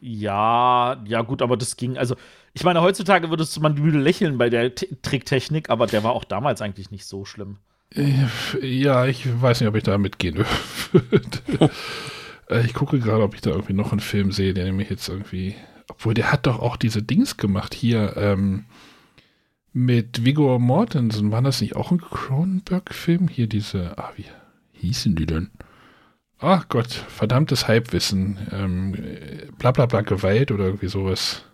[0.00, 1.98] Ja, ja, gut, aber das ging.
[1.98, 2.14] Also,
[2.54, 6.24] Ich meine, heutzutage würdest man müde lächeln bei der T Tricktechnik, aber der war auch
[6.24, 7.58] damals eigentlich nicht so schlimm.
[7.94, 10.36] Ja, ich weiß nicht, ob ich da mitgehen
[10.92, 11.70] würde.
[12.50, 15.08] Äh, ich gucke gerade, ob ich da irgendwie noch einen Film sehe, der nämlich jetzt
[15.08, 15.54] irgendwie.
[15.88, 18.66] Obwohl, der hat doch auch diese Dings gemacht hier ähm,
[19.72, 21.32] mit Viggo Mortensen.
[21.32, 23.28] War das nicht auch ein Cronenberg-Film?
[23.28, 23.96] Hier diese.
[23.96, 24.26] Ah, wie
[24.72, 25.50] hießen die denn?
[26.38, 28.38] Ach Gott, verdammtes Halbwissen.
[28.52, 28.96] Ähm,
[29.58, 31.44] bla bla bla Gewalt oder irgendwie sowas.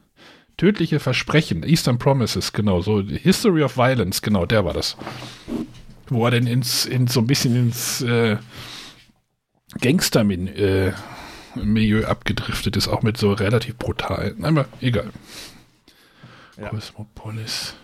[0.56, 4.96] Tödliche Versprechen, Eastern Promises, genau, so History of Violence, genau, der war das.
[6.08, 8.36] Wo er denn ins, in so ein bisschen ins äh,
[9.80, 10.92] Gangster-Milieu
[12.00, 14.34] äh, abgedriftet ist, auch mit so relativ brutal.
[14.42, 15.10] Aber egal.
[16.60, 16.68] Ja.
[16.68, 17.74] Cosmopolis.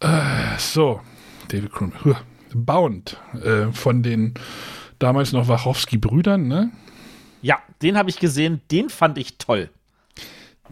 [0.00, 1.00] Äh, so,
[1.48, 2.24] David Cronenberg.
[2.54, 4.34] Bound, äh, von den
[4.98, 6.70] damals noch Wachowski-Brüdern, ne?
[7.42, 9.70] Ja, den habe ich gesehen, den fand ich toll.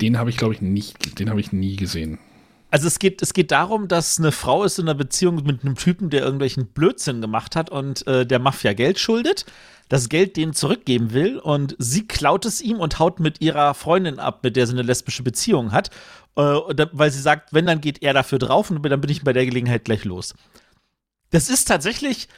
[0.01, 2.19] Den habe ich, glaube ich, nicht, den habe ich nie gesehen.
[2.71, 5.75] Also es geht, es geht darum, dass eine Frau ist in einer Beziehung mit einem
[5.75, 9.47] Typen, der irgendwelchen Blödsinn gemacht hat und äh, der Mafia Geld schuldet,
[9.89, 14.19] das Geld denen zurückgeben will und sie klaut es ihm und haut mit ihrer Freundin
[14.19, 15.91] ab, mit der sie eine lesbische Beziehung hat,
[16.37, 19.33] äh, weil sie sagt, wenn, dann geht er dafür drauf und dann bin ich bei
[19.33, 20.35] der Gelegenheit gleich los.
[21.31, 22.29] Das ist tatsächlich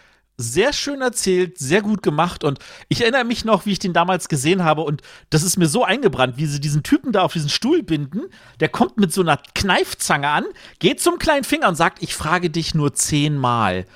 [0.40, 2.58] sehr schön erzählt, sehr gut gemacht und
[2.88, 5.84] ich erinnere mich noch, wie ich den damals gesehen habe und das ist mir so
[5.84, 8.22] eingebrannt, wie sie diesen Typen da auf diesen Stuhl binden.
[8.60, 10.44] Der kommt mit so einer Kneifzange an,
[10.78, 13.86] geht zum kleinen Finger und sagt, ich frage dich nur zehnmal.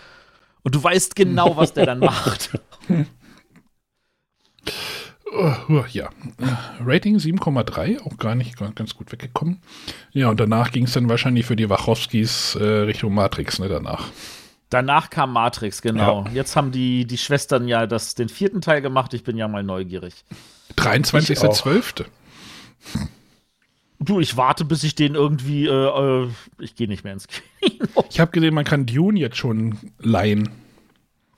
[0.62, 2.50] Und du weißt genau, was der dann macht.
[5.68, 6.10] Oh, ja.
[6.84, 9.60] Rating 7,3, auch gar nicht ga- ganz gut weggekommen.
[10.12, 14.04] Ja, und danach ging es dann wahrscheinlich für die Wachowskis äh, Richtung Matrix, ne, danach.
[14.70, 16.24] Danach kam Matrix, genau.
[16.32, 19.14] Jetzt haben die, die Schwestern ja das, den vierten Teil gemacht.
[19.14, 20.24] Ich bin ja mal neugierig.
[20.76, 22.06] 23.12.
[24.00, 26.28] Du, ich warte, bis ich den irgendwie, äh, äh,
[26.58, 27.86] ich gehe nicht mehr ins Kino.
[28.10, 30.50] Ich habe gesehen, man kann Dune jetzt schon leihen.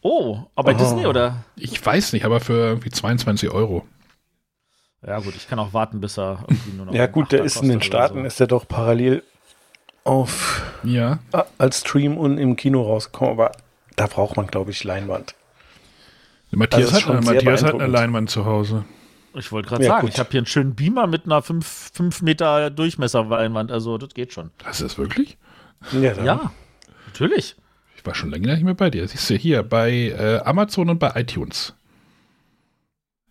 [0.01, 0.78] Oh, aber bei Oh.
[0.78, 1.44] Disney oder?
[1.57, 3.86] Ich weiß nicht, aber für irgendwie 22 Euro.
[5.07, 7.62] Ja gut, ich kann auch warten, bis er irgendwie nur noch Ja gut, der ist
[7.62, 9.23] in den Staaten, ist der doch parallel
[10.06, 11.18] auf ja.
[11.58, 13.52] als Stream und im Kino rausgekommen, aber
[13.96, 15.34] da braucht man, glaube ich, Leinwand.
[16.50, 17.86] Matthias, Also hat, schon äh, sehr Matthias hat eine.
[17.86, 18.84] Leinwand zu Hause.
[19.34, 20.14] Ich wollte gerade Ja, sagen, gut.
[20.14, 24.50] ich habe hier einen schönen Beamer mit einer 5 Meter Durchmesser-Leinwand, also das geht schon.
[24.64, 25.36] Hast du das wirklich?
[25.92, 26.14] Ja.
[26.22, 26.52] Ja,
[27.06, 27.56] natürlich.
[27.96, 29.06] Ich war schon länger nicht mehr bei dir.
[29.08, 31.74] Siehst du hier bei äh, Amazon und bei iTunes.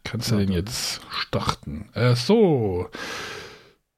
[0.03, 1.89] Kannst du den jetzt starten?
[1.93, 2.89] Äh, so.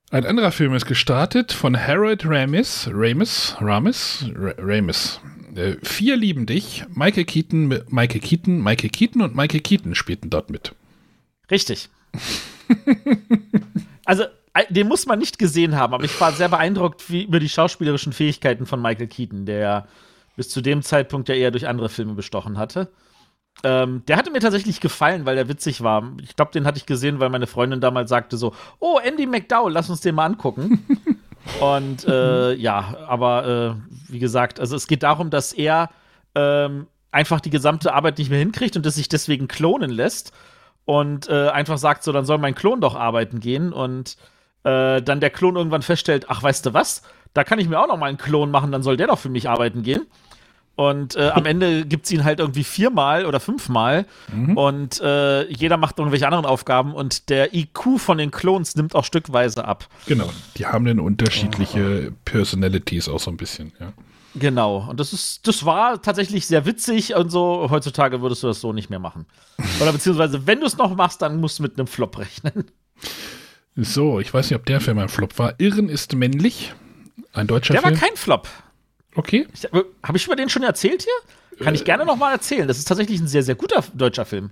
[0.10, 2.90] Ein anderer Film ist gestartet von Harold Ramis.
[2.92, 3.56] Ramis?
[3.60, 4.26] Ramis?
[4.36, 5.20] Ra- Ramis.
[5.56, 6.86] Äh, Vier lieben dich.
[6.94, 10.74] Michael Keaton, Michael Keaton, Michael Keaton und Michael Keaton spielten dort mit.
[11.52, 11.90] Richtig.
[14.06, 14.24] also,
[14.54, 17.50] äh, den muss man nicht gesehen haben, aber ich war sehr beeindruckt wie, über die
[17.50, 19.88] schauspielerischen Fähigkeiten von Michael Keaton, der
[20.38, 22.90] bis zu dem Zeitpunkt ja eher durch andere Filme bestochen hatte.
[23.64, 26.12] Ähm, der hatte mir tatsächlich gefallen, weil der witzig war.
[26.22, 29.74] Ich glaube, den hatte ich gesehen, weil meine Freundin damals sagte so, oh, Andy McDowell,
[29.74, 30.86] lass uns den mal angucken.
[31.60, 35.90] Und äh, ja, aber äh, wie gesagt, also es geht darum, dass er
[36.36, 40.34] ähm, einfach die gesamte Arbeit nicht mehr hinkriegt und es sich deswegen klonen lässt
[40.86, 44.18] und äh, einfach sagt so, dann soll mein Klon doch arbeiten gehen und
[44.64, 47.02] äh, dann der Klon irgendwann feststellt, ach, weißt du was,
[47.34, 49.30] da kann ich mir auch noch mal einen Klon machen, dann soll der doch für
[49.30, 50.06] mich arbeiten gehen.
[50.78, 54.06] Und äh, am Ende gibt es ihn halt irgendwie viermal oder fünfmal
[54.56, 59.04] und äh, jeder macht irgendwelche anderen Aufgaben und der IQ von den Klons nimmt auch
[59.04, 59.90] stückweise ab.
[60.06, 60.30] Genau.
[60.56, 63.92] Die haben dann unterschiedliche Personalities auch so ein bisschen, ja.
[64.36, 64.86] Genau.
[64.88, 67.68] Und das ist, das war tatsächlich sehr witzig und so.
[67.72, 69.26] Heutzutage würdest du das so nicht mehr machen.
[69.82, 72.66] Oder beziehungsweise, wenn du es noch machst, dann musst du mit einem Flop rechnen.
[73.76, 75.56] So, ich weiß nicht, ob der Film ein Flop war.
[75.60, 76.74] Irren ist männlich.
[77.34, 78.00] Ein deutscher Der war Film.
[78.02, 78.48] kein Flop.
[79.18, 79.48] Okay.
[80.04, 81.66] Habe ich über den schon erzählt hier?
[81.66, 82.68] Kann ich gerne noch mal erzählen.
[82.68, 84.52] Das ist tatsächlich ein sehr, sehr guter deutscher Film.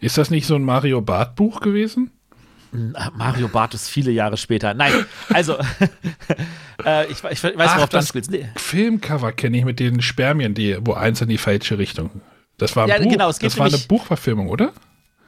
[0.00, 2.10] Ist das nicht so ein Mario Barth Buch gewesen?
[2.94, 4.74] Ah, Mario Barth ist viele Jahre später.
[4.74, 4.92] Nein,
[5.28, 5.56] also,
[6.84, 8.30] äh, ich, ich weiß, Ach, worauf das anspielst.
[8.30, 8.48] Nee.
[8.56, 12.10] Filmcover kenne ich mit den Spermien, die, wo eins in die falsche Richtung.
[12.58, 13.10] Das war ein Ja, Buch.
[13.10, 14.72] genau, das war eine Buchverfilmung, oder?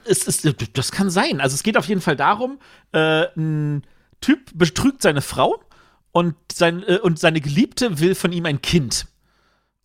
[0.08, 1.40] es ist, das kann sein.
[1.40, 2.58] Also es geht auf jeden Fall darum,
[2.92, 3.82] äh, ein
[4.20, 5.60] Typ betrügt seine Frau
[6.16, 9.06] und, sein, äh, und seine Geliebte will von ihm ein Kind.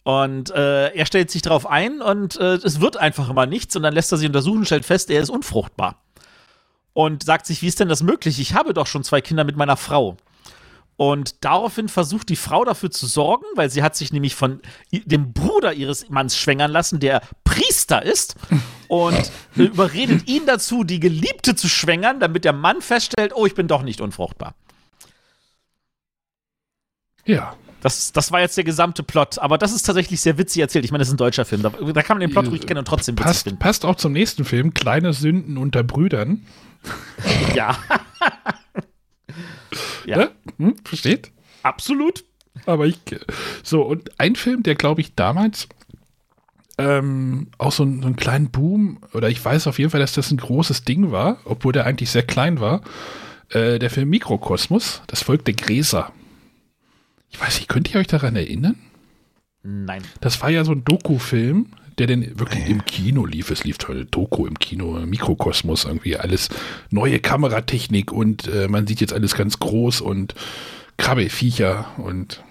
[0.03, 3.83] Und äh, er stellt sich darauf ein und äh, es wird einfach immer nichts und
[3.83, 6.01] dann lässt er sich untersuchen und stellt fest, er ist unfruchtbar.
[6.93, 8.39] Und sagt sich, wie ist denn das möglich?
[8.39, 10.15] Ich habe doch schon zwei Kinder mit meiner Frau.
[10.95, 14.61] Und daraufhin versucht die Frau dafür zu sorgen, weil sie hat sich nämlich von
[14.93, 18.35] dem Bruder ihres Manns schwängern lassen, der Priester ist,
[18.87, 23.67] und überredet ihn dazu, die Geliebte zu schwängern, damit der Mann feststellt, oh, ich bin
[23.67, 24.55] doch nicht unfruchtbar.
[27.25, 27.55] Ja.
[27.81, 30.85] Das, das war jetzt der gesamte Plot, aber das ist tatsächlich sehr witzig erzählt.
[30.85, 31.63] Ich meine, das ist ein deutscher Film.
[31.63, 33.59] Da, da kann man den Plot ruhig kennen und trotzdem witzig Passt, finden.
[33.59, 36.45] passt auch zum nächsten Film, Kleine Sünden unter Brüdern.
[37.55, 37.77] Ja.
[40.05, 40.17] ja.
[40.17, 40.31] Ne?
[40.57, 41.31] Hm, versteht?
[41.61, 42.23] Absolut.
[42.65, 42.97] Aber ich.
[43.61, 45.67] So, und ein Film, der, glaube ich, damals
[46.77, 50.13] ähm, auch so, ein, so einen kleinen Boom, oder ich weiß auf jeden Fall, dass
[50.13, 52.81] das ein großes Ding war, obwohl der eigentlich sehr klein war.
[53.49, 56.11] Äh, der Film Mikrokosmos, das Volk der Gräser.
[57.31, 58.75] Ich weiß nicht, könnt ihr euch daran erinnern?
[59.63, 60.03] Nein.
[60.19, 61.67] Das war ja so ein Doku-Film,
[61.97, 63.51] der denn wirklich im Kino lief.
[63.51, 66.49] Es lief tolle Doku im Kino, Mikrokosmos, irgendwie alles
[66.89, 70.35] neue Kameratechnik und äh, man sieht jetzt alles ganz groß und
[70.97, 72.43] Krabbelfiecher und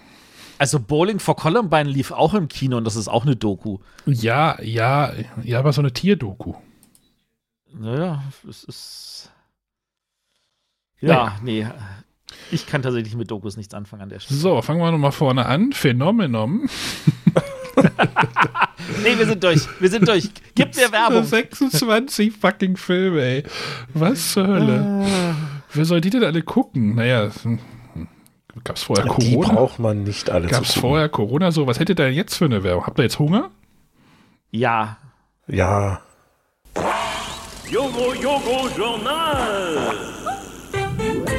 [0.59, 3.79] Also Bowling for Columbine lief auch im Kino und das ist auch eine Doku.
[4.07, 5.13] ja, ja,
[5.43, 6.55] ja, aber so eine Tierdoku.
[7.73, 9.33] Naja, es ist.
[11.01, 11.67] Ja, nee.
[12.51, 14.39] Ich kann tatsächlich mit Dokus nichts anfangen an der Stelle.
[14.41, 15.73] So, fangen wir nochmal vorne an.
[15.73, 16.69] Phänomenon.
[19.03, 19.61] Nee, wir sind durch.
[19.81, 20.29] Wir sind durch.
[20.55, 21.25] Gib mir Werbung.
[21.25, 23.43] 26 fucking Filme, ey.
[23.95, 25.07] Was zur Hölle?
[25.73, 26.97] Wer soll die denn alle gucken?
[26.97, 27.59] Naja, hm,
[28.65, 29.53] gab's vorher Die Corona?
[29.55, 30.81] braucht man nicht alle Gab's zu gucken.
[30.91, 31.67] vorher Corona so?
[31.67, 32.85] Was hättet ihr denn jetzt für eine Werbung?
[32.87, 33.51] Habt ihr jetzt Hunger?
[34.51, 34.99] Ja.
[35.47, 36.01] Ja.
[37.71, 39.95] Jogo Jogo Journal.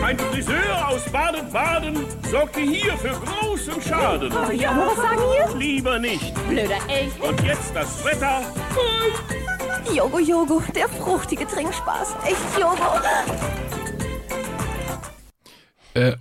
[0.03, 4.32] Ein Friseur aus Baden-Baden sorgte hier für großen Schaden.
[4.34, 5.57] Oh, ja, was sagen hier?
[5.57, 6.34] Lieber nicht.
[6.48, 7.14] Blöder Elch.
[7.22, 8.41] Und jetzt das Wetter.
[9.94, 12.15] Jogo Jogo, der fruchtige Trinkspaß.
[12.26, 12.99] Echt Jogo.
[15.94, 16.15] Äh,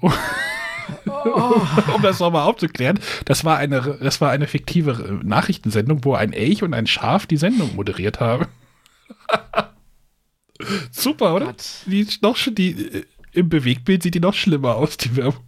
[1.94, 6.62] um das nochmal aufzuklären, das war eine, das war eine fiktive Nachrichtensendung, wo ein Elch
[6.62, 8.46] und ein Schaf die Sendung moderiert haben.
[10.90, 11.54] Super, oder?
[11.86, 15.44] Die ist noch schon die äh, im Bewegtbild sieht die noch schlimmer aus, die Werbung.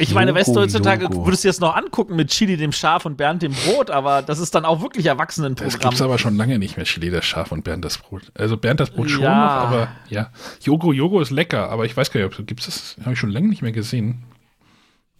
[0.00, 3.16] Ich meine, weißt du, heutzutage würdest du das noch angucken mit Chili dem Schaf und
[3.16, 5.80] Bernd dem Brot, aber das ist dann auch wirklich Das Erwachsenenprogramm.
[5.80, 8.30] gibt's aber schon lange nicht mehr, Chili das Schaf und Bernd das Brot.
[8.34, 9.30] Also Bernd das Brot schon Ja.
[9.30, 10.30] noch, aber ja.
[10.62, 13.30] Jogo Jogo ist lecker, aber ich weiß gar nicht, ob gibt's das, habe ich schon
[13.30, 14.22] lange nicht mehr gesehen.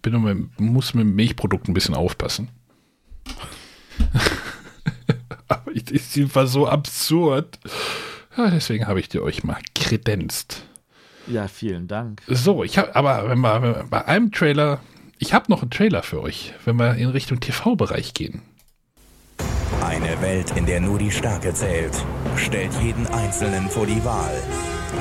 [0.00, 2.50] Bin nur mit, muss mit Milchprodukten ein bisschen aufpassen.
[5.48, 7.58] aber ich, ich, war so absurd.
[8.36, 10.62] Ja, deswegen habe ich dir euch mal kredenzt.
[11.30, 12.22] Ja, vielen Dank.
[12.26, 14.80] So, ich habe, aber wenn wir, wenn wir bei einem Trailer,
[15.18, 18.42] ich habe noch einen Trailer für euch, wenn wir in Richtung TV-Bereich gehen.
[19.82, 21.94] Eine Welt, in der nur die Stärke zählt,
[22.36, 24.34] stellt jeden Einzelnen vor die Wahl.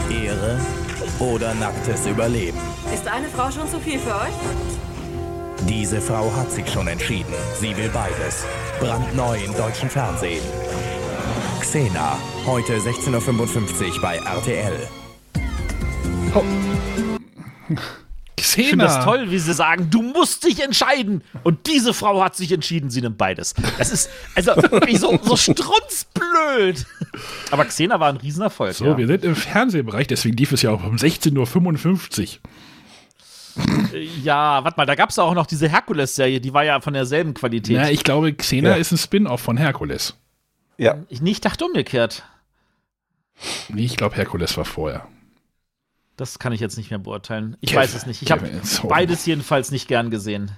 [0.10, 0.60] Ehre
[1.20, 2.60] oder nacktes Überleben.
[2.94, 4.34] Ist eine Frau schon zu viel für euch?
[5.68, 7.34] Diese Frau hat sich schon entschieden.
[7.60, 8.45] Sie will beides.
[8.80, 10.44] Brandneu im deutschen Fernsehen.
[11.62, 14.88] Xena, heute 16.55 Uhr bei RTL.
[18.40, 21.24] Ich finde das toll, wie sie sagen, du musst dich entscheiden.
[21.44, 23.54] Und diese Frau hat sich entschieden, sie nimmt beides.
[23.78, 26.86] Das ist also wirklich so, so strunzblöd.
[27.52, 28.74] Aber Xena war ein Riesenerfolg.
[28.74, 28.98] So, ja.
[28.98, 32.38] wir sind im Fernsehbereich, deswegen lief es ja auch um 16.55
[33.58, 34.00] Uhr.
[34.24, 37.34] ja, warte mal, da gab es auch noch diese Herkules-Serie, die war ja von derselben
[37.34, 37.76] Qualität.
[37.78, 38.76] Na, ich glaube, Xena Ja.
[38.76, 40.16] ist ein Spin-off von Herkules.
[40.78, 40.98] Ja.
[41.10, 42.24] Ich nicht dachte umgekehrt.
[43.70, 45.08] Nee, ich glaube, Herkules war vorher.
[46.18, 47.56] Das kann ich jetzt nicht mehr beurteilen.
[47.61, 48.22] Ich Kevin, weiß es nicht.
[48.22, 48.49] Ich habe
[48.89, 50.52] beides jedenfalls nicht gern gesehen.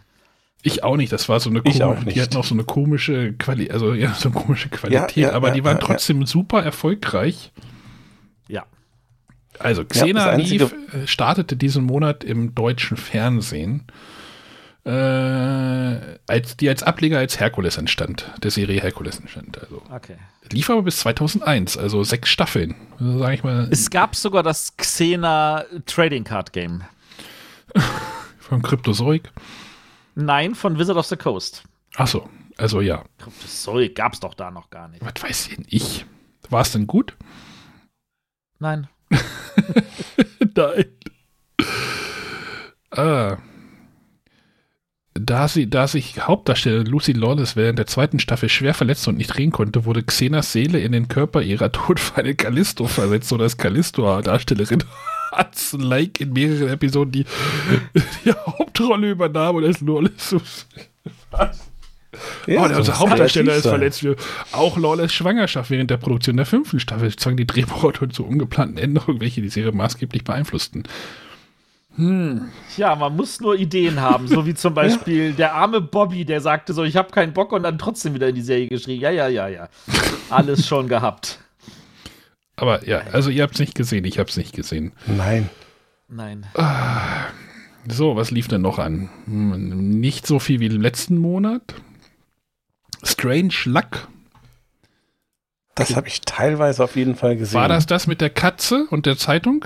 [0.62, 2.16] Ich auch nicht, das war so eine Ich komi- auch nicht.
[2.18, 5.34] Die hatten auch so eine komische Qualität, also ja, so eine komische Qualität, Ja, ja,
[5.36, 5.86] aber ja, die waren ja, ja.
[5.88, 7.52] trotzdem super erfolgreich.
[8.48, 8.66] Ja.
[9.58, 13.86] Also Xena lief, äh, startete diesen Monat im deutschen Fernsehen,
[14.86, 19.58] äh, als, die als Ableger als Herkules entstand, der Serie Herkules entstand.
[19.62, 20.16] Also Okay.
[20.52, 22.76] lief aber bis 2001, also sechs Staffeln.
[23.00, 26.84] Also, sag ich mal, Es gab sogar das Xena Trading Card Game.
[28.40, 29.30] von Kryptozoik.
[30.16, 31.64] Nein, von Wizard of the Coast.
[31.96, 33.04] Achso, also ja.
[33.46, 35.04] Sorry, gab's doch da noch gar nicht.
[35.06, 36.06] Was weiß denn ich?
[36.50, 37.16] War es denn gut?
[38.60, 38.88] Nein.
[40.56, 40.86] Nein.
[42.92, 43.38] Ah.
[45.22, 49.38] Da, sie, da sich Hauptdarstellerin Lucy Lawless während der zweiten Staffel schwer verletzt und nicht
[49.38, 54.84] reden konnte, wurde Xenas Seele in den Körper ihrer Todfeinde Callisto versetzt, sodass Callisto-Darstellerin
[55.38, 57.26] Hudson Lake in mehreren Episoden die,
[58.26, 60.36] die Hauptrolle übernahm und als Lawless.
[61.32, 61.70] Was?
[62.48, 63.72] Ja, oh, der muss Hauptdarsteller ist sein.
[63.72, 64.06] verletzt.
[64.52, 69.22] Auch Lawless Schwangerschaft während der Produktion der fünften Staffel zwang die Drehbuchautoren zu ungeplanten Änderungen,
[69.22, 70.84] welche die Serie maßgeblich beeinflussten.
[72.00, 72.50] Hm.
[72.78, 76.74] Ja, man muss nur Ideen haben, so wie zum Beispiel der arme Bobby, der sagte
[76.74, 79.02] so, ich habe keinen Bock und dann trotzdem wieder in die Serie geschrieben.
[79.02, 79.70] Ja, ja, ja, ja.
[80.30, 81.40] Alles schon gehabt.
[82.56, 84.94] Aber ja, also ihr habt es nicht gesehen, ich habe es nicht gesehen.
[85.08, 85.50] Nein.
[86.08, 86.46] Nein.
[86.56, 87.26] Ah,
[87.88, 89.10] So, was lief denn noch an?
[89.26, 91.62] Hm, Nicht so viel wie im letzten Monat.
[93.04, 94.08] Strange Luck.
[95.76, 97.60] Das habe ich teilweise auf jeden Fall gesehen.
[97.60, 99.66] War das das mit der Katze und der Zeitung?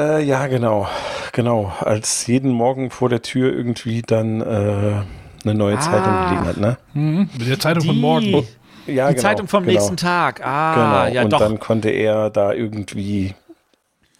[0.00, 0.88] Äh, ja, genau.
[1.32, 1.72] Genau.
[1.80, 5.02] Als jeden Morgen vor der Tür irgendwie dann äh,
[5.44, 5.80] eine neue Ah.
[5.80, 6.78] Zeitung gelegen hat, ne?
[6.94, 8.46] Mhm, mit der Zeitung von Die- morgen.
[8.86, 9.74] Ja, die genau, Zeitung vom genau.
[9.78, 10.44] nächsten Tag.
[10.44, 10.74] Ah,
[11.04, 11.14] Genau.
[11.14, 11.38] ja und doch.
[11.38, 13.34] dann konnte er da irgendwie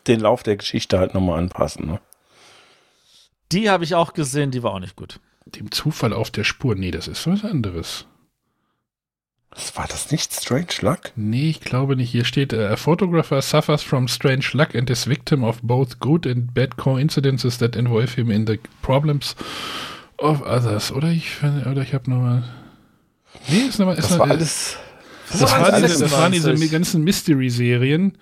[0.06, 1.86] den Lauf der Geschichte halt nochmal anpassen.
[1.86, 2.00] Ne?
[3.52, 5.18] Die habe ich auch gesehen, die war auch nicht gut.
[5.46, 6.74] Dem Zufall auf der Spur.
[6.76, 8.06] Nee, das ist was anderes.
[9.74, 11.12] War das nicht Strange Luck?
[11.16, 12.10] Nee, ich glaube nicht.
[12.10, 16.26] Hier steht, äh, a photographer suffers from strange luck and is victim of both good
[16.26, 19.34] and bad coincidences that involve him in the problems
[20.18, 20.92] of others.
[20.92, 22.44] Oder ich, oder ich habe nochmal...
[23.48, 23.96] Nee, ist nochmal...
[23.96, 24.76] Das war alles.
[25.30, 26.70] Das, war alles diese, das waren diese 96.
[26.70, 28.18] ganzen Mystery-Serien.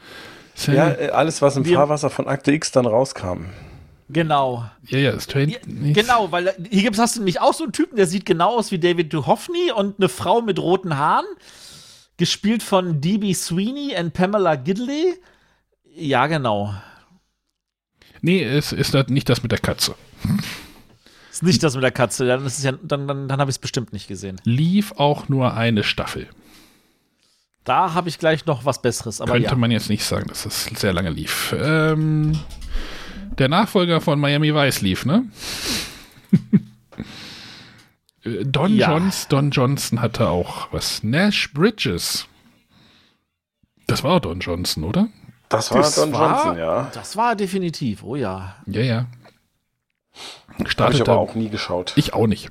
[0.66, 3.46] Ja, äh, alles, was im Fahrwasser von Akte X dann rauskam.
[4.10, 4.64] Genau.
[4.86, 5.58] Ja, ja, Strange.
[5.66, 8.70] Genau, weil hier gibt's, hast du nämlich auch so einen Typen, der sieht genau aus
[8.72, 11.26] wie David Duchovny und eine Frau mit roten Haaren,
[12.16, 13.34] gespielt von D.B.
[13.34, 15.14] Sweeney und Pamela Gidley.
[15.94, 16.74] Ja, genau.
[18.20, 19.94] Nee, es ist das nicht das mit der Katze.
[21.30, 23.54] Ist nicht das mit der Katze, dann, ist es ja, dann, dann, dann habe ich
[23.54, 24.40] es bestimmt nicht gesehen.
[24.44, 26.28] Lief auch nur eine Staffel.
[27.64, 29.54] Da habe ich gleich noch was Besseres, aber Könnte ja.
[29.54, 31.54] man jetzt nicht sagen, dass es sehr lange lief.
[31.56, 32.38] Ähm,
[33.38, 35.24] der Nachfolger von Miami Vice lief, ne?
[38.24, 38.90] Äh, Don, Ja.
[38.92, 41.02] Johns, Don Johnson hatte auch was.
[41.02, 42.26] Nash Bridges.
[43.86, 45.08] Das war auch Don Johnson, oder?
[45.48, 46.90] Das war Don war- Johnson, ja.
[46.92, 48.56] Das war definitiv, oh ja.
[48.66, 49.06] Ja, ja.
[50.54, 51.92] Habe ich Startete- aber auch nie geschaut.
[51.96, 52.50] Ich auch nicht.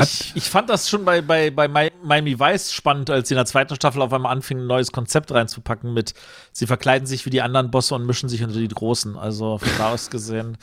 [0.00, 3.36] Ich, ich fand das schon bei, bei, bei Mi- Miami Vice spannend, als sie in
[3.36, 6.14] der zweiten Staffel auf einmal anfingen, ein neues Konzept reinzupacken mit,
[6.52, 9.16] sie verkleiden sich wie die anderen Bosse und mischen sich unter die Großen.
[9.16, 10.56] Also von da aus gesehen.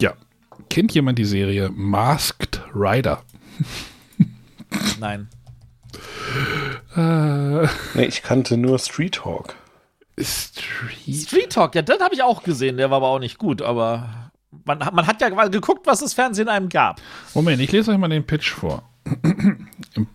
[0.00, 0.14] Ja.
[0.68, 3.22] Kennt jemand die Serie Masked Rider?
[4.98, 5.28] Nein.
[6.96, 9.54] Äh, Nee, ich kannte nur Street Hawk.
[10.18, 11.16] Street.
[11.26, 14.29] Street Talk, ja, den habe ich auch gesehen, der war aber auch nicht gut, aber
[14.64, 17.00] man, hat- man hat ja geguckt, was das Fernsehen einem gab.
[17.34, 18.82] Moment, ich lese euch mal den Pitch vor.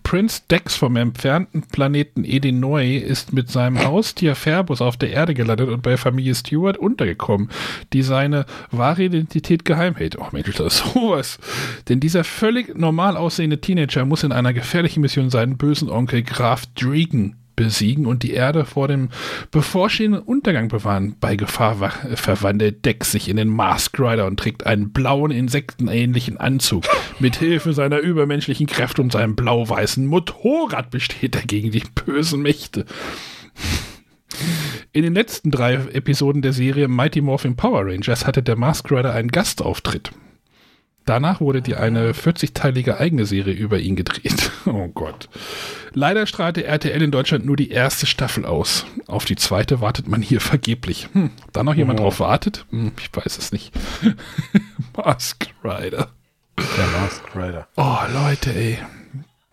[0.04, 5.70] Prince Dex vom entfernten Planeten Edinoi ist mit seinem Haustier Ferbus auf der Erde gelandet
[5.70, 7.50] und bei Familie Stewart untergekommen,
[7.94, 10.18] die seine wahre Identität geheim hält.
[10.18, 11.40] Oh Mensch, das ist sowas.
[11.90, 16.66] Denn dieser völlig normal aussehende Teenager muss in einer gefährlichen Mission seinen bösen Onkel Graf
[16.76, 19.10] Dregan besiegen und die Erde vor dem
[19.52, 21.16] bevorstehenden Untergang bewahren.
[21.20, 26.38] Bei Gefahr wa- verwandelt Dex sich in den Mask Rider und trägt einen blauen, insektenähnlichen
[26.38, 26.84] Anzug.
[27.20, 32.86] Mit Hilfe seiner übermenschlichen Kräfte und seinem blau-weißen Motorrad besteht er gegen die bösen Mächte.
[34.92, 39.14] In den letzten drei Episoden der Serie Mighty Morphin Power Rangers hatte der Mask Rider
[39.14, 40.12] einen Gastauftritt.
[41.06, 44.52] Danach wurde die eine 40-teilige eigene Serie über ihn gedreht.
[44.66, 45.30] Oh Gott.
[45.98, 48.86] Leider strahlte RTL in Deutschland nur die erste Staffel aus.
[49.08, 51.08] Auf die zweite wartet man hier vergeblich.
[51.14, 52.04] Hm, ob da noch jemand Oh.
[52.04, 52.66] drauf wartet?
[52.70, 53.72] Hm, ich weiß es nicht.
[54.98, 56.10] Mask Rider.
[56.58, 57.68] Der Masked Rider.
[57.78, 58.78] Oh, Leute, ey.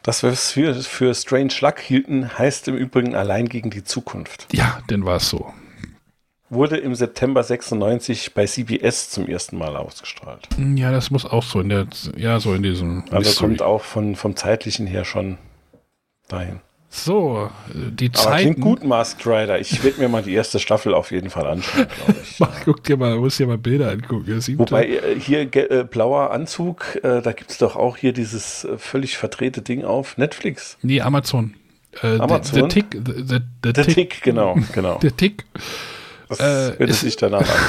[0.03, 4.49] Das, was wir für Strange Luck hielten, heißt im Übrigen allein gegen die Zukunft.
[4.53, 5.53] Ja, denn war es so.
[6.51, 10.49] Wurde im September 96 bei CBS zum ersten Mal ausgestrahlt.
[10.57, 11.87] Hm, Ja, das muss auch so in der,
[12.17, 13.05] ja, so in diesem.
[13.13, 15.39] Also Mystery- kommt auch von, vom zeitlichen her schon
[16.33, 16.61] dahin.
[16.95, 18.37] So, äh, die Aber Zeiten.
[18.43, 19.59] klingt gut, Masked Rider.
[19.59, 22.39] Ich werde mir mal die erste Staffel auf jeden Fall anschauen, glaube ich.
[22.39, 24.27] Mach, guck dir mal, muss dir mal Bilder angucken.
[24.59, 28.77] Wobei äh, hier äh, blauer Anzug, äh, da gibt es doch auch hier dieses äh,
[28.77, 30.77] völlig verdrehte Ding auf Netflix.
[30.83, 31.55] Nee, Amazon.
[32.03, 32.69] Äh, Amazon?
[32.69, 33.03] The Tick.
[33.65, 34.99] Der Tick, genau, genau.
[35.03, 35.45] Der Tick.
[36.29, 37.47] Das Äh, hört es- sich danach an.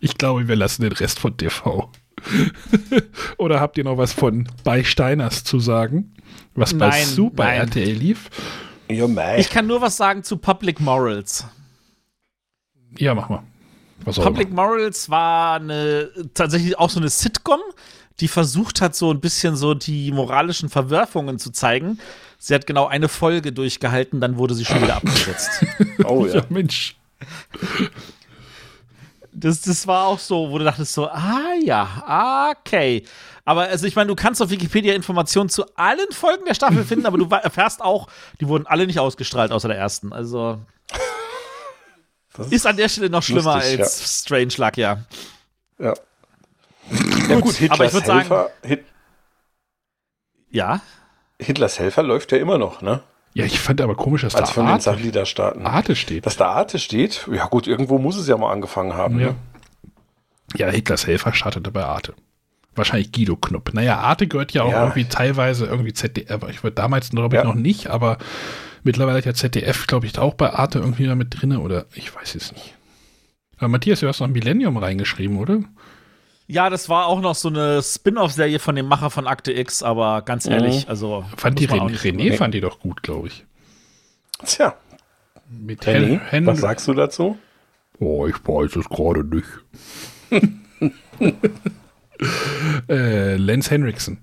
[0.00, 1.90] Ich glaube, wir lassen den Rest von TV.
[3.38, 6.14] Oder habt ihr noch was von bei Steiners zu sagen?
[6.54, 7.60] Was bei Nein, Super nein.
[7.60, 8.30] RTL lief?
[8.90, 9.38] Ja, mei.
[9.38, 11.46] Ich kann nur was sagen zu Public Morals.
[12.96, 13.42] Ja, mach mal.
[14.04, 17.60] Was auch Public Morals war eine, tatsächlich auch so eine Sitcom,
[18.20, 21.98] die versucht hat, so ein bisschen so die moralischen Verwerfungen zu zeigen.
[22.38, 25.64] Sie hat genau eine Folge durchgehalten, dann wurde sie schon wieder abgesetzt.
[26.04, 26.34] Oh immer.
[26.36, 26.96] ja, Mensch.
[29.40, 33.04] Das, das war auch so, wo du dachtest so, ah ja, okay.
[33.44, 37.06] Aber also ich meine, du kannst auf Wikipedia Informationen zu allen Folgen der Staffel finden,
[37.06, 38.08] aber du erfährst auch,
[38.40, 40.12] die wurden alle nicht ausgestrahlt, außer der ersten.
[40.12, 40.58] Also
[42.50, 44.98] ist, an der Stelle noch schlimmer lustig, als Strange Luck, ja.
[45.78, 45.94] Ja.
[47.28, 48.84] Ja gut, Hitlers aber ich würd sagen- Helfer, Hit,
[50.50, 50.80] Ja.
[51.40, 53.02] Hitlers Helfer läuft ja immer noch, ne?
[53.38, 55.64] Ja, ich fand aber komisch, dass Als da von den Arte, Sachliederstaaten.
[55.64, 56.26] Arte steht.
[56.26, 57.28] Dass da Arte steht?
[57.32, 59.20] Ja gut, irgendwo muss es ja mal angefangen haben.
[59.20, 59.26] Ja.
[59.28, 59.34] Ne?
[60.56, 62.14] Ja, Hitlers Helfer startete bei Arte.
[62.74, 63.74] Wahrscheinlich Guido Knupp.
[63.74, 64.82] Naja, Arte gehört ja auch Ja.
[64.82, 66.40] irgendwie teilweise irgendwie ZDF.
[66.50, 67.48] Ich war damals glaube ich Ja.
[67.48, 68.18] noch nicht, aber
[68.82, 72.14] mittlerweile hat ja ZDF, glaube ich, auch bei Arte irgendwie da mit drinne oder ich
[72.14, 72.74] weiß es nicht.
[73.58, 75.60] Aber Matthias, du hast noch Millennium reingeschrieben, oder?
[76.50, 80.22] Ja, das war auch noch so eine Spin-off-Serie von dem Macher von Akte X, aber
[80.22, 80.52] ganz Mhm.
[80.52, 81.24] ehrlich, also.
[81.36, 83.44] Fand die René, René fand die doch gut, glaube ich.
[84.44, 84.74] Tja,
[85.50, 87.36] Mit Henny, Hen- was sagst du dazu?
[88.00, 89.46] Oh, ich weiß es gerade nicht.
[92.88, 94.18] äh, Lance Henriksen.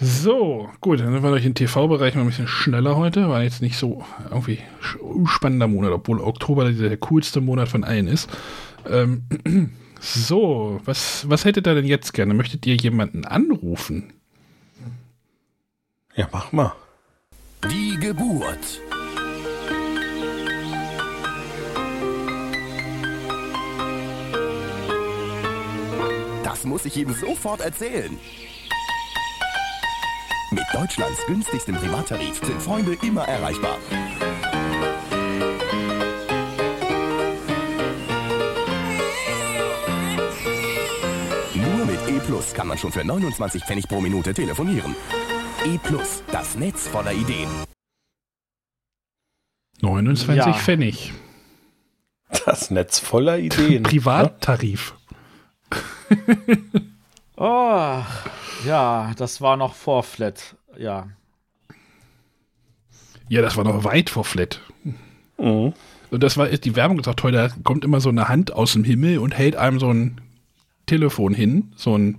[0.00, 3.28] So, gut, dann sind wir durch den TV-Bereich mal ein bisschen schneller heute.
[3.28, 4.60] War jetzt nicht so irgendwie
[5.26, 8.30] spannender Monat, obwohl Oktober der coolste Monat von allen ist.
[8.88, 9.24] Ähm,
[10.00, 12.34] so, was, was hättet ihr denn jetzt gerne?
[12.34, 14.12] Möchtet ihr jemanden anrufen?
[16.14, 16.72] Ja, mach mal.
[17.70, 18.80] Die Geburt.
[26.44, 28.18] Das muss ich ihm sofort erzählen.
[30.50, 33.78] Mit Deutschlands günstigstem Privattarif sind Freunde immer erreichbar.
[42.08, 44.94] E Plus kann man schon für 29 Pfennig pro Minute telefonieren.
[45.66, 47.48] E Plus, das Netz voller Ideen.
[49.82, 50.52] 29 Ja.
[50.54, 51.12] Pfennig.
[52.46, 53.82] Das Netz voller Ideen.
[53.84, 54.94] Privattarif.
[57.40, 58.02] Oh,
[58.66, 61.06] ja, das war noch vor Flat, ja.
[63.28, 64.60] Ja, das war noch weit vor Flat.
[65.38, 65.72] Mhm.
[66.10, 68.72] Und das war, die Werbung ist auch toll, da kommt immer so eine Hand aus
[68.72, 70.20] dem Himmel und hält einem so ein
[70.88, 72.18] Telefon hin, so ein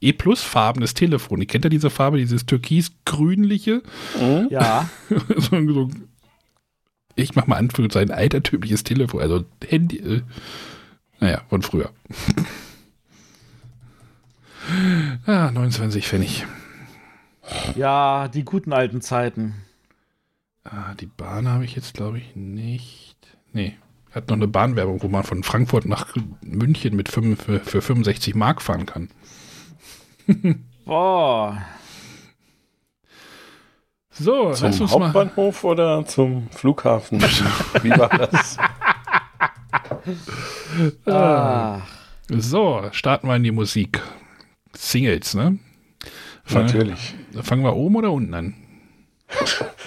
[0.00, 1.40] E-Plus-farbenes Telefon.
[1.40, 3.82] Ihr kennt ja diese Farbe, dieses türkis-grünliche.
[4.50, 4.88] Ja.
[5.36, 5.90] so, so,
[7.16, 10.22] ich mach mal Anführungszeichen, altertümliches Telefon, also Handy, äh,
[11.20, 11.90] naja, von früher.
[15.26, 16.46] ah, 29 Pfennig.
[17.74, 19.54] Ja, die guten alten Zeiten.
[20.64, 23.16] Ah, die Bahn habe ich jetzt, glaube ich, nicht.
[23.52, 23.76] Nee.
[24.18, 26.12] Hat noch eine Bahnwerbung, wo man von Frankfurt nach
[26.42, 29.10] München mit fünf, für, für 65 Mark fahren kann.
[30.84, 31.62] Boah.
[34.10, 34.90] So, lass Zum uns mal.
[35.12, 37.20] Hauptbahnhof oder zum Flughafen?
[37.82, 38.56] Wie war das?
[41.06, 41.82] Ah.
[42.28, 44.02] So, starten wir in die Musik.
[44.74, 45.60] Singles, ne?
[46.44, 47.14] Fangen- Natürlich.
[47.40, 48.54] Fangen wir oben oder unten an?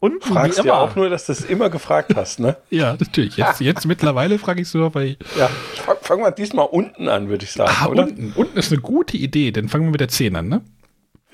[0.00, 0.82] Und Fragst wie ja immer.
[0.82, 2.56] auch nur, dass du es immer gefragt hast, ne?
[2.70, 3.36] Ja, natürlich.
[3.36, 5.16] Jetzt, jetzt mittlerweile frage ich so, weil.
[5.38, 5.48] Ja,
[5.84, 8.04] fang- fangen wir diesmal unten an, würde ich sagen, Ah, oder?
[8.04, 8.32] unten.
[8.34, 9.50] Unten ist eine gute Idee.
[9.52, 10.62] Dann fangen wir mit der 10 an, ne?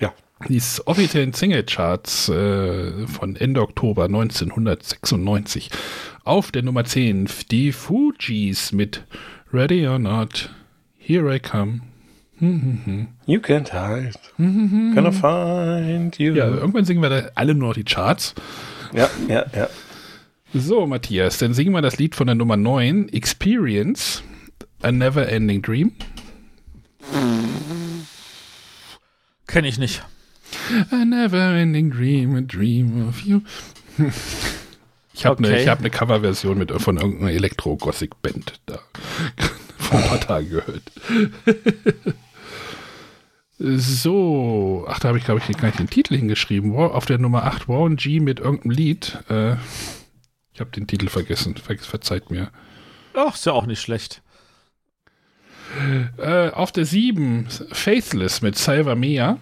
[0.01, 0.13] Ja.
[0.49, 5.71] Die offiziellen Singlecharts äh, von Ende Oktober 1996.
[6.25, 9.05] Auf der Nummer 10 die Fugees mit
[9.53, 10.51] Ready or Not,
[10.99, 11.83] Here I Come.
[12.39, 14.13] You can't hide.
[14.39, 16.35] Gonna find you.
[16.35, 18.35] Ja, irgendwann singen wir da alle nur noch die Charts.
[18.93, 19.45] ja, ja.
[19.55, 19.69] ja.
[20.55, 24.23] So, Matthias, dann singen wir das Lied von der Nummer 9, Experience,
[24.83, 25.93] A Never Ending Dream.
[29.47, 30.03] Kenne ich nicht.
[30.91, 33.41] A never ending dream, a dream of you.
[35.15, 35.63] Ich habe eine Okay.
[35.63, 38.79] ich hab ne Coverversion mit von irgendeiner Elektro-Gothic-Band da
[39.79, 40.83] vor ein paar Tagen gehört.
[43.59, 46.75] So, ach, da habe ich, glaube ich, gar nicht den Titel hingeschrieben.
[46.75, 49.19] War- Auf der Nummer 8 Warren G mit irgendeinem Lied.
[49.31, 49.55] Äh,
[50.53, 52.51] ich habe den Titel vergessen, ver verzeiht mir.
[53.15, 54.23] Ach, ist ja auch nicht schlecht.
[56.19, 59.39] Äh, auf der 7 Faithless mit Salva Mea.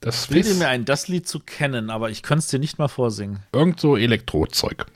[0.00, 2.78] Das Ich bilde mir ein, das Lied zu kennen, aber ich könnte es dir nicht
[2.78, 3.38] mal vorsingen.
[3.52, 4.86] Irgend so Elektrozeug.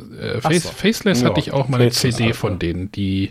[0.00, 0.68] Äh, Face, so.
[0.70, 3.30] Faceless Ja, hatte ich auch mal eine CD von denen, die.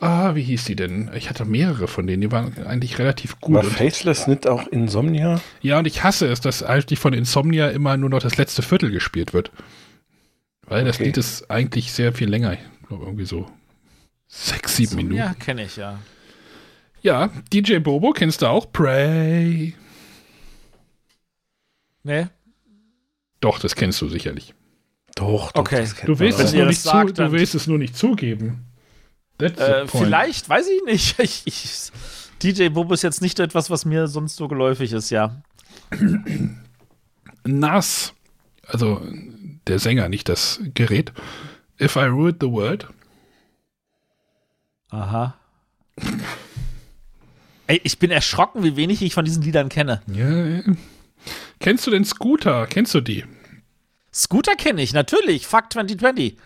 [0.00, 1.10] Ah, wie hieß die denn?
[1.14, 3.54] Ich hatte mehrere von denen, die waren eigentlich relativ gut.
[3.54, 5.40] War Und, Faceless nicht auch Insomnia?
[5.62, 8.90] ja, und ich hasse es, dass eigentlich von Insomnia immer nur noch das letzte Viertel
[8.90, 9.50] gespielt wird.
[10.66, 11.04] Weil das Okay.
[11.06, 12.54] Lied ist eigentlich sehr viel länger.
[12.54, 13.50] Ich glaube, irgendwie so
[14.26, 15.16] sechs, sieben Minuten.
[15.16, 15.98] Ja, kenne ich, ja.
[17.02, 18.72] Ja, DJ Bobo kennst du auch?
[18.72, 19.74] Pray.
[22.02, 22.26] Nee?
[23.40, 24.54] Doch, das kennst du sicherlich.
[25.14, 25.80] Doch, doch Okay.
[25.80, 28.63] das Du willst, es nur das nicht zu, du willst es nur nicht zugeben.
[29.38, 31.18] Äh, vielleicht, weiß ich nicht.
[31.22, 31.92] Ich, ich,
[32.42, 35.42] DJ Bobo ist jetzt nicht etwas, was mir sonst so geläufig ist, ja.
[37.44, 38.12] Nas,
[38.66, 39.02] also
[39.66, 41.12] der Sänger, nicht das Gerät.
[41.80, 42.88] If I Ruled the World.
[44.90, 45.34] Aha.
[47.66, 50.02] Ey, ich bin erschrocken, wie wenig ich von diesen Liedern kenne.
[50.06, 50.62] Ja,
[51.58, 52.66] Kennst du den Scooter?
[52.66, 53.24] Kennst du die?
[54.12, 55.46] Scooter kenne ich, natürlich.
[55.46, 56.36] Fuck 2020.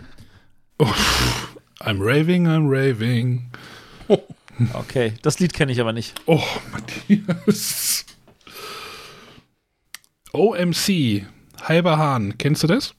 [1.81, 3.51] I'm raving, I'm raving.
[4.75, 6.21] Okay, das Lied kenne ich aber nicht.
[6.27, 6.43] Oh,
[6.73, 8.05] Matthias.
[10.33, 11.27] OMC,
[11.63, 12.37] halber Hahn.
[12.39, 12.93] Kennst du das?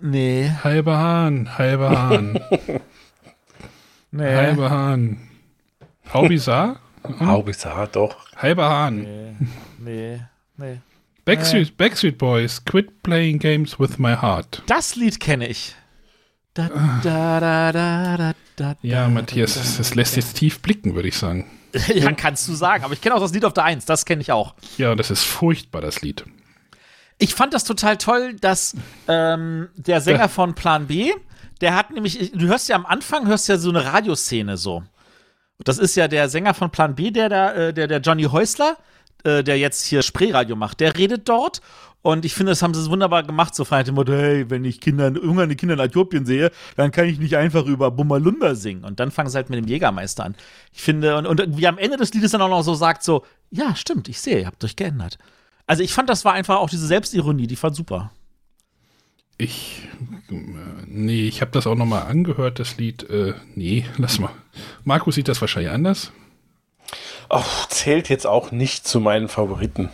[0.00, 0.50] Nee.
[0.62, 2.38] Halber Hahn, halber Hahn.
[4.10, 4.32] Nee.
[4.32, 5.18] Halber Hahn.
[6.12, 6.78] How bizarre?
[7.18, 8.14] How bizarre, doch.
[8.36, 9.02] Halber Hahn.
[9.02, 9.34] Nee.
[9.78, 10.20] Nee.
[10.56, 10.78] Nee.
[11.24, 14.62] Backstreet, Backstreet Boys, quit playing games with my heart.
[14.66, 15.74] Das Lied kenne ich.
[16.54, 16.68] Da,
[17.02, 21.08] da, da, da, da, da, Ja, Matthias, da, das, das lässt jetzt tief blicken, würde
[21.08, 21.50] ich sagen.
[21.94, 22.84] ja, kannst du sagen.
[22.84, 23.84] Aber ich kenne auch das Lied auf der Eins.
[23.84, 24.54] Das kenne ich auch.
[24.78, 26.24] Ja, und das ist furchtbar, das Lied.
[27.18, 28.76] Ich fand das total toll, dass
[29.08, 31.12] ähm, der Sänger von Plan B,
[31.60, 34.84] der hat nämlich, du hörst ja am Anfang, hörst ja so eine Radioszene so.
[35.58, 38.76] Das ist ja der Sänger von Plan B, der, da, äh, der, der Johnny Häusler,
[39.24, 41.60] äh, der jetzt hier Spreeradio macht, der redet dort.
[42.02, 44.78] Und ich finde, das haben sie wunderbar gemacht, so frei dem Motto, hey, wenn ich
[44.78, 48.84] Kinder, hungernde Kinder in Äthiopien sehe, dann kann ich nicht einfach über Bummerlunder singen.
[48.84, 50.34] Und dann fangen sie halt mit dem Jägermeister an.
[50.74, 53.24] Ich finde, und, und wie am Ende des Liedes dann auch noch so sagt, so,
[53.50, 55.16] ja, stimmt, ich sehe, ihr habt euch geändert.
[55.66, 58.12] Also ich fand, das war einfach auch diese Selbstironie, die fand super.
[59.38, 59.88] Ich,
[60.86, 63.08] nee, ich habe das auch nochmal angehört, das Lied.
[63.08, 64.30] Äh, nee, lass mal.
[64.84, 66.12] Markus sieht das wahrscheinlich anders.
[67.28, 69.90] Ach, zählt jetzt auch nicht zu meinen Favoriten.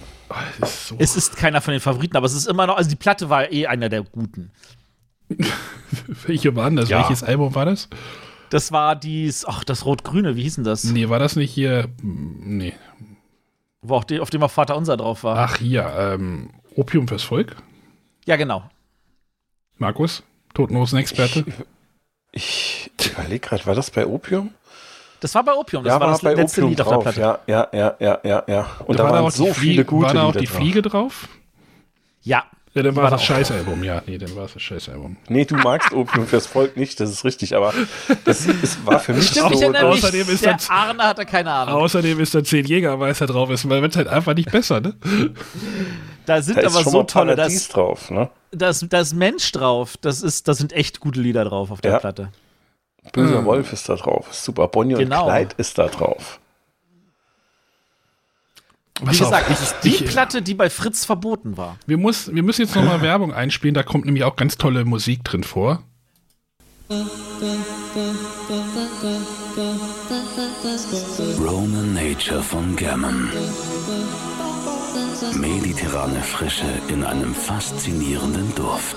[0.61, 2.97] ist so Es ist keiner von den Favoriten, aber es ist immer noch, also die
[2.97, 4.51] Platte war eh einer der guten.
[6.27, 6.89] Welche waren das?
[6.89, 7.01] Ja.
[7.01, 7.89] Welches Album war das?
[8.51, 10.85] Das war dies, ach, das Rot-Grüne, wie hieß denn das?
[10.85, 11.89] Nee, war das nicht hier?
[12.03, 12.75] Nee.
[13.83, 15.39] Wo auch die, auf dem auch Vater Unser drauf war.
[15.39, 17.57] Ach, hier, ähm, Opium fürs Volk?
[18.27, 18.69] Ja, genau.
[19.79, 20.23] Markus,
[20.55, 21.45] Totenhosen-Experte?
[22.33, 24.51] Ich überlege gerade, war das bei Opium?
[25.21, 27.05] Das war bei Opium, das ja, war das bei letzte Opium Lied auf drauf.
[27.05, 27.41] der Platte.
[27.47, 28.67] Ja, ja, ja, ja, ja, ja.
[28.87, 30.57] Und da, war waren auch so die viele gute War da auch Lieder die drauf.
[30.57, 31.29] Fliege drauf?
[32.23, 32.45] Ja.
[32.73, 33.83] Ja, dann war War das da Scheißalbum.
[33.83, 35.17] Ja, nee, dann war es das Scheißalbum.
[35.29, 37.75] Nee, du magst Opium fürs Volk nicht, das ist richtig, aber
[38.25, 39.71] das ist, war für mich Stimmt, ich so.
[39.71, 41.75] mich, außerdem ist der das- Arne hatte keine Ahnung.
[41.75, 44.95] Außerdem ist da 10 Jägermeister drauf, ist, weil wird halt einfach nicht besser, ne?
[46.27, 48.31] Da sind da ist aber schon so tolle, das, drauf, ne?
[48.53, 51.99] das, das Mensch drauf, das ist, das sind echt gute Lieder drauf auf der Ja.
[51.99, 52.29] Platte.
[53.13, 53.47] Böser Mhm.
[53.47, 54.69] Wolf ist da drauf, super.
[54.69, 55.27] Bonnie Genau.
[55.27, 56.39] und Clyde ist da drauf.
[59.01, 61.77] Wie Pass gesagt, auf, das ist die ich- Platte, die bei Fritz verboten war.
[61.87, 65.25] Wir, muss, wir müssen jetzt nochmal Werbung einspielen, da kommt nämlich auch ganz tolle Musik
[65.25, 65.83] drin vor.
[71.39, 73.29] Roman Nature von Gammon.
[75.35, 78.97] Mediterrane Frische in einem faszinierenden Duft.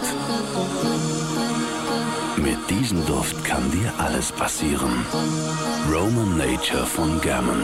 [2.38, 4.92] Mit diesem Duft kann dir alles passieren.
[5.92, 7.64] Roman Nature von Gammon.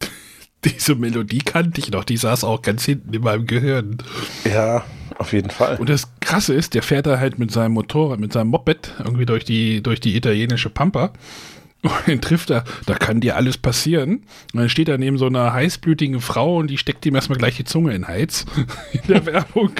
[0.64, 3.98] Diese Melodie kannte ich noch, die saß auch ganz hinten in meinem Gehirn.
[4.44, 4.84] Ja,
[5.18, 5.76] auf jeden Fall.
[5.76, 9.26] Und das Krasse ist, der fährt da halt mit seinem Motorrad, mit seinem Moped irgendwie
[9.26, 11.12] durch die, durch die italienische Pampa.
[11.82, 14.24] Und den trifft er, da kann dir alles passieren.
[14.54, 17.56] Und dann steht er neben so einer heißblütigen Frau und die steckt ihm erstmal gleich
[17.56, 18.46] die Zunge in den Hals.
[18.92, 19.72] In der Werbung.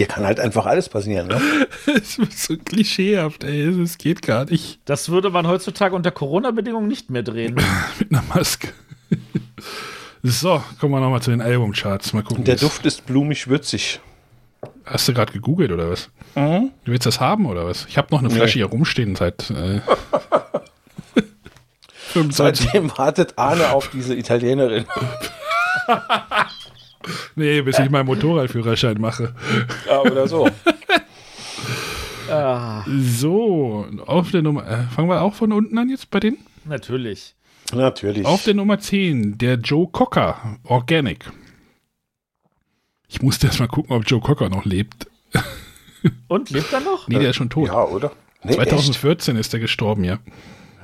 [0.00, 1.38] Dir kann halt einfach alles passieren, ne?
[1.86, 3.70] Das ist so klischeehaft, ey.
[3.78, 4.80] Das geht gar nicht.
[4.86, 7.54] Das würde man heutzutage unter Corona-Bedingungen nicht mehr drehen.
[7.98, 8.68] Mit einer Maske.
[10.22, 12.14] So, kommen wir nochmal zu den Albumcharts.
[12.14, 12.44] Mal gucken.
[12.44, 14.00] Der Duft ist blumig-würzig.
[14.86, 16.08] Hast du gerade gegoogelt oder was?
[16.34, 16.70] Mhm.
[16.84, 17.84] Du willst das haben oder was?
[17.86, 18.34] Ich habe noch eine Nee.
[18.36, 19.80] Flasche hier rumstehen seit äh,
[22.12, 22.66] 25.
[22.66, 24.86] Seitdem wartet Arne auf diese Italienerin.
[27.36, 29.34] Nee, bis ich meinen Motorradführerschein mache.
[29.86, 30.48] Ja, oder so.
[32.30, 34.64] Ah, So, auf der Nummer.
[34.64, 36.38] Äh, fangen wir auch von unten an jetzt bei denen?
[36.64, 37.34] natürlich.
[37.72, 38.24] Natürlich.
[38.26, 41.30] Auf der Nummer 10, der Joe Cocker, Organic.
[43.08, 45.06] Ich musste erst mal gucken, ob Joe Cocker noch lebt.
[46.28, 47.06] Und lebt er noch?
[47.08, 47.68] Nee, der ist schon tot.
[47.68, 48.10] Ja, oder?
[48.42, 50.14] Nee, 2014 ist er gestorben, ja.
[50.14, 50.22] echt?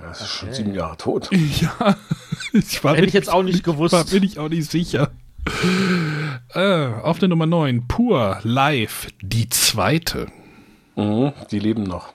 [0.02, 1.28] Das ist schon sieben Jahre tot.
[1.60, 1.96] Ja,
[2.52, 3.92] ich war Hätte mir ich jetzt auch nicht gewusst.
[3.92, 5.10] War, bin ich auch nicht sicher.
[6.54, 10.26] Äh, auf der Nummer 9, Pur Live, die zweite.
[10.96, 12.12] Mhm, die leben noch.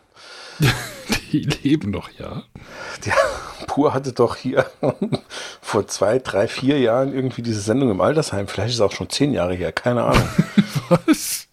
[1.31, 2.43] Die leben noch, ja.
[3.05, 3.13] Der
[3.67, 4.65] Pur hatte doch hier
[5.61, 8.47] vor zwei, drei, vier Jahren irgendwie diese Sendung im Altersheim.
[8.47, 10.27] Vielleicht ist es auch schon zehn Jahre her, keine Ahnung.
[10.89, 11.47] Was?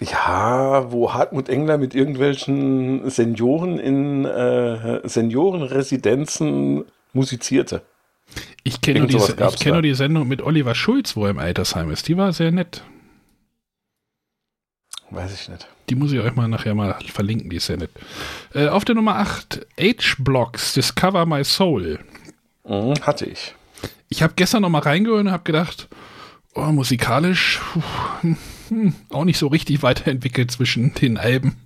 [0.00, 7.82] Ja, wo Hartmut Engler mit irgendwelchen Senioren in äh, Seniorenresidenzen musizierte.
[8.68, 12.06] Ich kenne nur, kenn nur die Sendung mit Oliver Schulz, wo er im Altersheim ist.
[12.08, 12.82] Die war sehr nett.
[15.10, 15.66] Weiß ich nicht.
[15.88, 17.90] Die muss ich euch mal nachher mal verlinken, die ist sehr nett.
[18.52, 21.98] Äh, auf der Nummer 8, H-Blocks, Discover My Soul.
[22.64, 23.54] Mhm, hatte ich.
[24.10, 25.88] Ich habe gestern noch mal reingehört und habe gedacht,
[26.54, 27.82] Oh, musikalisch puh,
[28.68, 31.56] hm, auch nicht so richtig weiterentwickelt zwischen den Alben.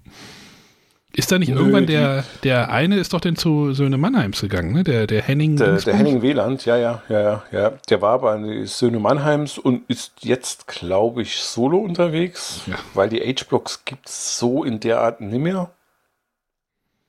[1.15, 4.73] Ist da nicht Nö, irgendwann der, der eine ist doch denn zu Söhne Mannheims gegangen,
[4.73, 4.83] ne?
[4.83, 5.57] Der, der Henning.
[5.57, 5.95] Der, der?
[5.95, 7.73] Henning Wieland, ja, ja, ja, ja, ja.
[7.91, 12.63] Der war bei Söhne Mannheims und ist jetzt, glaube ich, solo unterwegs,
[12.95, 15.71] weil die H-Blocks gibt es so in der Art nicht mehr.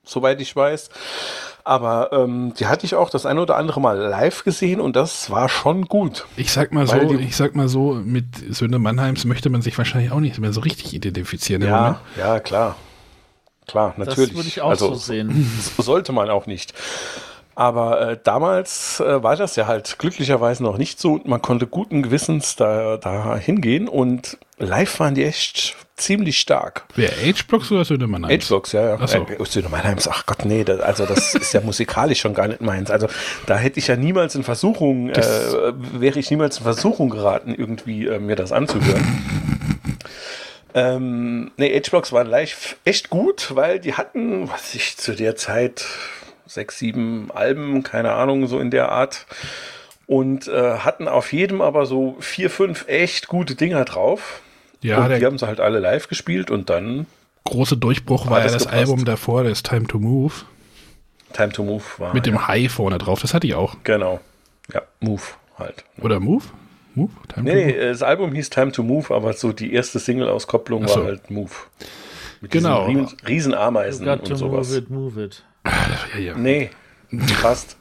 [0.04, 0.90] Soweit ich weiß.
[1.66, 5.30] Aber ähm, die hatte ich auch das eine oder andere Mal live gesehen und das
[5.30, 6.26] war schon gut.
[6.36, 10.12] Ich sag mal so, ich sag mal so, mit Söhne Mannheims möchte man sich wahrscheinlich
[10.12, 11.62] auch nicht mehr so richtig identifizieren.
[11.62, 12.76] Ja, ja, klar.
[13.66, 14.34] Klar, Das natürlich.
[14.34, 15.50] würde ich auch also, so sehen.
[15.76, 16.74] so sollte man auch nicht.
[17.56, 21.66] Aber äh, damals äh, war das ja halt glücklicherweise noch nicht so und man konnte
[21.68, 26.84] guten Gewissens da, da hingehen und live waren die echt ziemlich stark.
[26.96, 28.46] Wer H-Blocks oder Söhne Mannheims?
[28.46, 28.98] H-Blocks, ja, ja.
[29.00, 29.18] Ach so.
[29.18, 32.60] Äh, Söhne Mannheims, ach Gott, nee, das, also das ist ja musikalisch schon gar nicht
[32.60, 32.90] meins.
[32.90, 33.06] Also
[33.46, 35.54] da hätte ich ja niemals in Versuchung, äh, Das-
[35.92, 39.04] wäre ich niemals in Versuchung geraten, irgendwie äh, mir das anzuhören.
[40.74, 45.86] ähm, nee, H-Blocks waren live echt gut, weil die hatten, was ich zu der Zeit,
[46.46, 49.26] sechs, sieben Alben, keine Ahnung, so in der Art.
[50.06, 54.42] Und äh, hatten auf jedem aber so vier, fünf echt gute Dinger drauf.
[54.82, 57.06] Ja, und die haben sie halt alle live gespielt und dann
[57.44, 58.66] Große Durchbruch war ja das das?
[58.66, 60.32] Album davor, das Time to Move.
[61.32, 62.14] Time to Move war.
[62.14, 62.48] Mit dem ja.
[62.48, 63.76] High vorne drauf, das hatte ich auch.
[63.84, 64.20] Genau.
[64.72, 65.22] Ja, Move
[65.58, 65.84] halt.
[66.00, 66.44] Oder Move?
[66.94, 67.12] Move?
[67.28, 67.88] Time Nee, to nee, Move?
[67.88, 70.96] das Album hieß Time to Move, aber so die erste Single-Auskopplung so.
[70.96, 71.50] war halt Move.
[72.40, 72.86] Mit Genau.
[72.86, 74.68] diesen Riesen, Riesenameisen und to sowas.
[74.68, 75.44] move it, move it.
[76.14, 76.34] Ja, ja.
[76.36, 76.70] Nee,
[77.40, 77.76] fast.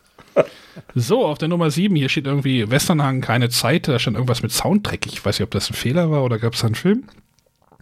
[0.95, 4.51] So, auf der Nummer 7, hier steht irgendwie Westernhagen, keine Zeit, da stand irgendwas mit
[4.51, 5.05] Soundtrack.
[5.05, 7.03] Ich weiß nicht, ob das ein Fehler war oder gab es da einen Film?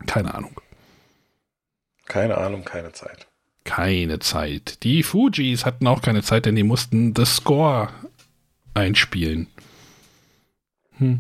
[0.08, 0.60] Keine Ahnung.
[2.06, 3.28] Keine Ahnung, keine Zeit.
[3.64, 4.84] Keine Zeit.
[4.84, 7.90] Die Fujis hatten auch keine Zeit, denn die mussten The Score
[8.74, 9.48] einspielen.
[11.02, 11.20] Hm.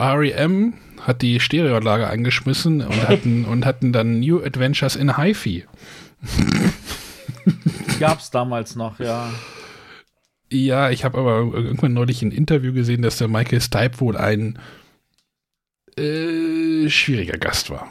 [0.00, 5.64] REM hat die Stereoanlage angeschmissen und hatten, und hatten dann New Adventures in HiFi.
[8.00, 9.30] Gab's damals noch, ja.
[10.50, 14.58] Ja, ich habe aber irgendwann neulich ein Interview gesehen, dass der Michael Stipe wohl ein
[15.96, 17.88] äh, schwieriger Gast war.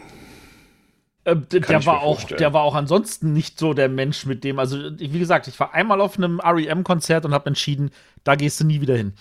[1.25, 2.39] Äh, der war auch, vorstellen.
[2.39, 4.59] der war auch ansonsten nicht so der Mensch mit dem.
[4.59, 7.91] Also ich- wie gesagt, ich war einmal auf einem REM-Konzert und habe entschieden,
[8.23, 9.13] da gehst du nie wieder hin.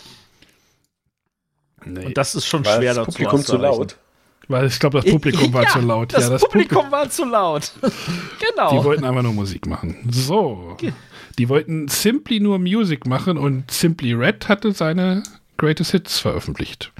[1.84, 2.06] Nee.
[2.06, 3.96] Und das ist schon War schwer das dazu Publikum zu laut?
[4.48, 6.12] Weil ich glaube, das Publikum war ja, zu laut.
[6.12, 7.72] Das, ja, das Publikum war zu laut.
[7.80, 8.70] genau.
[8.78, 10.08] Die wollten einfach nur Musik machen.
[10.10, 10.76] So.
[11.38, 15.22] Die wollten Simply nur Music machen und Simply Red hatte seine
[15.56, 16.92] Greatest Hits veröffentlicht.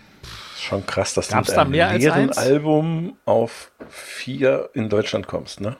[0.58, 2.30] Schon krass, dass Gab's du mit da einem mehr als leeren?
[2.30, 5.76] Album auf vier in Deutschland kommst, ne?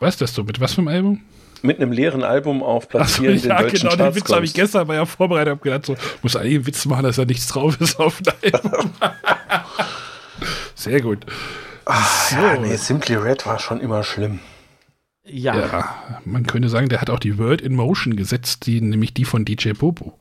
[0.00, 0.42] Weißt du das so?
[0.42, 1.24] Mit was für einem Album?
[1.62, 4.16] Mit einem leeren Album auf Platz Achso, 4 in den ja, deutschen genau, den Charts
[4.16, 7.16] Witz habe ich gestern bei der Vorbereitung gedacht, so, muss eigentlich einen Witz machen, dass
[7.16, 8.90] da nichts drauf ist auf dem Album.
[10.74, 11.24] Sehr gut.
[11.84, 12.36] Ah, So.
[12.36, 14.40] ja, nee, Simply Red war schon immer schlimm.
[15.24, 15.56] Ja.
[15.56, 19.24] Ja, man könnte sagen, der hat auch die World in Motion gesetzt, die, nämlich die
[19.24, 20.18] von DJ Bobo.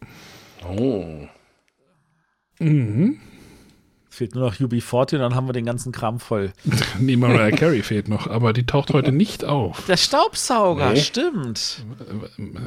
[0.68, 1.28] Oh.
[2.60, 3.20] Mhm.
[4.14, 6.52] Fehlt nur noch UB40 und dann haben wir den ganzen Kram voll.
[7.00, 9.86] Nee, Mariah Carey fehlt noch, aber die taucht heute nicht auf.
[9.86, 11.00] Der Staubsauger, Nee.
[11.00, 11.86] stimmt.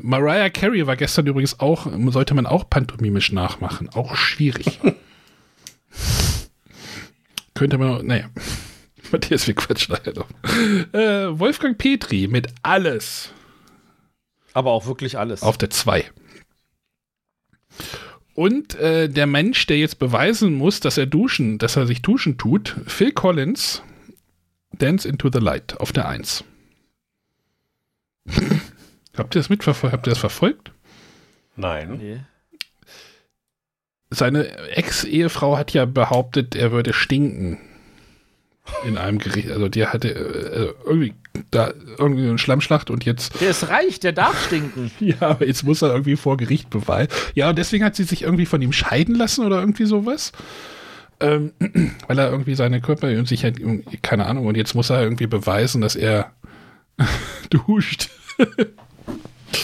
[0.01, 3.91] Mariah Carey war gestern übrigens auch, sollte man auch pantomimisch nachmachen.
[3.91, 4.81] Auch schwierig.
[7.55, 8.29] Könnte man, naja.
[9.13, 10.29] Matthias, wir quatschen nachher noch.
[10.95, 13.31] Äh, Wolfgang Petri mit Alles
[14.55, 15.43] Aber auch wirklich alles.
[15.43, 16.05] auf der 2.
[18.35, 22.37] Und äh, der Mensch, der jetzt beweisen muss, dass er duschen, dass er sich duschen
[22.37, 23.83] tut, Phil Collins,
[24.73, 26.45] Dance into the Light auf der 1.
[29.17, 29.93] Habt ihr das mitverfolgt?
[29.93, 30.73] Habt ihr das verfolgt?
[31.57, 31.99] Nein.
[31.99, 32.21] Nee.
[34.11, 37.61] Seine Ex-Ehefrau hat ja behauptet, er würde stinken.
[38.85, 39.51] In einem Gericht.
[39.51, 41.15] Also die hatte äh, irgendwie
[41.51, 44.91] da irgendwie eine Schlammschlacht und jetzt, Der ist reich, der darf stinken.
[45.01, 47.11] ja, aber jetzt muss er irgendwie vor Gericht beweisen.
[47.35, 50.33] Ja, und deswegen hat sie sich irgendwie von ihm scheiden lassen oder irgendwie sowas.
[51.21, 51.53] Ähm,
[52.07, 53.61] weil er irgendwie seine Körper und sich halt,
[54.03, 56.33] keine Ahnung, und jetzt muss er irgendwie beweisen, dass er
[57.51, 58.11] duscht.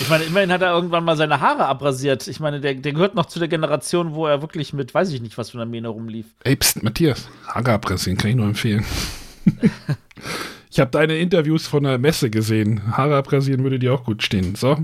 [0.01, 2.29] Ich meine, immerhin hat er irgendwann mal seine Haare abrasiert.
[2.29, 5.21] Ich meine, der, der gehört noch zu der Generation, wo er wirklich mit, weiß ich
[5.21, 6.27] nicht, was für einer Mähne rumlief.
[6.45, 8.85] Ey, pst, Matthias, Haare abrasieren, kann ich nur empfehlen.
[10.71, 12.97] ich habe deine Interviews von der Messe gesehen.
[12.97, 14.55] Haare abrasieren würde dir auch gut stehen.
[14.55, 14.77] So.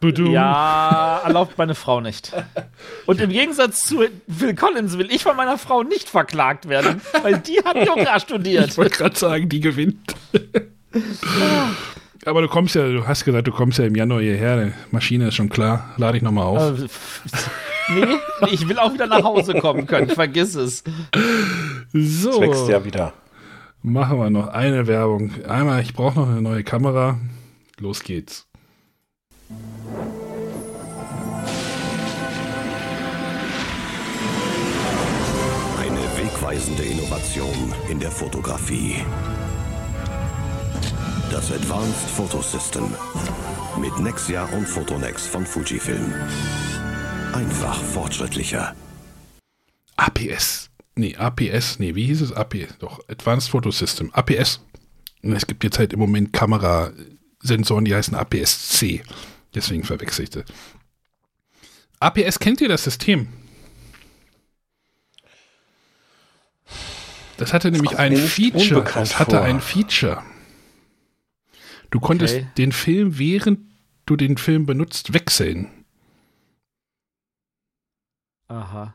[0.00, 0.32] Budum.
[0.32, 2.32] Ja, erlaubt meine Frau nicht.
[3.06, 7.38] Und im Gegensatz zu Phil Collins will ich von meiner Frau nicht verklagt werden, weil
[7.38, 8.70] die hat Yoga studiert.
[8.70, 10.14] Ich wollte gerade sagen, die gewinnt.
[12.24, 14.66] Aber du kommst ja, du hast gesagt, du kommst ja im Januar hierher.
[14.66, 15.90] Die Maschine ist schon klar.
[15.96, 16.78] Lade ich nochmal auf.
[16.80, 16.86] Äh,
[17.94, 18.06] Nee,
[18.52, 20.08] ich will auch wieder nach Hause kommen können.
[20.08, 20.84] Vergiss es.
[21.92, 22.30] So.
[22.30, 23.12] Das wächst ja wieder.
[23.82, 25.32] Machen wir noch eine Werbung.
[25.48, 27.18] Einmal, ich brauche noch eine neue Kamera.
[27.80, 28.46] Los geht's.
[35.80, 38.96] Eine wegweisende Innovation in der Fotografie.
[41.32, 42.94] Das Advanced Photo System
[43.80, 46.12] mit Nexia und Photonex von Fujifilm.
[47.32, 48.76] Einfach fortschrittlicher.
[49.96, 50.68] APS.
[50.94, 51.78] Nee, APS.
[51.78, 52.32] Nee, wie hieß es?
[52.32, 52.76] APS.
[52.80, 54.12] Doch, Advanced Photo System.
[54.12, 54.60] APS.
[55.22, 59.02] Es gibt jetzt halt im Moment Kamerasensoren, die heißen APS-C.
[59.54, 60.44] Deswegen verwechsel ich das.
[61.98, 63.28] APS kennt ihr das System?
[67.38, 68.84] Das hatte nämlich ein Feature.
[68.84, 69.40] Das hatte vor.
[69.40, 70.22] ein Feature.
[71.92, 72.46] Du konntest Okay.
[72.58, 73.60] den Film, während
[74.06, 75.68] du den Film benutzt, wechseln.
[78.48, 78.94] Aha.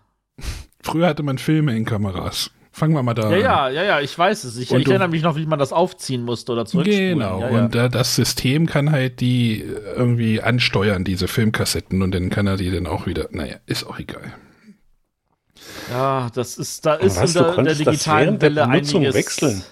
[0.83, 2.51] Früher hatte man Filme in Kameras.
[2.71, 3.73] Fangen wir mal da Ja, an.
[3.73, 4.57] ja, ja, ja, ich weiß es.
[4.57, 7.17] Ich, Und ich du- erinnere mich noch, wie man das aufziehen musste oder zurückspulen.
[7.19, 7.63] Genau, ja, ja.
[7.65, 9.65] und äh, das System kann halt die äh,
[9.95, 13.97] irgendwie ansteuern, diese Filmkassetten, und dann kann er die dann auch wieder, naja, ist auch
[13.97, 14.31] egal.
[15.89, 19.13] Ja, das ist, da ist was, in der, der digitalen während der Welle einiges.
[19.15, 19.63] wechseln?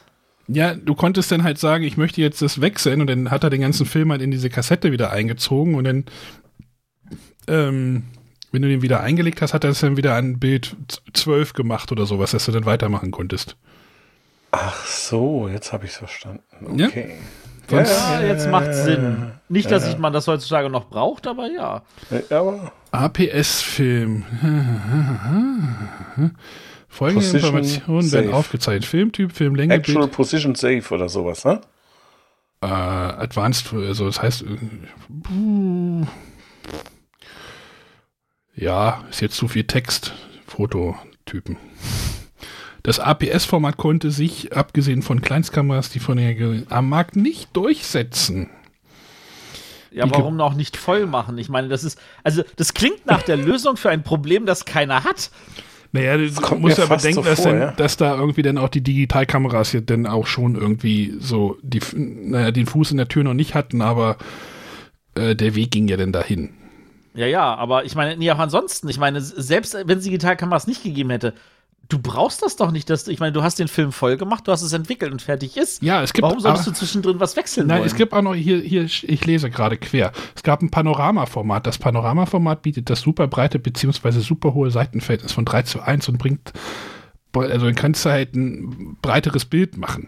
[0.48, 3.50] Ja, du konntest dann halt sagen, ich möchte jetzt das wechseln, und dann hat er
[3.50, 6.06] den ganzen Film halt in diese Kassette wieder eingezogen, und dann,
[7.48, 8.04] ähm,
[8.52, 10.76] wenn du den wieder eingelegt hast, hat er es dann wieder an Bild
[11.14, 13.58] 12 gemacht oder sowas, dass du dann weitermachen konntest.
[14.52, 16.44] Ach so, jetzt habe ich es verstanden.
[16.78, 16.88] Ja?
[16.88, 17.16] Okay.
[17.70, 19.32] Sonst- Ja, jetzt macht Sinn.
[19.50, 19.92] Nicht, dass Ja.
[19.92, 21.82] ich man das heutzutage noch braucht, aber ja.
[22.30, 24.24] Ja, aber APS-Film.
[26.96, 28.36] Folgende Position Informationen werden safe.
[28.38, 28.86] aufgezeichnet.
[28.86, 31.60] Filmtyp, Filmlänge, Actual Bild, Position Safe oder sowas, ne?
[32.62, 36.06] äh, Advanced, also das heißt, äh,
[38.56, 40.14] ja, ist jetzt zu viel Text,
[40.48, 41.58] Fototypen.
[42.82, 48.50] Das APS-Format konnte sich, abgesehen von Kleinstkameras, die von der am Markt nicht durchsetzen.
[49.92, 51.38] Ja, Die warum auch nicht voll machen?
[51.38, 55.04] Ich meine, das ist, also das klingt nach der Lösung für ein Problem, das keiner
[55.04, 55.32] hat.
[55.96, 57.72] Naja, du kommt musst fast bedenken, so dass, vor, denn, ja.
[57.72, 62.52] dass da irgendwie dann auch die Digitalkameras hier dann auch schon irgendwie so die, naja,
[62.52, 64.18] den Fuß in der Tür noch nicht hatten, aber
[65.16, 66.50] äh, der Weg ging ja dann dahin.
[67.14, 70.84] Ja, ja, aber ich meine, nee, auch ansonsten, ich meine, selbst wenn es Digitalkameras nicht
[70.84, 71.34] gegeben hätte,
[71.90, 74.48] du brauchst das doch nicht, dass du, ich meine, du hast den Film voll gemacht,
[74.48, 75.82] du hast es entwickelt und fertig ist.
[75.82, 77.88] Ja, es gibt Warum solltest du zwischendrin was wechseln Nein, wollen?
[77.88, 80.12] es gibt auch noch hier, hier, ich lese gerade quer.
[80.36, 81.66] Es gab ein Panoramaformat.
[81.68, 86.18] Das Panoramaformat bietet das super breite beziehungsweise super hohe Seitenverhältnis von 3 zu 1 und
[86.18, 86.53] bringt,
[87.34, 90.07] also dann kannst du halt ein breiteres Bild machen.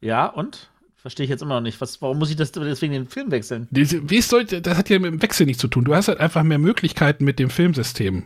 [0.00, 0.70] ja, und?
[0.96, 1.82] Verstehe ich jetzt immer noch nicht.
[1.82, 3.68] Was, warum muss ich das deswegen den Film wechseln?
[3.70, 5.84] Diese, wie es sollte, das hat ja mit dem Wechsel nichts zu tun.
[5.84, 8.22] Du hast halt einfach mehr Möglichkeiten mit dem Filmsystem.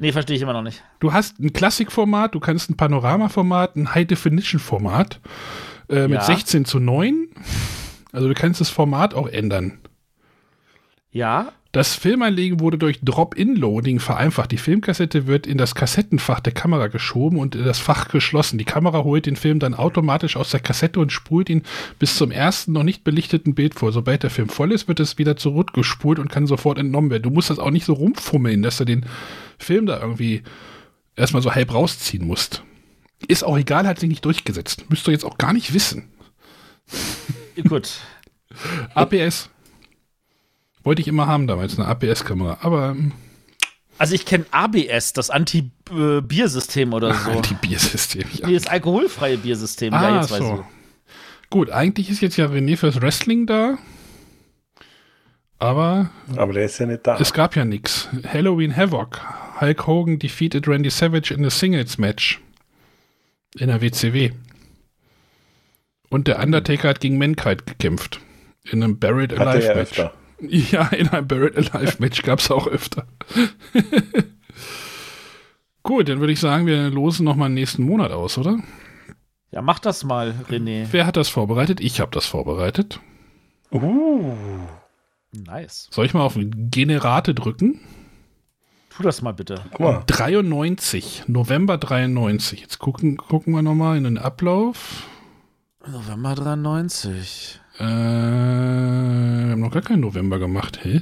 [0.00, 0.82] Nee, verstehe ich immer noch nicht.
[0.98, 5.20] Du hast ein Klassikformat, du kannst ein Panoramaformat, ein High-Definition-Format
[5.90, 6.22] äh, mit Ja.
[6.22, 7.28] 16 zu 9.
[8.10, 9.78] Also du kannst das Format auch ändern.
[11.12, 14.50] Ja, Das Filmeinlegen wurde durch Drop-In-Loading vereinfacht.
[14.50, 18.58] Die Filmkassette wird in das Kassettenfach der Kamera geschoben und in das Fach geschlossen.
[18.58, 21.62] Die Kamera holt den Film dann automatisch aus der Kassette und spult ihn
[22.00, 23.92] bis zum ersten noch nicht belichteten Bild vor.
[23.92, 27.22] Sobald der Film voll ist, wird es wieder zurückgespult und kann sofort entnommen werden.
[27.22, 29.04] Du musst das auch nicht so rumfummeln, dass du den
[29.60, 30.42] Film da irgendwie
[31.16, 32.62] erstmal so halb rausziehen musst.
[33.28, 34.88] Ist auch egal, hat sich nicht durchgesetzt.
[34.88, 36.08] Müsst ihr jetzt auch gar nicht wissen.
[37.68, 37.90] gut.
[38.94, 39.50] APS.
[40.82, 42.58] Wollte ich immer haben damals, eine APS-Kamera.
[42.62, 43.12] Aber ähm,
[43.98, 47.30] Also ich kenne ABS, das Anti-Bier-System oder so.
[47.30, 48.46] Anti-Biersystem, ja.
[48.48, 49.92] Nee, das alkoholfreie Biersystem.
[49.92, 50.64] Ah, ja, jetzt weiß so.
[51.50, 53.76] Gut, eigentlich ist jetzt ja René fürs Wrestling da.
[55.58, 57.18] Aber, Aber der ist ja nicht da.
[57.18, 58.08] es gab ja nichts.
[58.26, 59.20] Halloween Havoc.
[59.60, 62.40] Hulk Hogan defeated Randy Savage in a Singles Match.
[63.58, 64.30] In der WCW.
[66.08, 68.20] Und der Undertaker hat gegen Mankind gekämpft.
[68.64, 69.76] In einem Buried Alive Match.
[69.76, 70.14] öfter.
[70.42, 73.06] Ja, in einem Buried Alive Match gab es auch öfter.
[75.82, 78.58] Gut, dann würde ich sagen, wir losen nochmal nächsten Monat aus, oder?
[79.50, 80.86] Ja, mach das mal, René.
[80.90, 81.80] Wer hat das vorbereitet?
[81.80, 83.00] Ich habe das vorbereitet.
[83.70, 84.34] Uh.
[85.32, 85.88] Nice.
[85.90, 87.80] Soll ich mal auf Generate drücken?
[89.00, 89.62] Tu das mal bitte.
[89.70, 90.02] Guck mal.
[90.08, 92.60] 93, November 93.
[92.60, 95.04] Jetzt gucken, gucken wir nochmal in den Ablauf.
[95.86, 97.62] November 93.
[97.78, 97.86] Äh, wir
[99.52, 101.00] haben noch gar keinen November gemacht, hä?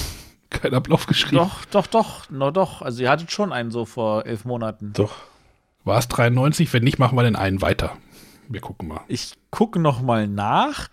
[0.50, 1.38] Kein Ablauf geschrieben.
[1.38, 2.28] Doch, doch, doch.
[2.28, 2.82] No, doch.
[2.82, 4.92] Also ihr hattet schon einen so vor elf Monaten.
[4.92, 5.14] Doch.
[5.84, 6.70] War es 93?
[6.74, 7.96] Wenn nicht, machen wir den einen weiter.
[8.50, 9.00] Wir gucken mal.
[9.08, 10.88] Ich gucke noch mal nach.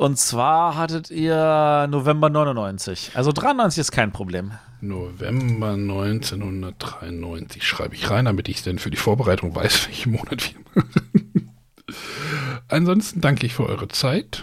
[0.00, 3.10] Und zwar hattet ihr November 99.
[3.12, 4.52] Also 93 ist kein Problem.
[4.80, 10.54] November 1993 schreibe ich rein, damit ich es denn für die Vorbereitung weiß, welchen Monat
[10.74, 10.84] wir
[12.68, 14.42] Ansonsten danke ich für eure Zeit.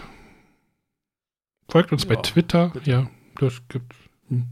[1.67, 2.71] Folgt uns Ja, bei Twitter.
[2.83, 3.09] Ja,
[3.39, 3.95] das gibt.
[4.29, 4.45] hm.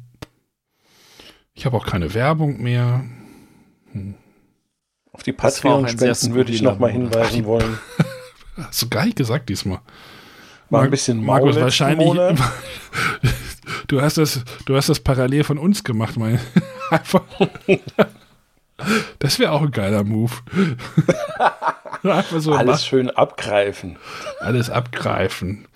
[1.53, 3.05] Ich habe auch keine Werbung mehr.
[3.91, 4.15] Hm.
[5.11, 7.77] Auf die Patreon-Spenden würde ich nochmal hinweisen wollen.
[8.57, 9.81] Hast du gar nicht gesagt diesmal.
[10.69, 12.09] War ein Mar- bisschen mau Markus, wahrscheinlich.
[13.87, 16.39] Du hast das, du hast das parallel von uns gemacht, mein.
[16.89, 17.21] Einfach.
[19.19, 20.31] Das wäre auch ein geiler Move.
[22.03, 23.97] Einfach so Alles mach- schön abgreifen.
[24.39, 25.67] alles abgreifen.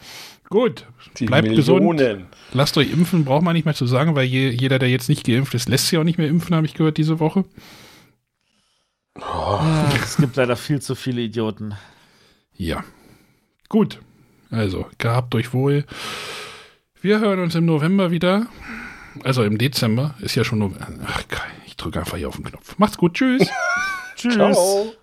[0.49, 0.85] Gut,
[1.17, 1.83] Die bleibt gesund.
[1.85, 2.25] Millionen.
[2.51, 5.23] Lasst euch impfen, braucht man nicht mehr zu sagen, weil je, jeder, der jetzt nicht
[5.25, 7.45] geimpft ist, lässt sich auch nicht mehr impfen, habe ich gehört diese Woche.
[9.21, 11.75] Ah, Es gibt leider viel zu viele Idioten.
[12.55, 12.83] Ja.
[13.67, 13.99] Gut.
[14.51, 15.85] Also, gehabt euch wohl.
[17.01, 18.47] Wir hören uns im November wieder.
[19.23, 20.15] Also im Dezember.
[20.19, 21.05] Ist ja schon November.
[21.07, 22.77] Ach geil, ich drücke einfach hier auf den Knopf.
[22.77, 23.13] Macht's gut.
[23.13, 23.47] Tschüss.
[24.15, 24.35] tschüss.
[24.35, 24.93] Ciao.